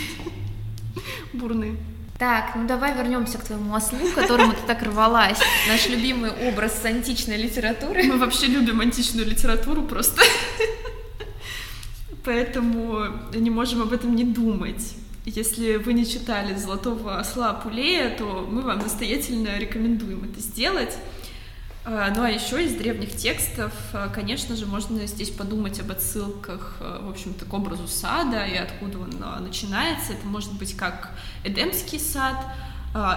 Бурные. 1.33 1.77
Так, 2.19 2.55
ну 2.55 2.67
давай 2.67 2.97
вернемся 2.97 3.39
к 3.39 3.45
твоему 3.45 3.75
ослу, 3.75 3.99
к 3.99 4.15
которому 4.15 4.53
ты 4.53 4.61
так 4.67 4.83
рвалась. 4.83 5.39
Наш 5.69 5.89
любимый 5.89 6.31
образ 6.31 6.81
с 6.81 6.85
античной 6.85 7.37
литературы. 7.37 8.05
Мы 8.05 8.19
вообще 8.19 8.47
любим 8.47 8.81
античную 8.81 9.27
литературу 9.29 9.83
просто. 9.83 10.23
Поэтому 12.25 13.07
не 13.35 13.51
можем 13.51 13.83
об 13.83 13.93
этом 13.93 14.15
не 14.15 14.25
думать. 14.25 14.95
Если 15.25 15.77
вы 15.77 15.93
не 15.93 16.07
читали 16.07 16.57
«Золотого 16.57 17.19
осла 17.19 17.55
Пулея», 17.55 18.17
то 18.17 18.47
мы 18.49 18.63
вам 18.63 18.79
настоятельно 18.81 19.59
рекомендуем 19.59 20.25
это 20.25 20.41
сделать. 20.41 20.97
А, 21.85 22.13
ну 22.15 22.23
а 22.23 22.31
еще 22.31 22.65
из 22.65 22.75
древних 22.75 23.17
текстов, 23.17 23.73
а, 23.93 24.09
конечно 24.09 24.55
же, 24.55 24.67
можно 24.67 25.05
здесь 25.07 25.31
подумать 25.31 25.81
об 25.81 25.91
отсылках, 25.91 26.77
а, 26.81 27.05
в 27.05 27.11
общем-то, 27.11 27.45
к 27.45 27.53
образу 27.53 27.89
сада 27.89 28.45
и 28.47 28.55
откуда 28.57 28.99
он 28.99 29.11
начинается. 29.43 30.13
Это 30.13 30.27
может 30.27 30.53
быть 30.53 30.77
как 30.77 31.11
Эдемский 31.45 31.99
сад 31.99 32.37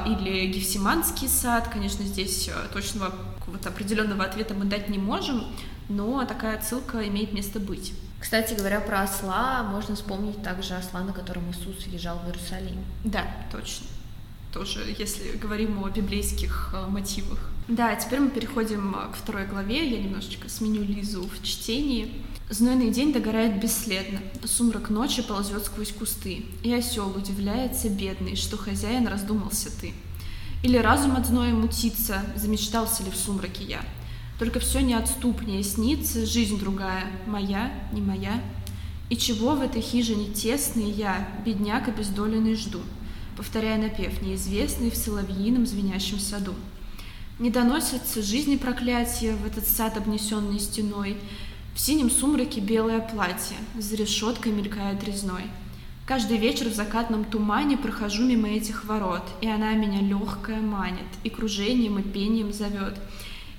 или 0.07 0.47
Гефсиманский 0.47 1.27
сад. 1.27 1.67
Конечно, 1.67 2.05
здесь 2.05 2.49
точного 2.73 3.13
какого-то 3.39 3.69
определенного 3.69 4.23
ответа 4.23 4.53
мы 4.53 4.65
дать 4.65 4.89
не 4.89 4.97
можем, 4.97 5.43
но 5.89 6.23
такая 6.25 6.57
отсылка 6.57 7.05
имеет 7.07 7.33
место 7.33 7.59
быть. 7.59 7.93
Кстати 8.19 8.53
говоря, 8.53 8.79
про 8.79 9.01
осла 9.01 9.63
можно 9.63 9.95
вспомнить 9.95 10.41
также 10.41 10.75
осла, 10.75 11.01
на 11.01 11.11
котором 11.11 11.51
Иисус 11.51 11.85
въезжал 11.85 12.19
в 12.19 12.27
Иерусалим. 12.27 12.83
Да, 13.03 13.27
точно. 13.51 13.85
Тоже, 14.53 14.95
если 14.97 15.37
говорим 15.37 15.83
о 15.83 15.89
библейских 15.89 16.73
мотивах. 16.87 17.51
Да, 17.67 17.95
теперь 17.95 18.19
мы 18.19 18.29
переходим 18.29 18.95
а, 18.95 19.07
к 19.07 19.15
второй 19.15 19.47
главе. 19.47 19.89
Я 19.89 19.99
немножечко 19.99 20.49
сменю 20.49 20.83
Лизу 20.83 21.23
в 21.23 21.43
чтении. 21.43 22.11
Знойный 22.47 22.91
день 22.91 23.11
догорает 23.11 23.59
бесследно, 23.59 24.19
сумрак 24.43 24.91
ночи 24.91 25.23
ползет 25.23 25.65
сквозь 25.65 25.91
кусты, 25.91 26.45
и 26.61 26.71
осел 26.71 27.09
удивляется, 27.09 27.89
бедный, 27.89 28.35
что 28.35 28.55
хозяин 28.55 29.07
раздумался 29.07 29.71
ты. 29.81 29.93
Или 30.61 30.77
разум 30.77 31.15
от 31.15 31.25
зноя 31.25 31.55
мутится, 31.55 32.21
замечтался 32.35 33.03
ли 33.03 33.09
в 33.09 33.15
сумраке 33.15 33.63
я. 33.63 33.81
Только 34.37 34.59
все 34.59 34.81
неотступнее 34.81 35.63
снится, 35.63 36.27
жизнь 36.27 36.59
другая, 36.59 37.07
моя, 37.25 37.73
не 37.91 38.01
моя. 38.01 38.43
И 39.09 39.17
чего 39.17 39.55
в 39.55 39.61
этой 39.61 39.81
хижине 39.81 40.31
тесной 40.31 40.91
я, 40.91 41.27
бедняк 41.43 41.87
обездоленный, 41.87 42.55
жду, 42.55 42.81
повторяя 43.35 43.79
напев 43.79 44.21
неизвестный 44.21 44.91
в 44.91 44.95
соловьином 44.95 45.65
звенящем 45.65 46.19
саду. 46.19 46.53
Не 47.37 47.49
доносятся 47.49 48.21
жизни 48.21 48.55
проклятия 48.55 49.33
в 49.33 49.45
этот 49.45 49.67
сад, 49.67 49.97
обнесенный 49.97 50.57
стеной. 50.57 51.17
В 51.73 51.79
синем 51.81 52.09
сумраке 52.09 52.61
белое 52.61 53.01
платье, 53.01 53.57
за 53.77 53.97
решеткой 53.97 54.53
мелькает 54.53 55.03
резной. 55.03 55.43
Каждый 56.05 56.37
вечер 56.37 56.69
в 56.69 56.73
закатном 56.73 57.25
тумане 57.25 57.77
прохожу 57.77 58.23
мимо 58.23 58.47
этих 58.47 58.85
ворот, 58.85 59.23
и 59.41 59.49
она 59.49 59.73
меня 59.73 59.99
легкая 59.99 60.61
манит, 60.61 61.07
и 61.25 61.29
кружением, 61.29 61.99
и 61.99 62.03
пением 62.03 62.53
зовет. 62.53 62.97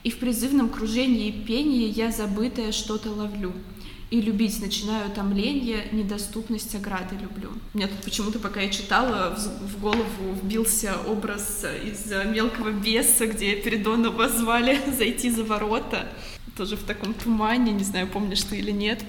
И 0.05 0.11
в 0.11 0.19
призывном 0.21 0.71
кружении 0.71 1.29
и 1.29 1.45
пении 1.45 1.93
я 1.93 2.11
забытое 2.11 2.73
что-то 2.73 3.11
ловлю— 3.11 3.53
и 4.11 4.21
любить 4.21 4.61
начинаю 4.61 5.11
томление, 5.11 5.89
недоступность 5.91 6.75
ограды 6.77 7.17
люблю. 7.17 7.51
Мне 7.75 7.89
тут 7.89 7.99
почему-то, 8.03 8.39
пока 8.39 8.61
я 8.61 8.71
читала, 8.71 9.37
в, 9.37 9.81
голову 9.81 10.33
вбился 10.41 10.97
образ 11.07 11.65
из 11.85 12.07
«Мелкого 12.27 12.71
беса», 12.71 13.27
где 13.27 13.57
Передонова 13.57 14.29
звали 14.29 14.81
зайти 14.97 15.31
за 15.31 15.43
ворота, 15.43 16.09
тоже 16.57 16.77
в 16.77 16.85
таком 16.85 17.15
тумане, 17.15 17.73
не 17.73 17.83
знаю, 17.83 18.07
помнишь 18.07 18.43
ты 18.43 18.59
или 18.59 18.71
нет. 18.71 19.03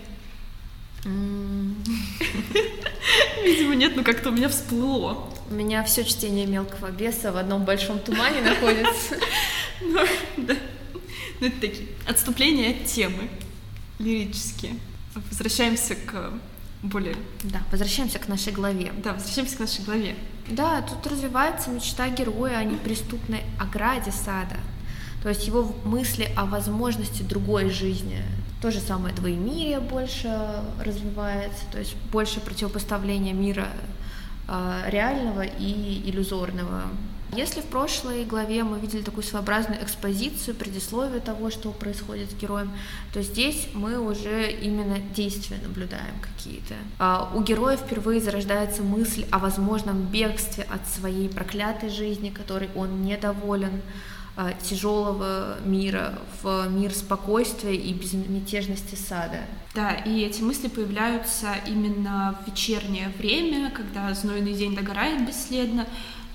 Видимо, 3.43 3.75
нет, 3.75 3.95
но 3.95 4.03
как-то 4.03 4.29
у 4.29 4.31
меня 4.31 4.49
всплыло. 4.49 5.29
У 5.49 5.53
меня 5.53 5.83
все 5.83 6.03
чтение 6.03 6.47
мелкого 6.47 6.89
беса 6.91 7.31
в 7.31 7.37
одном 7.37 7.63
большом 7.65 7.99
тумане 7.99 8.41
находится. 8.41 9.17
Ну, 9.79 9.99
да. 10.37 10.55
Ну, 11.39 11.45
это 11.45 11.61
такие 11.61 11.89
отступления 12.07 12.71
от 12.71 12.85
темы 12.85 13.29
лирические. 13.99 14.75
Возвращаемся 15.15 15.95
к 15.95 16.31
более... 16.83 17.15
Да, 17.43 17.61
возвращаемся 17.71 18.19
к 18.19 18.27
нашей 18.27 18.53
главе. 18.53 18.93
Да, 19.03 19.13
возвращаемся 19.13 19.57
к 19.57 19.59
нашей 19.59 19.83
главе. 19.83 20.15
Да, 20.49 20.81
тут 20.81 21.11
развивается 21.11 21.69
мечта 21.69 22.07
героя 22.09 22.57
о 22.57 22.63
неприступной 22.63 23.43
ограде 23.59 24.11
сада. 24.11 24.57
То 25.23 25.29
есть 25.29 25.47
его 25.47 25.75
мысли 25.83 26.31
о 26.35 26.45
возможности 26.45 27.23
другой 27.23 27.69
жизни. 27.69 28.21
То 28.61 28.71
же 28.71 28.79
самое 28.79 29.13
двоемирие 29.13 29.79
больше 29.79 30.63
развивается, 30.79 31.63
то 31.71 31.79
есть 31.79 31.95
больше 32.11 32.39
противопоставления 32.39 33.33
мира 33.33 33.67
э, 34.47 34.83
реального 34.87 35.41
и 35.41 36.01
иллюзорного. 36.09 36.83
Если 37.35 37.61
в 37.61 37.65
прошлой 37.65 38.23
главе 38.23 38.63
мы 38.63 38.79
видели 38.79 39.01
такую 39.01 39.23
своеобразную 39.23 39.83
экспозицию, 39.83 40.55
предисловие 40.55 41.19
того, 41.19 41.49
что 41.49 41.71
происходит 41.71 42.31
с 42.31 42.33
героем, 42.33 42.71
то 43.13 43.21
здесь 43.21 43.67
мы 43.73 43.99
уже 43.99 44.49
именно 44.49 44.99
действия 44.99 45.57
наблюдаем 45.61 46.15
какие-то. 46.21 46.75
А, 46.99 47.31
у 47.35 47.41
героя 47.41 47.75
впервые 47.75 48.21
зарождается 48.21 48.81
мысль 48.81 49.25
о 49.29 49.39
возможном 49.39 50.03
бегстве 50.03 50.63
от 50.63 50.87
своей 50.87 51.27
проклятой 51.27 51.89
жизни, 51.89 52.29
которой 52.29 52.69
он 52.75 53.03
недоволен, 53.03 53.81
а, 54.39 54.53
тяжелого 54.53 55.57
мира 55.65 56.13
в 56.43 56.67
мир 56.69 56.93
спокойствия 56.93 57.75
и 57.75 57.91
безмятежности 57.91 58.95
сада. 58.95 59.39
Да, 59.73 59.91
и 59.91 60.21
эти 60.21 60.41
мысли 60.43 60.67
появляются 60.67 61.55
именно 61.65 62.39
в 62.41 62.47
вечернее 62.47 63.11
время, 63.17 63.71
когда 63.71 64.13
знойный 64.13 64.53
день 64.53 64.75
догорает 64.75 65.27
бесследно, 65.27 65.87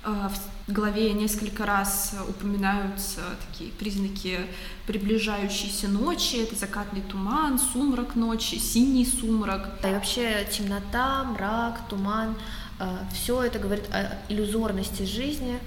а, 0.05 0.32
главе 0.69 1.13
несколько 1.13 1.67
раз 1.67 2.15
упоминаются 2.29 3.21
такие 3.47 3.71
признаки 3.73 4.41
приближающейся 4.87 5.89
ночи. 5.89 6.37
Это 6.37 6.55
закатный 6.57 7.03
туман, 7.03 7.59
сумрак 7.59 8.15
ночи, 8.15 8.57
синий 8.57 9.05
сумрак. 9.07 9.79
И 9.83 9.87
вообще 9.87 10.47
темнота, 10.51 11.25
мрак, 11.25 11.81
туман. 11.89 12.37
А, 12.79 13.01
Все 13.13 13.43
это 13.43 13.59
говорит 13.59 13.85
о 13.93 14.19
иллюзорности 14.29 15.03
жизни, 15.05 15.59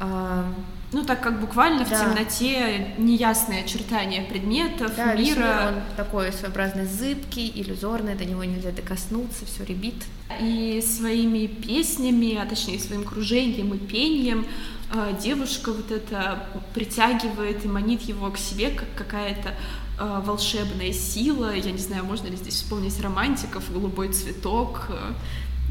а, 0.00 0.52
ну, 0.94 1.04
так 1.04 1.20
как 1.20 1.40
буквально 1.40 1.84
да. 1.84 1.84
в 1.84 2.00
темноте 2.00 2.94
неясные 2.98 3.64
очертания 3.64 4.24
предметов, 4.24 4.94
да, 4.96 5.14
мира. 5.14 5.38
Мир, 5.38 5.68
он 5.68 5.74
такой 5.96 6.32
своеобразный 6.32 6.86
зыбкий, 6.86 7.50
иллюзорный, 7.52 8.14
до 8.14 8.24
него 8.24 8.44
нельзя 8.44 8.70
докоснуться, 8.70 9.44
все 9.44 9.64
ребит. 9.64 10.04
И 10.40 10.80
своими 10.86 11.48
песнями, 11.48 12.36
а 12.36 12.46
точнее 12.46 12.78
своим 12.78 13.02
кружением 13.02 13.74
и 13.74 13.78
пением 13.78 14.46
а, 14.92 15.12
девушка 15.12 15.72
вот 15.72 15.90
это 15.90 16.46
притягивает 16.74 17.64
и 17.64 17.68
манит 17.68 18.02
его 18.02 18.30
к 18.30 18.38
себе, 18.38 18.70
как 18.70 18.86
какая-то 18.94 19.52
а, 19.98 20.20
волшебная 20.20 20.92
сила. 20.92 21.56
Я 21.56 21.72
не 21.72 21.78
знаю, 21.78 22.04
можно 22.04 22.28
ли 22.28 22.36
здесь 22.36 22.54
вспомнить 22.54 23.00
романтиков, 23.00 23.68
голубой 23.72 24.12
цветок, 24.12 24.90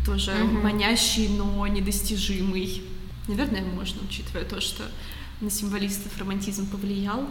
тоже 0.06 0.34
угу. 0.34 0.58
манящий, 0.64 1.30
но 1.30 1.66
недостижимый. 1.66 2.84
Наверное, 3.30 3.62
можно, 3.62 4.02
учитывая 4.06 4.44
то, 4.44 4.60
что 4.60 4.84
на 5.44 5.52
символистов 5.52 6.18
романтизм 6.18 6.68
повлиял. 6.68 7.28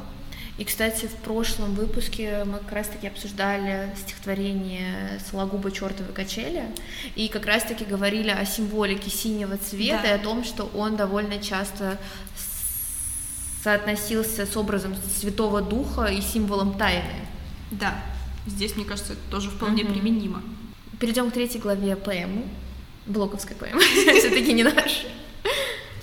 И, 0.58 0.64
кстати, 0.64 1.06
в 1.06 1.14
прошлом 1.24 1.74
выпуске 1.74 2.44
мы 2.44 2.58
как 2.58 2.72
раз-таки 2.72 3.06
обсуждали 3.06 3.90
стихотворение 3.98 5.18
Сологуба 5.30 5.72
«Чертовы 5.72 6.12
качели», 6.12 6.64
и 7.16 7.28
как 7.28 7.46
раз-таки 7.46 7.84
говорили 7.84 8.28
о 8.28 8.44
символике 8.44 9.10
синего 9.10 9.56
цвета 9.56 10.02
да. 10.02 10.08
и 10.10 10.12
о 10.12 10.18
том, 10.18 10.44
что 10.44 10.70
он 10.74 10.96
довольно 10.96 11.38
часто 11.38 11.98
соотносился 13.64 14.44
с 14.44 14.56
образом 14.56 14.94
Святого 15.18 15.62
Духа 15.62 16.04
и 16.04 16.20
символом 16.20 16.76
тайны. 16.76 17.26
Да, 17.70 18.02
здесь, 18.46 18.76
мне 18.76 18.84
кажется, 18.84 19.14
это 19.14 19.22
тоже 19.30 19.48
вполне 19.48 19.84
угу. 19.84 19.94
применимо. 19.94 20.42
Перейдем 21.00 21.30
к 21.30 21.34
третьей 21.34 21.60
главе 21.60 21.96
поэмы, 21.96 22.44
блоковской 23.06 23.56
поэмы, 23.56 23.80
все-таки 24.18 24.52
не 24.52 24.64
нашей. 24.64 25.08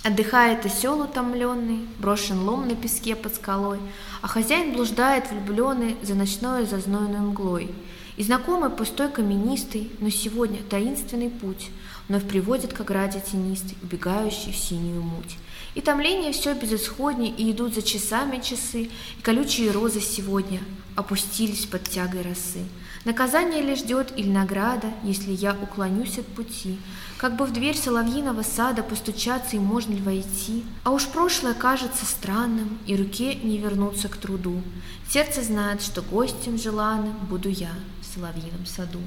Отдыхает 0.01 0.65
осел 0.65 1.01
утомленный, 1.01 1.85
брошен 1.99 2.39
лом 2.47 2.69
на 2.69 2.75
песке 2.75 3.17
под 3.17 3.35
скалой, 3.35 3.79
а 4.21 4.27
хозяин 4.27 4.71
блуждает 4.71 5.29
влюбленный 5.29 5.97
за 6.01 6.15
ночной 6.15 6.65
зазнойной 6.65 7.19
мглой. 7.19 7.69
И 8.15 8.23
знакомый 8.23 8.69
пустой 8.69 9.09
каменистый, 9.09 9.91
но 9.99 10.09
сегодня 10.09 10.59
таинственный 10.69 11.29
путь 11.29 11.69
вновь 12.07 12.25
приводит 12.25 12.73
к 12.73 12.79
ограде 12.79 13.19
тенистой, 13.19 13.77
убегающей 13.83 14.53
в 14.53 14.55
синюю 14.55 15.01
муть. 15.01 15.37
И 15.75 15.81
томление 15.81 16.31
все 16.31 16.53
безысходнее, 16.53 17.33
и 17.33 17.51
идут 17.51 17.75
за 17.75 17.81
часами 17.81 18.41
часы, 18.41 18.89
и 19.17 19.21
колючие 19.21 19.71
розы 19.71 19.99
сегодня 19.99 20.61
опустились 20.99 21.65
под 21.65 21.83
тягой 21.83 22.21
росы. 22.21 22.65
Наказание 23.05 23.61
ли 23.61 23.75
ждет 23.75 24.11
или 24.17 24.29
награда, 24.29 24.87
если 25.03 25.31
я 25.31 25.55
уклонюсь 25.61 26.19
от 26.19 26.27
пути? 26.27 26.77
Как 27.17 27.37
бы 27.37 27.45
в 27.45 27.53
дверь 27.53 27.77
соловьиного 27.77 28.43
сада 28.43 28.83
постучаться 28.83 29.55
и 29.55 29.59
можно 29.59 29.93
ли 29.93 30.01
войти? 30.01 30.65
А 30.83 30.91
уж 30.91 31.07
прошлое 31.07 31.53
кажется 31.53 32.05
странным, 32.05 32.77
и 32.85 32.97
руке 32.97 33.35
не 33.35 33.57
вернуться 33.57 34.09
к 34.09 34.17
труду. 34.17 34.61
Сердце 35.09 35.41
знает, 35.41 35.81
что 35.81 36.01
гостем 36.01 36.57
желанным 36.57 37.17
буду 37.29 37.47
я 37.47 37.71
в 38.01 38.13
соловьином 38.13 38.65
саду. 38.65 38.99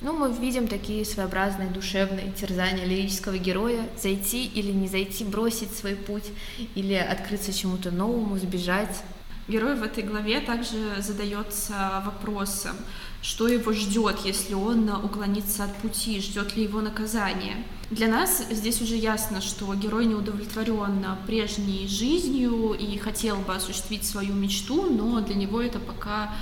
Ну, 0.00 0.12
мы 0.12 0.32
видим 0.32 0.66
такие 0.66 1.04
своеобразные 1.04 1.68
душевные 1.68 2.32
терзания 2.32 2.84
лирического 2.84 3.38
героя, 3.38 3.88
зайти 4.02 4.46
или 4.46 4.72
не 4.72 4.88
зайти, 4.88 5.24
бросить 5.24 5.74
свой 5.74 5.94
путь, 5.94 6.30
или 6.74 6.94
открыться 6.94 7.52
чему-то 7.52 7.90
новому, 7.90 8.38
сбежать. 8.38 9.02
Герой 9.46 9.74
в 9.74 9.82
этой 9.82 10.02
главе 10.02 10.40
также 10.40 11.02
задается 11.02 12.02
вопросом, 12.06 12.76
что 13.20 13.46
его 13.46 13.72
ждет, 13.72 14.20
если 14.24 14.54
он 14.54 14.88
уклонится 14.88 15.64
от 15.64 15.76
пути, 15.76 16.20
ждет 16.20 16.56
ли 16.56 16.62
его 16.62 16.80
наказание. 16.80 17.56
Для 17.90 18.08
нас 18.08 18.42
здесь 18.50 18.80
уже 18.80 18.96
ясно, 18.96 19.42
что 19.42 19.74
герой 19.74 20.06
не 20.06 20.14
удовлетворен 20.14 21.04
прежней 21.26 21.86
жизнью 21.86 22.72
и 22.72 22.96
хотел 22.96 23.36
бы 23.36 23.54
осуществить 23.54 24.06
свою 24.06 24.32
мечту, 24.32 24.86
но 24.90 25.20
для 25.20 25.34
него 25.34 25.60
это 25.60 25.78
пока 25.78 26.34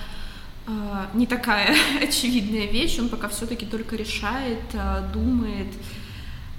э, 0.68 1.07
не 1.14 1.26
такая 1.26 1.74
очевидная 2.03 2.66
вещь, 2.66 3.00
он 3.00 3.09
пока 3.09 3.28
все-таки 3.28 3.66
только 3.66 3.96
решает, 3.96 4.62
э, 4.74 5.11
думает, 5.12 5.72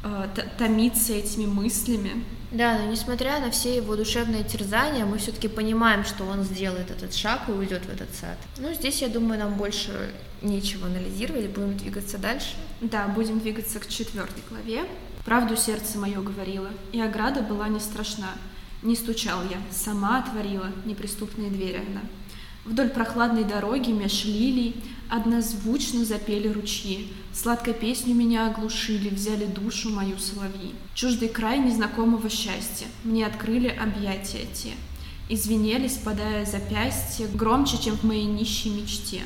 э, 0.03 0.27
томится 0.57 1.13
этими 1.13 1.45
мыслями. 1.45 2.25
Да, 2.53 2.77
но 2.77 2.85
несмотря 2.85 3.39
на 3.39 3.49
все 3.49 3.75
его 3.75 3.95
душевные 3.95 4.43
терзания, 4.43 5.05
мы 5.05 5.17
все-таки 5.17 5.47
понимаем, 5.47 6.05
что 6.05 6.23
он 6.23 6.43
сделает 6.43 6.91
этот 6.91 7.15
шаг 7.15 7.49
и 7.49 7.51
уйдет 7.51 7.83
в 7.85 7.89
этот 7.89 8.13
сад. 8.13 8.37
Ну, 8.59 8.71
здесь, 8.73 9.01
я 9.01 9.09
думаю, 9.09 9.39
нам 9.39 9.55
больше 9.55 10.11
нечего 10.43 10.85
анализировать, 10.85 11.49
будем 11.49 11.75
двигаться 11.75 12.19
дальше. 12.19 12.55
Да, 12.79 13.07
будем 13.07 13.39
двигаться 13.39 13.79
к 13.79 13.87
четвертой 13.87 14.43
главе. 14.49 14.85
Правду 15.25 15.57
сердце 15.57 15.97
мое 15.97 16.21
говорило, 16.21 16.69
и 16.91 17.01
ограда 17.01 17.41
была 17.41 17.67
не 17.69 17.79
страшна. 17.79 18.29
Не 18.83 18.95
стучал 18.95 19.41
я, 19.49 19.57
сама 19.71 20.19
отворила 20.19 20.69
неприступные 20.85 21.49
двери 21.49 21.81
она. 21.89 22.01
Вдоль 22.65 22.89
прохладной 22.89 23.45
дороги 23.45 23.89
меж 23.89 24.25
лилий 24.25 24.75
Однозвучно 25.09 26.05
запели 26.05 26.47
ручьи, 26.47 27.13
Сладкой 27.33 27.73
песню 27.73 28.13
меня 28.13 28.47
оглушили, 28.47 29.09
Взяли 29.09 29.45
душу 29.45 29.89
мою 29.89 30.19
соловьи. 30.19 30.75
Чуждый 30.93 31.29
край 31.29 31.57
незнакомого 31.59 32.29
счастья 32.29 32.85
Мне 33.03 33.25
открыли 33.25 33.67
объятия 33.67 34.45
те, 34.53 34.73
Извинели, 35.29 35.87
спадая 35.87 36.45
запястья, 36.45 37.27
Громче, 37.27 37.79
чем 37.81 37.97
в 37.97 38.03
моей 38.03 38.25
нищей 38.25 38.69
мечте. 38.69 39.23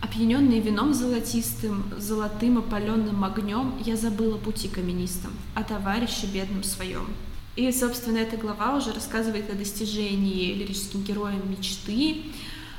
Опьяненный 0.00 0.58
вином 0.58 0.92
золотистым, 0.92 1.84
Золотым 1.96 2.58
опаленным 2.58 3.22
огнем, 3.24 3.74
Я 3.84 3.96
забыла 3.96 4.36
пути 4.36 4.66
каменистым, 4.66 5.30
О 5.54 5.62
товарище 5.62 6.26
бедном 6.26 6.64
своем. 6.64 7.06
И, 7.54 7.70
собственно, 7.72 8.18
эта 8.18 8.36
глава 8.36 8.76
уже 8.76 8.92
рассказывает 8.92 9.50
о 9.50 9.54
достижении 9.54 10.54
лирическим 10.54 11.02
героем 11.02 11.48
мечты, 11.50 12.22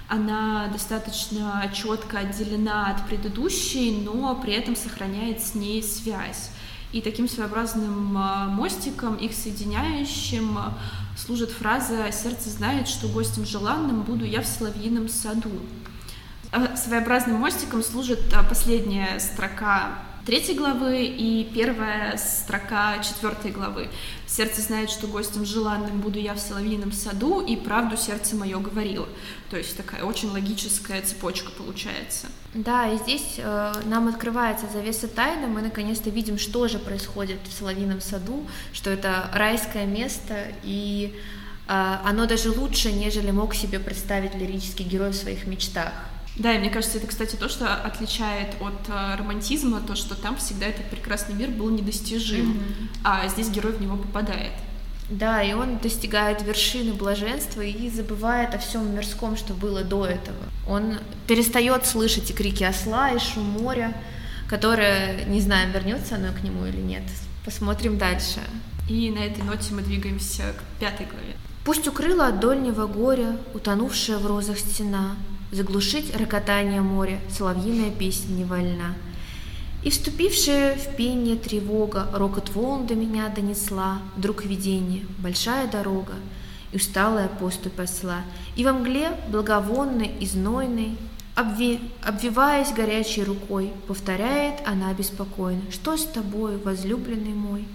она 0.09 0.67
достаточно 0.69 1.71
четко 1.73 2.19
отделена 2.19 2.87
от 2.87 3.07
предыдущей, 3.07 4.01
но 4.03 4.35
при 4.35 4.53
этом 4.53 4.75
сохраняет 4.75 5.39
с 5.41 5.53
ней 5.53 5.83
связь. 5.83 6.49
И 6.91 7.01
таким 7.01 7.29
своеобразным 7.29 8.17
а, 8.17 8.47
мостиком, 8.47 9.15
их 9.15 9.33
соединяющим, 9.33 10.57
а, 10.57 10.77
служит 11.15 11.51
фраза 11.51 12.11
«Сердце 12.11 12.49
знает, 12.49 12.87
что 12.87 13.07
гостем 13.07 13.45
желанным 13.45 14.01
буду 14.01 14.25
я 14.25 14.41
в 14.41 14.47
соловьином 14.47 15.07
саду». 15.07 15.51
А, 16.51 16.75
своеобразным 16.75 17.35
мостиком 17.35 17.83
служит 17.83 18.33
последняя 18.49 19.19
строка 19.19 19.99
третьей 20.29 20.53
главы 20.53 21.05
и 21.07 21.43
первая 21.55 22.15
строка 22.17 22.99
четвертой 22.99 23.49
главы. 23.49 23.89
«Сердце 24.27 24.61
знает, 24.61 24.91
что 24.91 25.07
гостем 25.07 25.43
желанным 25.43 26.01
буду 26.01 26.19
я 26.19 26.35
в 26.35 26.39
соловьином 26.39 26.91
саду, 26.91 27.41
и 27.41 27.55
правду 27.55 27.97
сердце 27.97 28.35
мое 28.35 28.59
говорило». 28.59 29.09
То 29.49 29.57
есть 29.57 29.75
такая 29.75 30.03
очень 30.03 30.29
логическая 30.29 31.01
цепочка 31.01 31.49
получается. 31.49 32.27
Да, 32.53 32.93
и 32.93 32.97
здесь 32.99 33.37
э, 33.37 33.73
нам 33.85 34.07
открывается 34.07 34.67
завеса 34.71 35.07
тайны, 35.07 35.47
мы 35.47 35.63
наконец-то 35.63 36.11
видим, 36.11 36.37
что 36.37 36.67
же 36.67 36.77
происходит 36.77 37.39
в 37.45 37.51
соловьином 37.51 37.99
саду, 37.99 38.45
что 38.71 38.91
это 38.91 39.31
райское 39.33 39.87
место, 39.87 40.35
и 40.61 41.15
э, 41.67 41.95
оно 42.05 42.27
даже 42.27 42.51
лучше, 42.51 42.91
нежели 42.91 43.31
мог 43.31 43.55
себе 43.55 43.79
представить 43.79 44.35
лирический 44.35 44.85
герой 44.85 45.09
в 45.09 45.15
своих 45.15 45.47
мечтах. 45.47 45.91
Да, 46.39 46.55
и 46.55 46.57
мне 46.57 46.69
кажется, 46.69 46.97
это, 46.97 47.07
кстати, 47.07 47.35
то, 47.35 47.49
что 47.49 47.75
отличает 47.75 48.55
от 48.61 48.87
э, 48.87 49.15
романтизма, 49.17 49.81
то, 49.81 49.95
что 49.95 50.15
там 50.15 50.37
всегда 50.37 50.67
этот 50.67 50.89
прекрасный 50.89 51.35
мир 51.35 51.49
был 51.49 51.69
недостижим, 51.69 52.53
mm-hmm. 52.53 52.87
а 53.03 53.27
здесь 53.27 53.49
герой 53.49 53.73
в 53.73 53.81
него 53.81 53.97
попадает. 53.97 54.53
Да, 55.09 55.43
и 55.43 55.51
он 55.51 55.79
достигает 55.79 56.41
вершины 56.41 56.93
блаженства 56.93 57.61
и 57.61 57.89
забывает 57.89 58.55
о 58.55 58.57
всем 58.57 58.95
мирском, 58.95 59.35
что 59.35 59.53
было 59.53 59.83
до 59.83 60.05
этого. 60.05 60.37
Он 60.67 60.99
перестает 61.27 61.85
слышать 61.85 62.29
и 62.29 62.33
крики 62.33 62.63
осла, 62.63 63.11
и 63.11 63.19
шум 63.19 63.43
моря, 63.43 63.93
которое, 64.47 65.25
не 65.25 65.41
знаем, 65.41 65.71
вернется 65.71 66.15
оно 66.15 66.31
к 66.31 66.41
нему 66.41 66.65
или 66.65 66.79
нет. 66.79 67.03
Посмотрим 67.43 67.97
дальше. 67.97 68.39
И 68.87 69.11
на 69.11 69.19
этой 69.19 69.43
ноте 69.43 69.73
мы 69.73 69.81
двигаемся 69.81 70.53
к 70.57 70.79
пятой 70.79 71.05
главе. 71.05 71.35
Пусть 71.65 71.87
укрыла 71.87 72.27
от 72.27 72.39
дольнего 72.39 72.87
горя, 72.87 73.35
утонувшая 73.53 74.19
в 74.19 74.25
розах 74.25 74.57
стена, 74.57 75.15
заглушить 75.51 76.15
рокотание 76.15 76.81
моря, 76.81 77.19
соловьиная 77.29 77.91
песня 77.91 78.33
не 78.33 78.45
вольна. 78.45 78.95
И 79.83 79.89
вступившая 79.89 80.75
в 80.75 80.95
пение 80.95 81.37
тревога, 81.37 82.07
рокот 82.13 82.49
волн 82.53 82.85
до 82.85 82.95
меня 82.95 83.29
донесла, 83.29 83.99
вдруг 84.17 84.45
видение, 84.45 85.05
большая 85.19 85.67
дорога, 85.67 86.13
и 86.71 86.77
усталая 86.77 87.27
поступь 87.27 87.79
осла, 87.79 88.21
и 88.55 88.65
во 88.65 88.73
мгле 88.73 89.11
благовонной 89.29 90.11
и 90.19 90.25
знойной, 90.25 90.97
обви... 91.35 91.79
обвиваясь 92.03 92.73
горячей 92.73 93.23
рукой, 93.23 93.71
повторяет 93.87 94.55
она 94.65 94.93
беспокойно, 94.93 95.61
что 95.71 95.95
с 95.95 96.05
тобой, 96.05 96.57
возлюбленный 96.57 97.33
мой? 97.33 97.65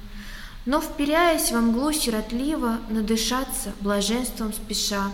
Но, 0.66 0.80
вперяясь 0.80 1.52
во 1.52 1.60
мглу 1.60 1.92
сиротливо, 1.92 2.78
надышаться 2.88 3.72
блаженством 3.80 4.52
спеша, 4.52 5.10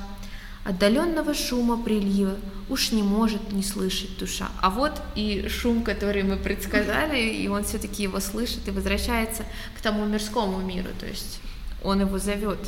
Отдаленного 0.64 1.32
шума 1.32 1.82
прилива 1.82 2.36
уж 2.68 2.92
не 2.92 3.02
может 3.02 3.52
не 3.52 3.62
слышать 3.62 4.18
душа. 4.18 4.48
А 4.60 4.68
вот 4.70 5.00
и 5.14 5.48
шум, 5.48 5.82
который 5.82 6.22
мы 6.22 6.36
предсказали, 6.36 7.18
и 7.18 7.48
он 7.48 7.64
все-таки 7.64 8.02
его 8.02 8.20
слышит 8.20 8.68
и 8.68 8.70
возвращается 8.70 9.44
к 9.76 9.80
тому 9.80 10.04
мирскому 10.04 10.60
миру, 10.60 10.90
то 10.98 11.06
есть 11.06 11.40
он 11.82 12.00
его 12.00 12.18
зовет. 12.18 12.58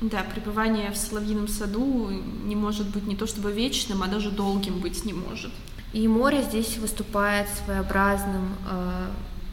Да, 0.00 0.22
пребывание 0.22 0.90
в 0.90 0.96
Соловьином 0.96 1.48
саду 1.48 2.10
не 2.44 2.56
может 2.56 2.88
быть 2.88 3.06
не 3.06 3.14
то 3.14 3.26
чтобы 3.26 3.52
вечным, 3.52 4.02
а 4.02 4.08
даже 4.08 4.30
долгим 4.30 4.80
быть 4.80 5.04
не 5.04 5.12
может. 5.12 5.52
И 5.92 6.08
море 6.08 6.42
здесь 6.42 6.76
выступает 6.78 7.46
своеобразным 7.64 8.56
э, 8.68 9.06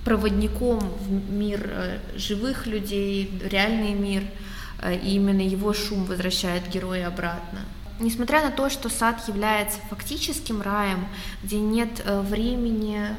проводником 0.03 0.79
в 0.79 1.31
мир 1.31 1.61
э, 1.63 1.99
живых 2.17 2.65
людей, 2.65 3.31
реальный 3.43 3.93
мир, 3.93 4.23
э, 4.81 4.95
и 4.97 5.15
именно 5.15 5.41
его 5.41 5.73
шум 5.73 6.05
возвращает 6.05 6.67
героя 6.69 7.07
обратно. 7.07 7.59
Несмотря 8.01 8.41
на 8.41 8.49
то, 8.49 8.69
что 8.71 8.89
сад 8.89 9.27
является 9.27 9.77
фактическим 9.89 10.63
раем, 10.63 11.05
где 11.43 11.59
нет 11.59 12.01
э, 12.03 12.21
времени 12.21 13.15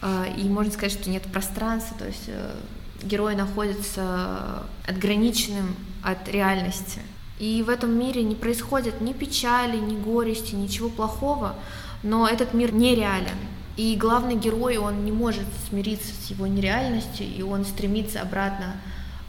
э, 0.00 0.24
и 0.38 0.48
можно 0.48 0.72
сказать, 0.72 0.92
что 0.92 1.10
нет 1.10 1.22
пространства, 1.24 1.98
то 1.98 2.06
есть 2.06 2.24
э, 2.28 2.54
герой 3.02 3.36
находится 3.36 4.62
отграниченным 4.88 5.76
от 6.02 6.26
реальности. 6.28 7.00
И 7.38 7.62
в 7.62 7.68
этом 7.68 7.98
мире 7.98 8.22
не 8.22 8.34
происходит 8.34 9.02
ни 9.02 9.12
печали, 9.12 9.76
ни 9.76 9.96
горести, 9.96 10.54
ничего 10.54 10.88
плохого, 10.88 11.54
но 12.02 12.26
этот 12.26 12.54
мир 12.54 12.72
нереален. 12.72 13.36
И 13.76 13.96
главный 13.96 14.36
герой, 14.36 14.78
он 14.78 15.04
не 15.04 15.12
может 15.12 15.46
смириться 15.68 16.14
с 16.14 16.30
его 16.30 16.46
нереальностью, 16.46 17.26
и 17.26 17.42
он 17.42 17.66
стремится 17.66 18.22
обратно 18.22 18.76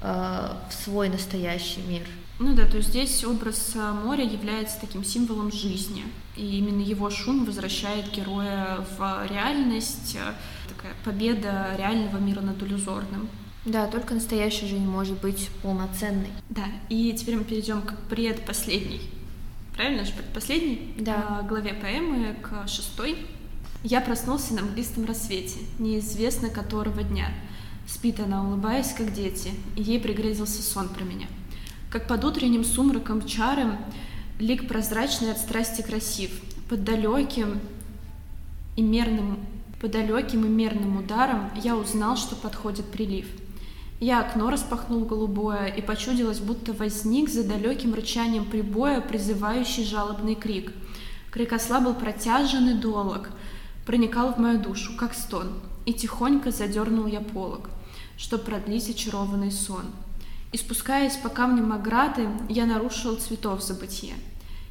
э, 0.02 0.50
в 0.70 0.74
свой 0.74 1.10
настоящий 1.10 1.82
мир. 1.82 2.04
Ну 2.40 2.56
да, 2.56 2.66
то 2.66 2.78
есть 2.78 2.90
здесь 2.90 3.24
образ 3.24 3.74
а, 3.76 3.94
моря 3.94 4.24
является 4.24 4.80
таким 4.82 5.04
символом 5.04 5.52
жизни. 5.52 6.04
И 6.36 6.58
именно 6.58 6.82
его 6.82 7.10
шум 7.12 7.46
возвращает 7.46 8.12
героя 8.12 8.84
в 8.98 9.28
реальность, 9.30 10.18
а, 10.20 10.36
такая 10.68 10.94
победа 11.06 11.76
реального 11.78 12.18
мира 12.18 12.42
над 12.42 12.62
иллюзорным. 12.64 13.30
Да, 13.66 13.88
только 13.88 14.16
настоящая 14.16 14.66
жизнь 14.66 14.86
может 14.86 15.22
быть 15.22 15.50
полноценной. 15.62 16.30
Да, 16.50 16.66
и 16.90 17.14
теперь 17.14 17.38
мы 17.38 17.44
перейдем 17.44 17.82
к 17.84 17.96
предпоследней. 18.10 19.02
Правильно 19.76 20.04
же, 20.04 20.14
предпоследней 20.14 20.96
да. 20.98 21.40
А, 21.40 21.42
главе 21.44 21.74
поэмы, 21.76 22.36
к 22.42 22.68
шестой. 22.68 23.16
Я 23.84 24.02
проснулся 24.02 24.56
на 24.56 24.64
мглистом 24.64 25.06
рассвете, 25.06 25.60
неизвестно 25.78 26.50
которого 26.50 27.04
дня. 27.04 27.32
Спит 27.88 28.20
она, 28.20 28.44
улыбаясь, 28.44 28.94
как 28.94 29.14
дети, 29.14 29.52
и 29.76 29.84
ей 29.84 30.00
пригрезился 30.00 30.64
сон 30.64 30.90
про 30.90 31.04
меня— 31.04 31.28
как 31.94 32.08
под 32.08 32.26
утренним 32.26 32.64
сумраком 32.64 33.24
чаром, 33.24 33.78
лик 34.40 34.68
прозрачный 34.68 35.32
от 35.32 35.38
страсти 35.38 35.84
красив, 35.84 36.32
под 36.68 36.84
далеким 36.84 37.60
и 38.76 38.82
мерным, 38.82 39.38
под 39.80 39.92
далеким 39.92 40.44
и 40.44 40.50
мерным 40.50 40.98
ударом 40.98 41.52
я 41.64 41.78
узнал, 41.78 42.18
что 42.18 42.36
подходит 42.36 42.88
прилив. 42.88 43.28
Я 44.00 44.22
окно 44.22 44.50
распахнул 44.50 45.06
голубое, 45.06 45.68
и 45.68 45.84
почудилось, 45.84 46.40
будто 46.40 46.74
возник 46.74 47.30
за 47.30 47.44
далеким 47.44 47.94
рычанием 47.94 48.46
прибоя 48.46 49.00
призывающий 49.00 49.86
жалобный 49.86 50.34
крик. 50.34 50.72
Крик 51.30 51.54
осла 51.54 51.80
был 51.80 51.94
протяжен 51.94 52.80
долог, 52.80 53.30
проникал 53.86 54.34
в 54.34 54.40
мою 54.40 54.60
душу, 54.60 54.94
как 54.98 55.14
стон, 55.14 55.52
и 55.86 55.94
тихонько 55.94 56.50
задернул 56.50 57.06
я 57.06 57.22
полог, 57.22 57.70
чтоб 58.18 58.44
продлить 58.44 58.90
очарованный 58.90 59.52
сон— 59.52 59.86
и 60.54 60.58
спускаясь 60.58 61.18
по 61.18 61.30
камням 61.30 61.74
ограды, 61.74 62.30
я 62.48 62.66
нарушил 62.66 63.18
цветов 63.18 63.64
забытие. 63.64 64.14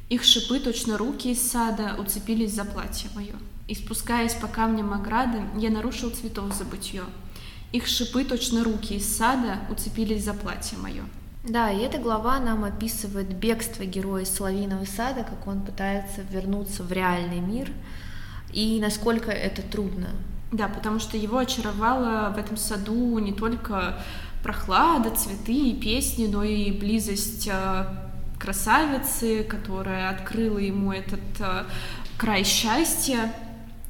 Их 0.09 0.23
шипы, 0.23 0.59
точно 0.59 0.97
руки 0.97 1.31
из 1.31 1.41
сада, 1.41 1.95
уцепились 1.99 2.53
за 2.53 2.63
платье 2.63 3.09
мое. 3.13 3.35
И 3.67 3.75
спускаясь 3.75 4.33
по 4.33 4.47
камням 4.47 4.93
ограды, 4.93 5.41
я 5.57 5.69
нарушил 5.69 6.09
цветов 6.09 6.53
забытье. 6.53 7.03
Их 7.73 7.87
шипы, 7.87 8.23
точно 8.23 8.63
руки 8.63 8.95
из 8.95 9.13
сада, 9.15 9.59
уцепились 9.69 10.23
за 10.23 10.33
платье 10.33 10.77
мое. 10.77 11.03
Да, 11.43 11.69
и 11.69 11.79
эта 11.79 11.97
глава 11.97 12.39
нам 12.39 12.63
описывает 12.63 13.35
бегство 13.35 13.83
героя 13.83 14.23
из 14.23 14.29
Соловьиного 14.29 14.85
сада, 14.85 15.23
как 15.23 15.45
он 15.45 15.61
пытается 15.61 16.21
вернуться 16.21 16.83
в 16.83 16.91
реальный 16.93 17.41
мир, 17.41 17.69
и 18.53 18.79
насколько 18.79 19.31
это 19.31 19.61
трудно. 19.61 20.07
Да, 20.53 20.69
потому 20.69 20.99
что 20.99 21.17
его 21.17 21.39
очаровала 21.39 22.31
в 22.33 22.37
этом 22.37 22.55
саду 22.55 23.19
не 23.19 23.33
только 23.33 23.99
прохлада, 24.43 25.09
цветы 25.11 25.53
и 25.53 25.73
песни, 25.73 26.27
но 26.27 26.43
и 26.43 26.71
близость 26.71 27.49
э, 27.51 27.85
красавицы, 28.37 29.43
которая 29.43 30.09
открыла 30.09 30.57
ему 30.59 30.91
этот 30.91 31.21
э, 31.39 31.63
край 32.17 32.43
счастья. 32.43 33.33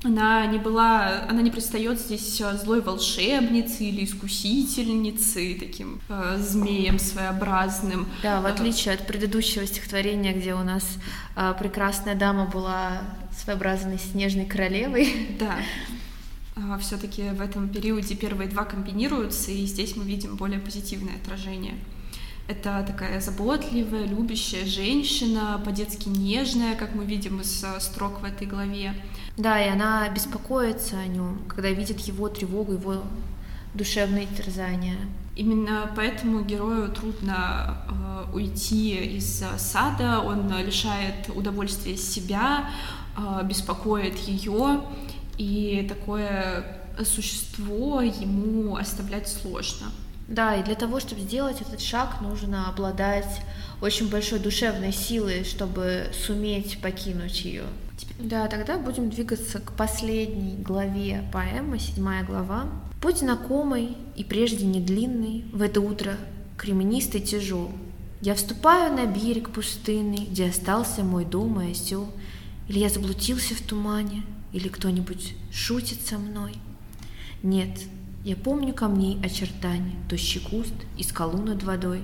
Она 0.04 0.46
не 0.46 0.60
была, 0.60 1.24
она 1.30 1.42
не 1.42 1.50
предстает 1.50 2.00
здесь 2.00 2.40
э, 2.42 2.58
злой 2.58 2.82
волшебницей 2.82 3.88
или 3.88 4.04
искусительницей, 4.04 5.56
таким 5.56 6.02
э, 6.10 6.38
змеем 6.40 7.00
своеобразным. 7.00 8.08
Да, 8.22 8.42
в 8.42 8.46
отличие 8.46 8.94
от 8.94 9.08
предыдущего 9.08 9.66
стихотворения, 9.66 10.34
где 10.34 10.54
у 10.54 10.64
нас 10.64 10.84
э, 11.36 11.54
прекрасная 11.58 12.16
дама 12.16 12.46
была 12.46 13.02
своеобразной 13.32 13.98
снежной 13.98 14.46
королевой. 14.46 15.36
Да. 15.40 15.56
А, 16.56 16.78
Все-таки 16.78 17.30
в 17.30 17.42
этом 17.42 17.70
периоде 17.70 18.16
первые 18.16 18.50
два 18.50 18.64
комбинируются, 18.66 19.52
и 19.52 19.66
здесь 19.66 19.96
мы 19.96 20.04
видим 20.04 20.36
более 20.36 20.60
позитивное 20.60 21.16
отражение. 21.16 21.76
Это 22.48 22.84
такая 22.86 23.22
заботливая, 23.22 24.06
любящая 24.06 24.66
женщина, 24.66 25.62
по-детски 25.64 26.10
нежная, 26.10 26.76
как 26.76 26.94
мы 26.94 27.06
видим 27.06 27.40
из 27.40 27.64
э, 27.64 27.80
строк 27.80 28.22
в 28.22 28.26
этой 28.26 28.46
главе. 28.46 28.94
Да, 29.38 29.64
и 29.64 29.70
она 29.70 30.10
беспокоится 30.10 31.00
о 31.00 31.08
нем, 31.08 31.42
когда 31.48 31.70
видит 31.70 32.02
его 32.02 32.28
тревогу, 32.28 32.74
его 32.74 33.04
душевные 33.74 34.28
терзания. 34.28 34.98
Именно 35.38 35.90
поэтому 35.96 36.44
герою 36.44 36.92
трудно 36.92 37.78
э, 37.88 38.36
уйти 38.36 38.98
из 39.16 39.42
сада, 39.58 40.20
он 40.20 40.52
лишает 40.60 41.30
удовольствия 41.34 41.96
себя, 41.96 42.70
э, 43.18 43.42
беспокоит 43.46 44.18
ее, 44.18 44.82
и 45.38 45.86
такое 45.88 46.66
существо 47.04 48.02
ему 48.02 48.76
оставлять 48.76 49.28
сложно. 49.28 49.88
Да, 50.28 50.56
и 50.56 50.64
для 50.64 50.76
того, 50.76 51.00
чтобы 51.00 51.22
сделать 51.22 51.62
этот 51.62 51.82
шаг, 51.82 52.22
нужно 52.22 52.70
обладать 52.70 53.42
очень 53.82 54.10
большой 54.10 54.40
душевной 54.40 54.94
силой, 54.94 55.44
чтобы 55.44 56.08
суметь 56.26 56.80
покинуть 56.82 57.44
ее. 57.44 57.64
Да, 58.20 58.48
тогда 58.48 58.78
будем 58.78 59.10
двигаться 59.10 59.60
к 59.60 59.74
последней 59.74 60.56
главе 60.56 61.24
поэмы, 61.34 61.80
седьмая 61.80 62.24
глава. 62.24 62.68
Путь 63.02 63.20
знакомый 63.20 63.98
и 64.16 64.24
прежде 64.24 64.66
не 64.66 64.80
длинный, 64.80 65.46
в 65.52 65.62
это 65.62 65.82
утро 65.82 66.16
кременистый 66.58 67.20
тяжел. 67.20 67.72
Я 68.22 68.36
вступаю 68.36 68.94
на 68.94 69.06
берег 69.06 69.50
пустынный, 69.50 70.26
где 70.30 70.48
остался 70.48 71.04
мой 71.04 71.26
дом 71.26 71.60
и 71.60 71.72
осел. 71.72 72.08
Или 72.70 72.80
я 72.80 72.90
заблудился 72.90 73.54
в 73.56 73.62
тумане, 73.62 74.24
или 74.54 74.68
кто-нибудь 74.70 75.36
шутит 75.52 76.06
со 76.06 76.18
мной. 76.18 76.54
Нет, 77.42 77.82
я 78.24 78.38
помню 78.38 78.74
камней 78.74 79.20
очертания, 79.22 79.96
тощий 80.08 80.40
куст 80.40 80.74
и 80.98 81.04
скалу 81.04 81.40
над 81.40 81.64
водой. 81.64 82.02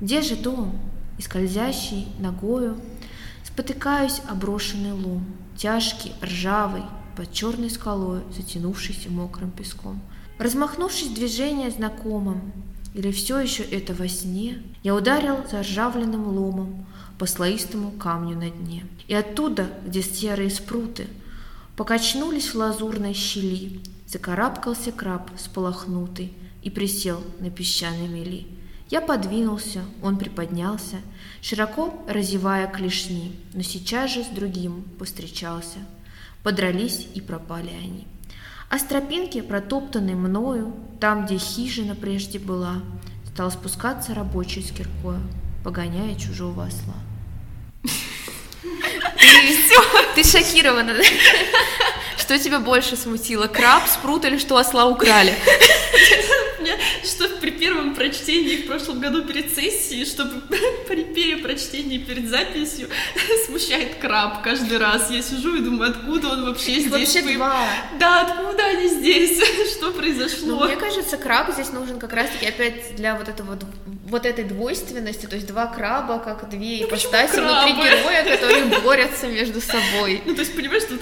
Где 0.00 0.22
же 0.22 0.36
дом? 0.36 0.78
И 1.18 1.22
скользящий 1.22 2.06
ногою 2.18 2.80
Спотыкаюсь 3.44 4.22
о 4.28 4.34
брошенный 4.34 4.92
лом, 4.92 5.26
Тяжкий, 5.56 6.12
ржавый, 6.22 6.84
под 7.16 7.32
черной 7.32 7.68
скалой, 7.68 8.20
Затянувшийся 8.34 9.10
мокрым 9.10 9.50
песком. 9.50 10.00
Размахнувшись 10.38 11.08
движение 11.08 11.70
знакомым, 11.70 12.52
Или 12.94 13.10
все 13.10 13.38
еще 13.38 13.62
это 13.62 13.92
во 13.92 14.08
сне, 14.08 14.62
Я 14.82 14.94
ударил 14.94 15.38
заржавленным 15.50 16.28
ломом 16.28 16.86
По 17.18 17.26
слоистому 17.26 17.90
камню 17.90 18.36
на 18.36 18.48
дне. 18.48 18.86
И 19.08 19.14
оттуда, 19.14 19.66
где 19.84 20.02
серые 20.02 20.48
спруты 20.48 21.06
Покачнулись 21.80 22.52
в 22.52 22.56
лазурной 22.56 23.14
щели, 23.14 23.80
Закарабкался 24.06 24.92
краб 24.92 25.30
сполохнутый 25.38 26.34
И 26.60 26.68
присел 26.68 27.22
на 27.38 27.48
песчаной 27.48 28.06
мели. 28.06 28.46
Я 28.90 29.00
подвинулся, 29.00 29.80
он 30.02 30.18
приподнялся, 30.18 30.96
широко 31.40 32.04
разевая 32.06 32.66
клешни, 32.66 33.34
но 33.54 33.62
сейчас 33.62 34.10
же 34.12 34.24
с 34.24 34.26
другим 34.26 34.82
повстречался. 34.98 35.78
Подрались 36.42 37.08
и 37.14 37.22
пропали 37.22 37.70
они. 37.70 38.06
А 38.68 38.78
с 38.78 38.82
тропинки, 38.82 39.40
протоптанной 39.40 40.16
мною, 40.16 40.76
там, 41.00 41.24
где 41.24 41.38
хижина 41.38 41.94
прежде 41.94 42.38
была, 42.38 42.82
стал 43.32 43.50
спускаться 43.50 44.14
рабочий 44.14 44.60
с 44.62 44.70
киркою, 44.70 45.22
погоняя 45.64 46.14
чужого 46.16 46.66
осла. 46.66 47.09
Ты, 48.62 50.22
ты 50.22 50.24
шокирована? 50.24 50.94
Что 52.30 52.38
тебя 52.38 52.60
больше 52.60 52.94
смутило, 52.94 53.48
краб, 53.48 53.88
спрут 53.88 54.24
или 54.24 54.38
что 54.38 54.56
осла 54.56 54.86
украли? 54.86 55.34
Что 57.02 57.28
при 57.40 57.50
первом 57.50 57.92
прочтении 57.96 58.58
в 58.58 58.68
прошлом 58.68 59.00
году 59.00 59.24
перед 59.24 59.52
сессией, 59.52 60.04
чтобы 60.04 60.40
при 60.88 61.02
перепрочтении 61.02 61.98
перед 61.98 62.28
записью 62.28 62.88
смущает 63.46 63.96
краб 63.96 64.42
каждый 64.42 64.78
раз. 64.78 65.10
Я 65.10 65.22
сижу 65.22 65.56
и 65.56 65.60
думаю, 65.60 65.90
откуда 65.90 66.28
он 66.28 66.44
вообще 66.44 66.78
здесь? 66.78 66.92
Вообще 66.92 67.34
два. 67.34 67.66
Да, 67.98 68.20
откуда 68.20 68.64
они 68.64 68.86
здесь? 68.86 69.42
Что 69.76 69.90
произошло? 69.90 70.60
Ну, 70.60 70.64
мне 70.66 70.76
кажется, 70.76 71.16
краб 71.16 71.52
здесь 71.52 71.72
нужен 71.72 71.98
как 71.98 72.12
раз-таки 72.12 72.46
опять 72.46 72.94
для 72.94 73.16
вот 73.16 73.28
этого 73.28 73.58
вот 74.06 74.24
этой 74.24 74.44
двойственности, 74.44 75.26
то 75.26 75.34
есть 75.34 75.48
два 75.48 75.66
краба, 75.66 76.20
как 76.20 76.48
две 76.48 76.78
ну, 76.80 76.86
ипостаси 76.86 77.40
внутри 77.40 77.72
героя, 77.72 78.24
которые 78.24 78.80
борются 78.82 79.26
между 79.26 79.60
собой. 79.60 80.22
Ну, 80.26 80.34
то 80.34 80.40
есть, 80.42 80.54
понимаешь, 80.54 80.84
тут 80.84 81.00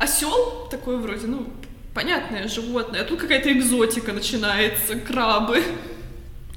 осел 0.00 0.66
такой 0.70 0.96
вроде, 0.96 1.26
ну, 1.26 1.46
понятное 1.94 2.48
животное, 2.48 3.02
а 3.02 3.04
тут 3.04 3.20
какая-то 3.20 3.52
экзотика 3.52 4.12
начинается, 4.12 4.96
крабы. 4.96 5.62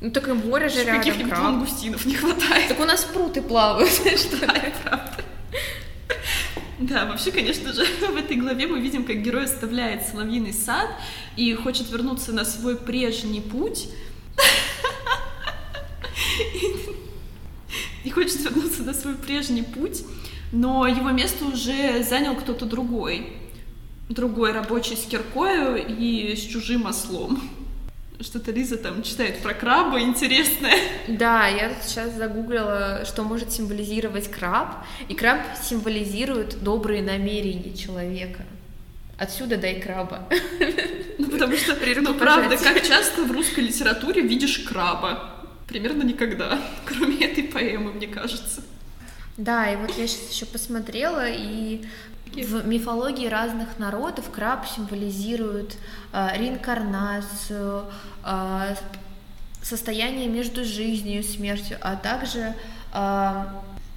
Ну 0.02 0.12
так 0.12 0.28
и 0.28 0.34
море 0.34 0.70
же 0.70 0.84
рядом, 0.84 0.98
Каких-нибудь 0.98 1.32
краб. 1.32 1.44
лангустинов 1.44 2.06
не 2.06 2.16
хватает. 2.16 2.70
Так 2.70 2.80
у 2.80 2.86
нас 2.86 3.04
пруты 3.06 3.42
плавают, 3.42 3.92
что 4.18 4.38
да, 4.38 4.54
правда. 4.84 5.24
Да, 6.80 7.06
вообще, 7.06 7.32
конечно 7.32 7.72
же, 7.74 7.86
в 8.12 8.16
этой 8.16 8.36
главе 8.38 8.68
мы 8.68 8.80
видим, 8.80 9.06
как 9.06 9.22
герой 9.22 9.46
оставляет 9.46 10.08
соловьиный 10.08 10.54
сад 10.54 10.90
и 11.36 11.54
хочет 11.54 11.90
вернуться 11.92 12.32
на 12.32 12.46
свой 12.46 12.76
прежний 12.76 13.42
путь. 13.42 13.90
И 18.04 18.10
хочет 18.10 18.42
вернуться 18.42 18.84
на 18.84 18.94
свой 18.94 19.16
прежний 19.16 19.64
путь, 19.64 20.04
но 20.54 20.88
его 20.88 21.10
место 21.10 21.46
уже 21.46 22.04
занял 22.04 22.36
кто-то 22.36 22.66
другой. 22.66 23.34
Другой 24.08 24.52
рабочий 24.52 24.96
с 24.96 25.04
киркою 25.06 25.84
и 25.86 26.36
с 26.36 26.42
чужим 26.42 26.86
ослом. 26.86 27.42
Что-то 28.20 28.52
Лиза 28.52 28.78
там 28.78 29.02
читает 29.02 29.40
про 29.40 29.56
краба 29.56 30.00
интересное. 30.00 30.78
Да, 31.08 31.48
я 31.48 31.70
тут 31.70 31.84
сейчас 31.84 32.14
загуглила, 32.14 33.04
что 33.06 33.24
может 33.24 33.52
символизировать 33.52 34.30
краб. 34.30 34.86
И 35.10 35.16
краб 35.16 35.40
символизирует 35.62 36.64
добрые 36.64 37.02
намерения 37.02 37.76
человека. 37.76 38.44
Отсюда 39.18 39.58
дай 39.58 39.82
краба. 39.82 40.28
Ну, 41.18 41.30
потому 41.30 41.56
что, 41.56 41.76
ну, 42.02 42.14
правда, 42.14 42.58
как 42.58 42.82
часто 42.86 43.24
в 43.24 43.32
русской 43.32 43.62
литературе 43.62 44.22
видишь 44.22 44.60
краба? 44.60 45.32
Примерно 45.68 46.04
никогда, 46.04 46.60
кроме 46.86 47.26
этой 47.26 47.44
поэмы, 47.44 47.94
мне 47.94 48.08
кажется. 48.08 48.62
Да, 49.38 49.72
и 49.72 49.76
вот 49.76 49.92
я 49.98 50.08
сейчас 50.08 50.32
еще 50.32 50.46
посмотрела, 50.46 51.28
и 51.28 51.86
в 52.36 52.66
мифологии 52.68 53.28
разных 53.28 53.80
народов 53.80 54.30
краб 54.32 54.68
символизирует 54.68 55.76
э, 56.12 56.30
реинкарнацию, 56.38 57.86
э, 58.24 58.76
состояние 59.62 60.28
между 60.28 60.64
жизнью 60.64 61.22
и 61.22 61.24
смертью, 61.24 61.78
а 61.82 61.96
также 61.96 62.56
э, 62.94 63.46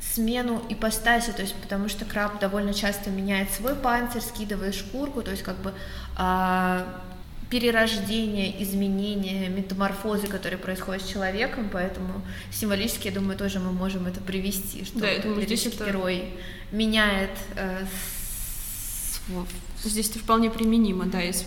смену 0.00 0.62
ипостаси, 0.68 1.32
то 1.32 1.42
есть 1.42 1.54
потому 1.56 1.88
что 1.88 2.04
краб 2.04 2.38
довольно 2.38 2.72
часто 2.72 3.10
меняет 3.10 3.50
свой 3.50 3.74
панцирь, 3.74 4.22
скидывая 4.22 4.72
шкурку, 4.72 5.22
то 5.22 5.30
есть 5.30 5.42
как 5.42 5.56
бы 5.56 5.74
э, 6.18 6.84
перерождение, 7.50 8.62
изменение, 8.62 9.48
метаморфозы, 9.48 10.26
которые 10.26 10.58
происходят 10.58 11.02
с 11.02 11.08
человеком, 11.08 11.70
поэтому 11.72 12.22
символически, 12.50 13.08
я 13.08 13.14
думаю, 13.14 13.38
тоже 13.38 13.60
мы 13.60 13.72
можем 13.72 14.06
это 14.06 14.20
привести, 14.20 14.84
что 14.84 14.98
да, 14.98 15.18
думаю, 15.22 15.42
здесь 15.42 15.66
это... 15.66 15.86
герой 15.86 16.24
меняет 16.72 17.30
э, 17.56 17.84
Здесь 19.82 20.10
это 20.10 20.18
вполне 20.18 20.50
применимо, 20.50 21.06
да, 21.06 21.22
из, 21.22 21.44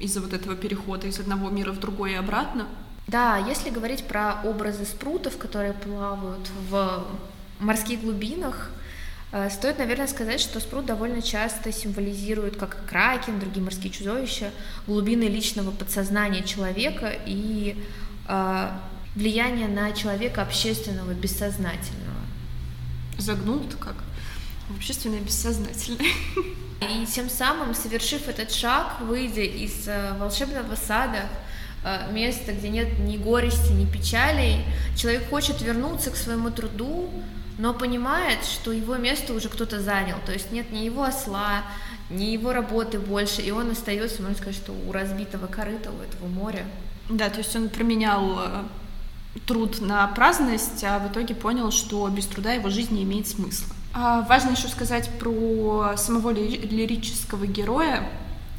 из-за 0.00 0.20
вот 0.20 0.32
этого 0.32 0.56
перехода 0.56 1.06
из 1.06 1.20
одного 1.20 1.50
мира 1.50 1.72
в 1.72 1.78
другой 1.78 2.12
и 2.12 2.16
обратно. 2.16 2.66
Да, 3.06 3.36
если 3.36 3.70
говорить 3.70 4.04
про 4.04 4.40
образы 4.44 4.84
спрутов, 4.84 5.36
которые 5.36 5.72
плавают 5.72 6.48
в 6.68 7.04
морских 7.60 8.00
глубинах, 8.00 8.70
стоит, 9.50 9.78
наверное, 9.78 10.08
сказать, 10.08 10.40
что 10.40 10.60
спрут 10.60 10.84
довольно 10.84 11.22
часто 11.22 11.72
символизирует, 11.72 12.56
как 12.56 12.84
кракен, 12.86 13.40
другие 13.40 13.64
морские 13.64 13.90
чудовища, 13.90 14.50
глубины 14.86 15.24
личного 15.24 15.70
подсознания 15.70 16.42
человека 16.42 17.14
и 17.24 17.82
э, 18.28 18.68
влияние 19.14 19.68
на 19.68 19.92
человека 19.92 20.42
общественного, 20.42 21.12
бессознательного. 21.12 22.20
Загнул-то 23.18 23.76
как? 23.78 23.96
Общественное 24.76 25.20
бессознательное. 25.20 26.12
И 26.82 27.06
тем 27.06 27.30
самым, 27.30 27.74
совершив 27.74 28.28
этот 28.28 28.50
шаг, 28.50 29.00
выйдя 29.00 29.42
из 29.42 29.86
э, 29.86 30.14
волшебного 30.18 30.74
сада, 30.74 31.28
э, 31.84 32.12
места, 32.12 32.52
где 32.52 32.68
нет 32.68 32.98
ни 32.98 33.16
горести, 33.16 33.72
ни 33.72 33.86
печалей, 33.86 34.64
человек 34.96 35.28
хочет 35.30 35.62
вернуться 35.62 36.10
к 36.10 36.16
своему 36.16 36.50
труду, 36.50 37.08
но 37.62 37.72
понимает, 37.72 38.44
что 38.44 38.72
его 38.72 38.96
место 38.96 39.32
уже 39.34 39.48
кто-то 39.48 39.80
занял, 39.80 40.16
то 40.26 40.32
есть 40.32 40.50
нет 40.50 40.72
ни 40.72 40.78
его 40.78 41.04
осла, 41.04 41.62
ни 42.10 42.24
его 42.24 42.52
работы 42.52 42.98
больше, 42.98 43.40
и 43.40 43.52
он 43.52 43.70
остается, 43.70 44.20
можно 44.20 44.36
сказать, 44.36 44.56
что 44.56 44.72
у 44.72 44.90
разбитого 44.90 45.46
корыта, 45.46 45.92
у 45.92 46.02
этого 46.02 46.26
моря. 46.26 46.66
Да, 47.08 47.30
то 47.30 47.38
есть 47.38 47.54
он 47.54 47.68
променял 47.68 48.40
э, 48.40 48.62
труд 49.46 49.80
на 49.80 50.04
праздность, 50.08 50.82
а 50.82 50.98
в 50.98 51.12
итоге 51.12 51.36
понял, 51.36 51.70
что 51.70 52.08
без 52.08 52.26
труда 52.26 52.52
его 52.52 52.68
жизнь 52.68 52.96
не 52.96 53.04
имеет 53.04 53.28
смысла. 53.28 53.72
А 53.94 54.22
важно 54.22 54.50
еще 54.50 54.66
сказать 54.66 55.08
про 55.20 55.94
самого 55.96 56.30
лирического 56.30 57.46
героя. 57.46 58.08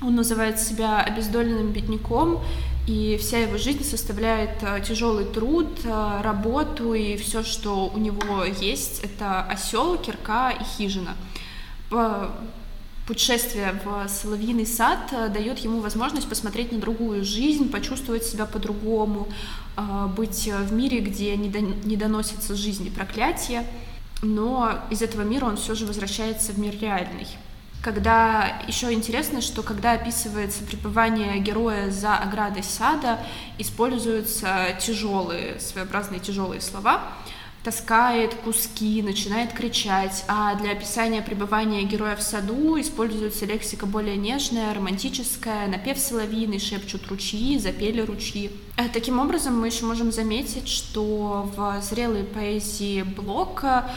Он 0.03 0.15
называет 0.15 0.59
себя 0.59 1.01
обездоленным 1.01 1.71
бедняком, 1.71 2.41
и 2.87 3.17
вся 3.17 3.39
его 3.39 3.57
жизнь 3.57 3.83
составляет 3.85 4.61
э, 4.61 4.81
тяжелый 4.85 5.23
труд, 5.23 5.69
э, 5.85 6.21
работу 6.21 6.93
и 6.93 7.15
все, 7.15 7.43
что 7.43 7.87
у 7.87 7.97
него 7.97 8.43
есть, 8.43 9.01
это 9.03 9.41
осел, 9.43 9.97
кирка 9.97 10.53
и 10.59 10.63
хижина. 10.63 11.15
Путешествие 13.07 13.79
в 13.83 14.09
Соловьиный 14.09 14.65
сад 14.65 14.99
э, 15.13 15.29
дает 15.29 15.59
ему 15.59 15.79
возможность 15.79 16.27
посмотреть 16.27 16.73
на 16.73 16.79
другую 16.79 17.23
жизнь, 17.23 17.69
почувствовать 17.69 18.25
себя 18.25 18.45
по-другому, 18.45 19.29
быть 20.17 20.47
в 20.47 20.73
мире, 20.73 20.99
где 20.99 21.35
не 21.35 21.95
доносятся 21.95 22.55
жизни 22.55 22.89
проклятия, 22.89 23.65
но 24.21 24.71
из 24.91 25.01
этого 25.01 25.21
мира 25.21 25.45
он 25.45 25.57
все 25.57 25.73
же 25.73 25.85
возвращается 25.85 26.51
в 26.51 26.59
мир 26.59 26.75
реальный 26.79 27.27
когда 27.83 28.61
еще 28.65 28.93
интересно, 28.93 29.41
что 29.41 29.61
когда 29.61 29.91
описывается 29.91 30.63
пребывание 30.63 31.37
героя 31.39 31.91
за 31.91 32.15
оградой 32.15 32.63
сада, 32.63 33.19
используются 33.57 34.77
тяжелые, 34.79 35.59
своеобразные 35.59 36.21
тяжелые 36.21 36.61
слова, 36.61 37.01
таскает 37.61 38.35
куски, 38.35 39.01
начинает 39.01 39.51
кричать, 39.51 40.23
а 40.29 40.55
для 40.55 40.71
описания 40.71 41.21
пребывания 41.21 41.83
героя 41.83 42.15
в 42.15 42.21
саду 42.21 42.79
используется 42.79 43.45
лексика 43.45 43.85
более 43.85 44.15
нежная, 44.15 44.73
романтическая, 44.73 45.67
напев 45.67 45.97
соловьиный, 45.97 46.59
шепчут 46.59 47.07
ручьи, 47.07 47.59
запели 47.59 48.01
ручьи. 48.01 48.51
Э, 48.77 48.87
таким 48.87 49.19
образом, 49.19 49.59
мы 49.59 49.67
еще 49.67 49.85
можем 49.85 50.13
заметить, 50.13 50.69
что 50.69 51.51
в 51.55 51.81
зрелой 51.81 52.23
поэзии 52.23 53.03
Блока 53.03 53.89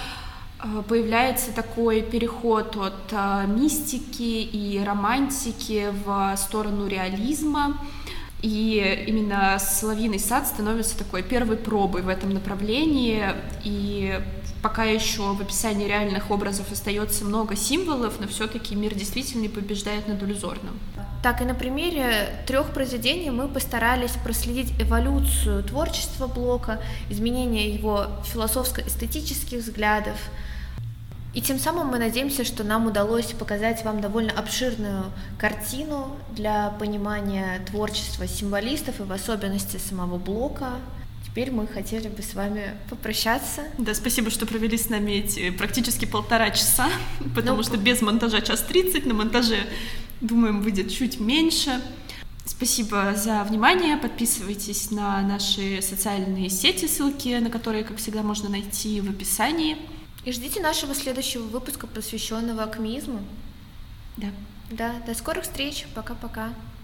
появляется 0.89 1.53
такой 1.53 2.03
переход 2.03 2.77
от 2.77 3.13
э, 3.13 3.47
мистики 3.47 4.23
и 4.23 4.83
романтики 4.85 5.93
в 6.05 6.37
сторону 6.37 6.87
реализма. 6.87 7.79
И 8.43 9.05
именно 9.07 9.59
«Соловьиный 9.59 10.19
сад» 10.19 10.47
становится 10.47 10.97
такой 10.97 11.23
первой 11.23 11.57
пробой 11.57 12.03
в 12.03 12.09
этом 12.09 12.31
направлении. 12.31 13.25
И 13.65 14.21
пока 14.63 14.85
еще 14.85 15.23
в 15.33 15.41
описании 15.41 15.87
реальных 15.87 16.31
образов 16.31 16.71
остается 16.71 17.25
много 17.25 17.57
символов, 17.57 18.21
но 18.21 18.29
все-таки 18.29 18.75
мир 18.75 18.95
действительный 18.95 19.49
побеждает 19.49 20.07
над 20.09 20.23
иллюзорным. 20.23 20.79
Так 21.23 21.41
и 21.41 21.45
на 21.45 21.55
примере 21.55 22.29
трех 22.47 22.71
произведений 22.71 23.31
мы 23.31 23.49
постарались 23.49 24.13
проследить 24.23 24.73
эволюцию 24.81 25.65
творчества 25.65 26.27
Блока, 26.27 26.81
изменение 27.11 27.69
его 27.71 28.07
философско-эстетических 28.27 29.59
взглядов, 29.59 30.17
и 31.37 31.43
тем 31.43 31.59
самым 31.59 31.89
мы 31.89 31.99
надеемся, 31.99 32.45
что 32.45 32.65
нам 32.65 32.87
удалось 32.87 33.35
показать 33.35 33.85
вам 33.85 34.01
довольно 34.01 34.33
обширную 34.33 35.13
картину 35.39 36.17
для 36.31 36.71
понимания 36.81 37.63
творчества 37.67 38.27
символистов 38.27 39.01
и 39.01 39.03
в 39.03 39.13
особенности 39.13 39.77
самого 39.77 40.17
Блока. 40.17 40.71
Теперь 41.27 41.51
мы 41.51 41.67
хотели 41.67 42.09
бы 42.09 42.23
с 42.23 42.33
вами 42.33 42.71
попрощаться. 42.89 43.65
Да, 43.77 43.93
спасибо, 43.93 44.31
что 44.31 44.47
провели 44.47 44.79
с 44.79 44.89
нами 44.89 45.13
эти 45.13 45.51
практически 45.51 46.07
полтора 46.07 46.49
часа, 46.53 46.89
потому 47.35 47.59
ну, 47.59 47.63
что 47.65 47.77
без 47.77 48.01
монтажа 48.01 48.41
час 48.41 48.63
тридцать, 48.63 49.05
на 49.05 49.13
монтаже, 49.13 49.59
думаем, 50.23 50.63
выйдет 50.63 50.91
чуть 50.91 51.21
меньше. 51.21 51.83
Спасибо 52.47 53.13
за 53.15 53.45
внимание. 53.45 53.99
Подписывайтесь 53.99 54.91
на 54.91 55.21
наши 55.21 55.83
социальные 55.83 56.49
сети, 56.49 56.87
ссылки 56.87 57.39
на 57.41 57.51
которые, 57.51 57.85
как 57.85 57.99
всегда, 57.99 58.23
можно 58.23 58.49
найти 58.49 59.03
в 59.03 59.11
описании. 59.11 59.77
И 60.27 60.33
ждите 60.33 60.61
нашего 60.61 60.93
следующего 60.93 61.45
выпуска, 61.45 61.87
посвященного 61.87 62.65
акмеизму. 62.65 63.23
Да. 64.17 64.27
Да, 64.73 64.95
до 65.07 65.15
скорых 65.15 65.45
встреч. 65.45 65.87
Пока-пока. 65.95 66.53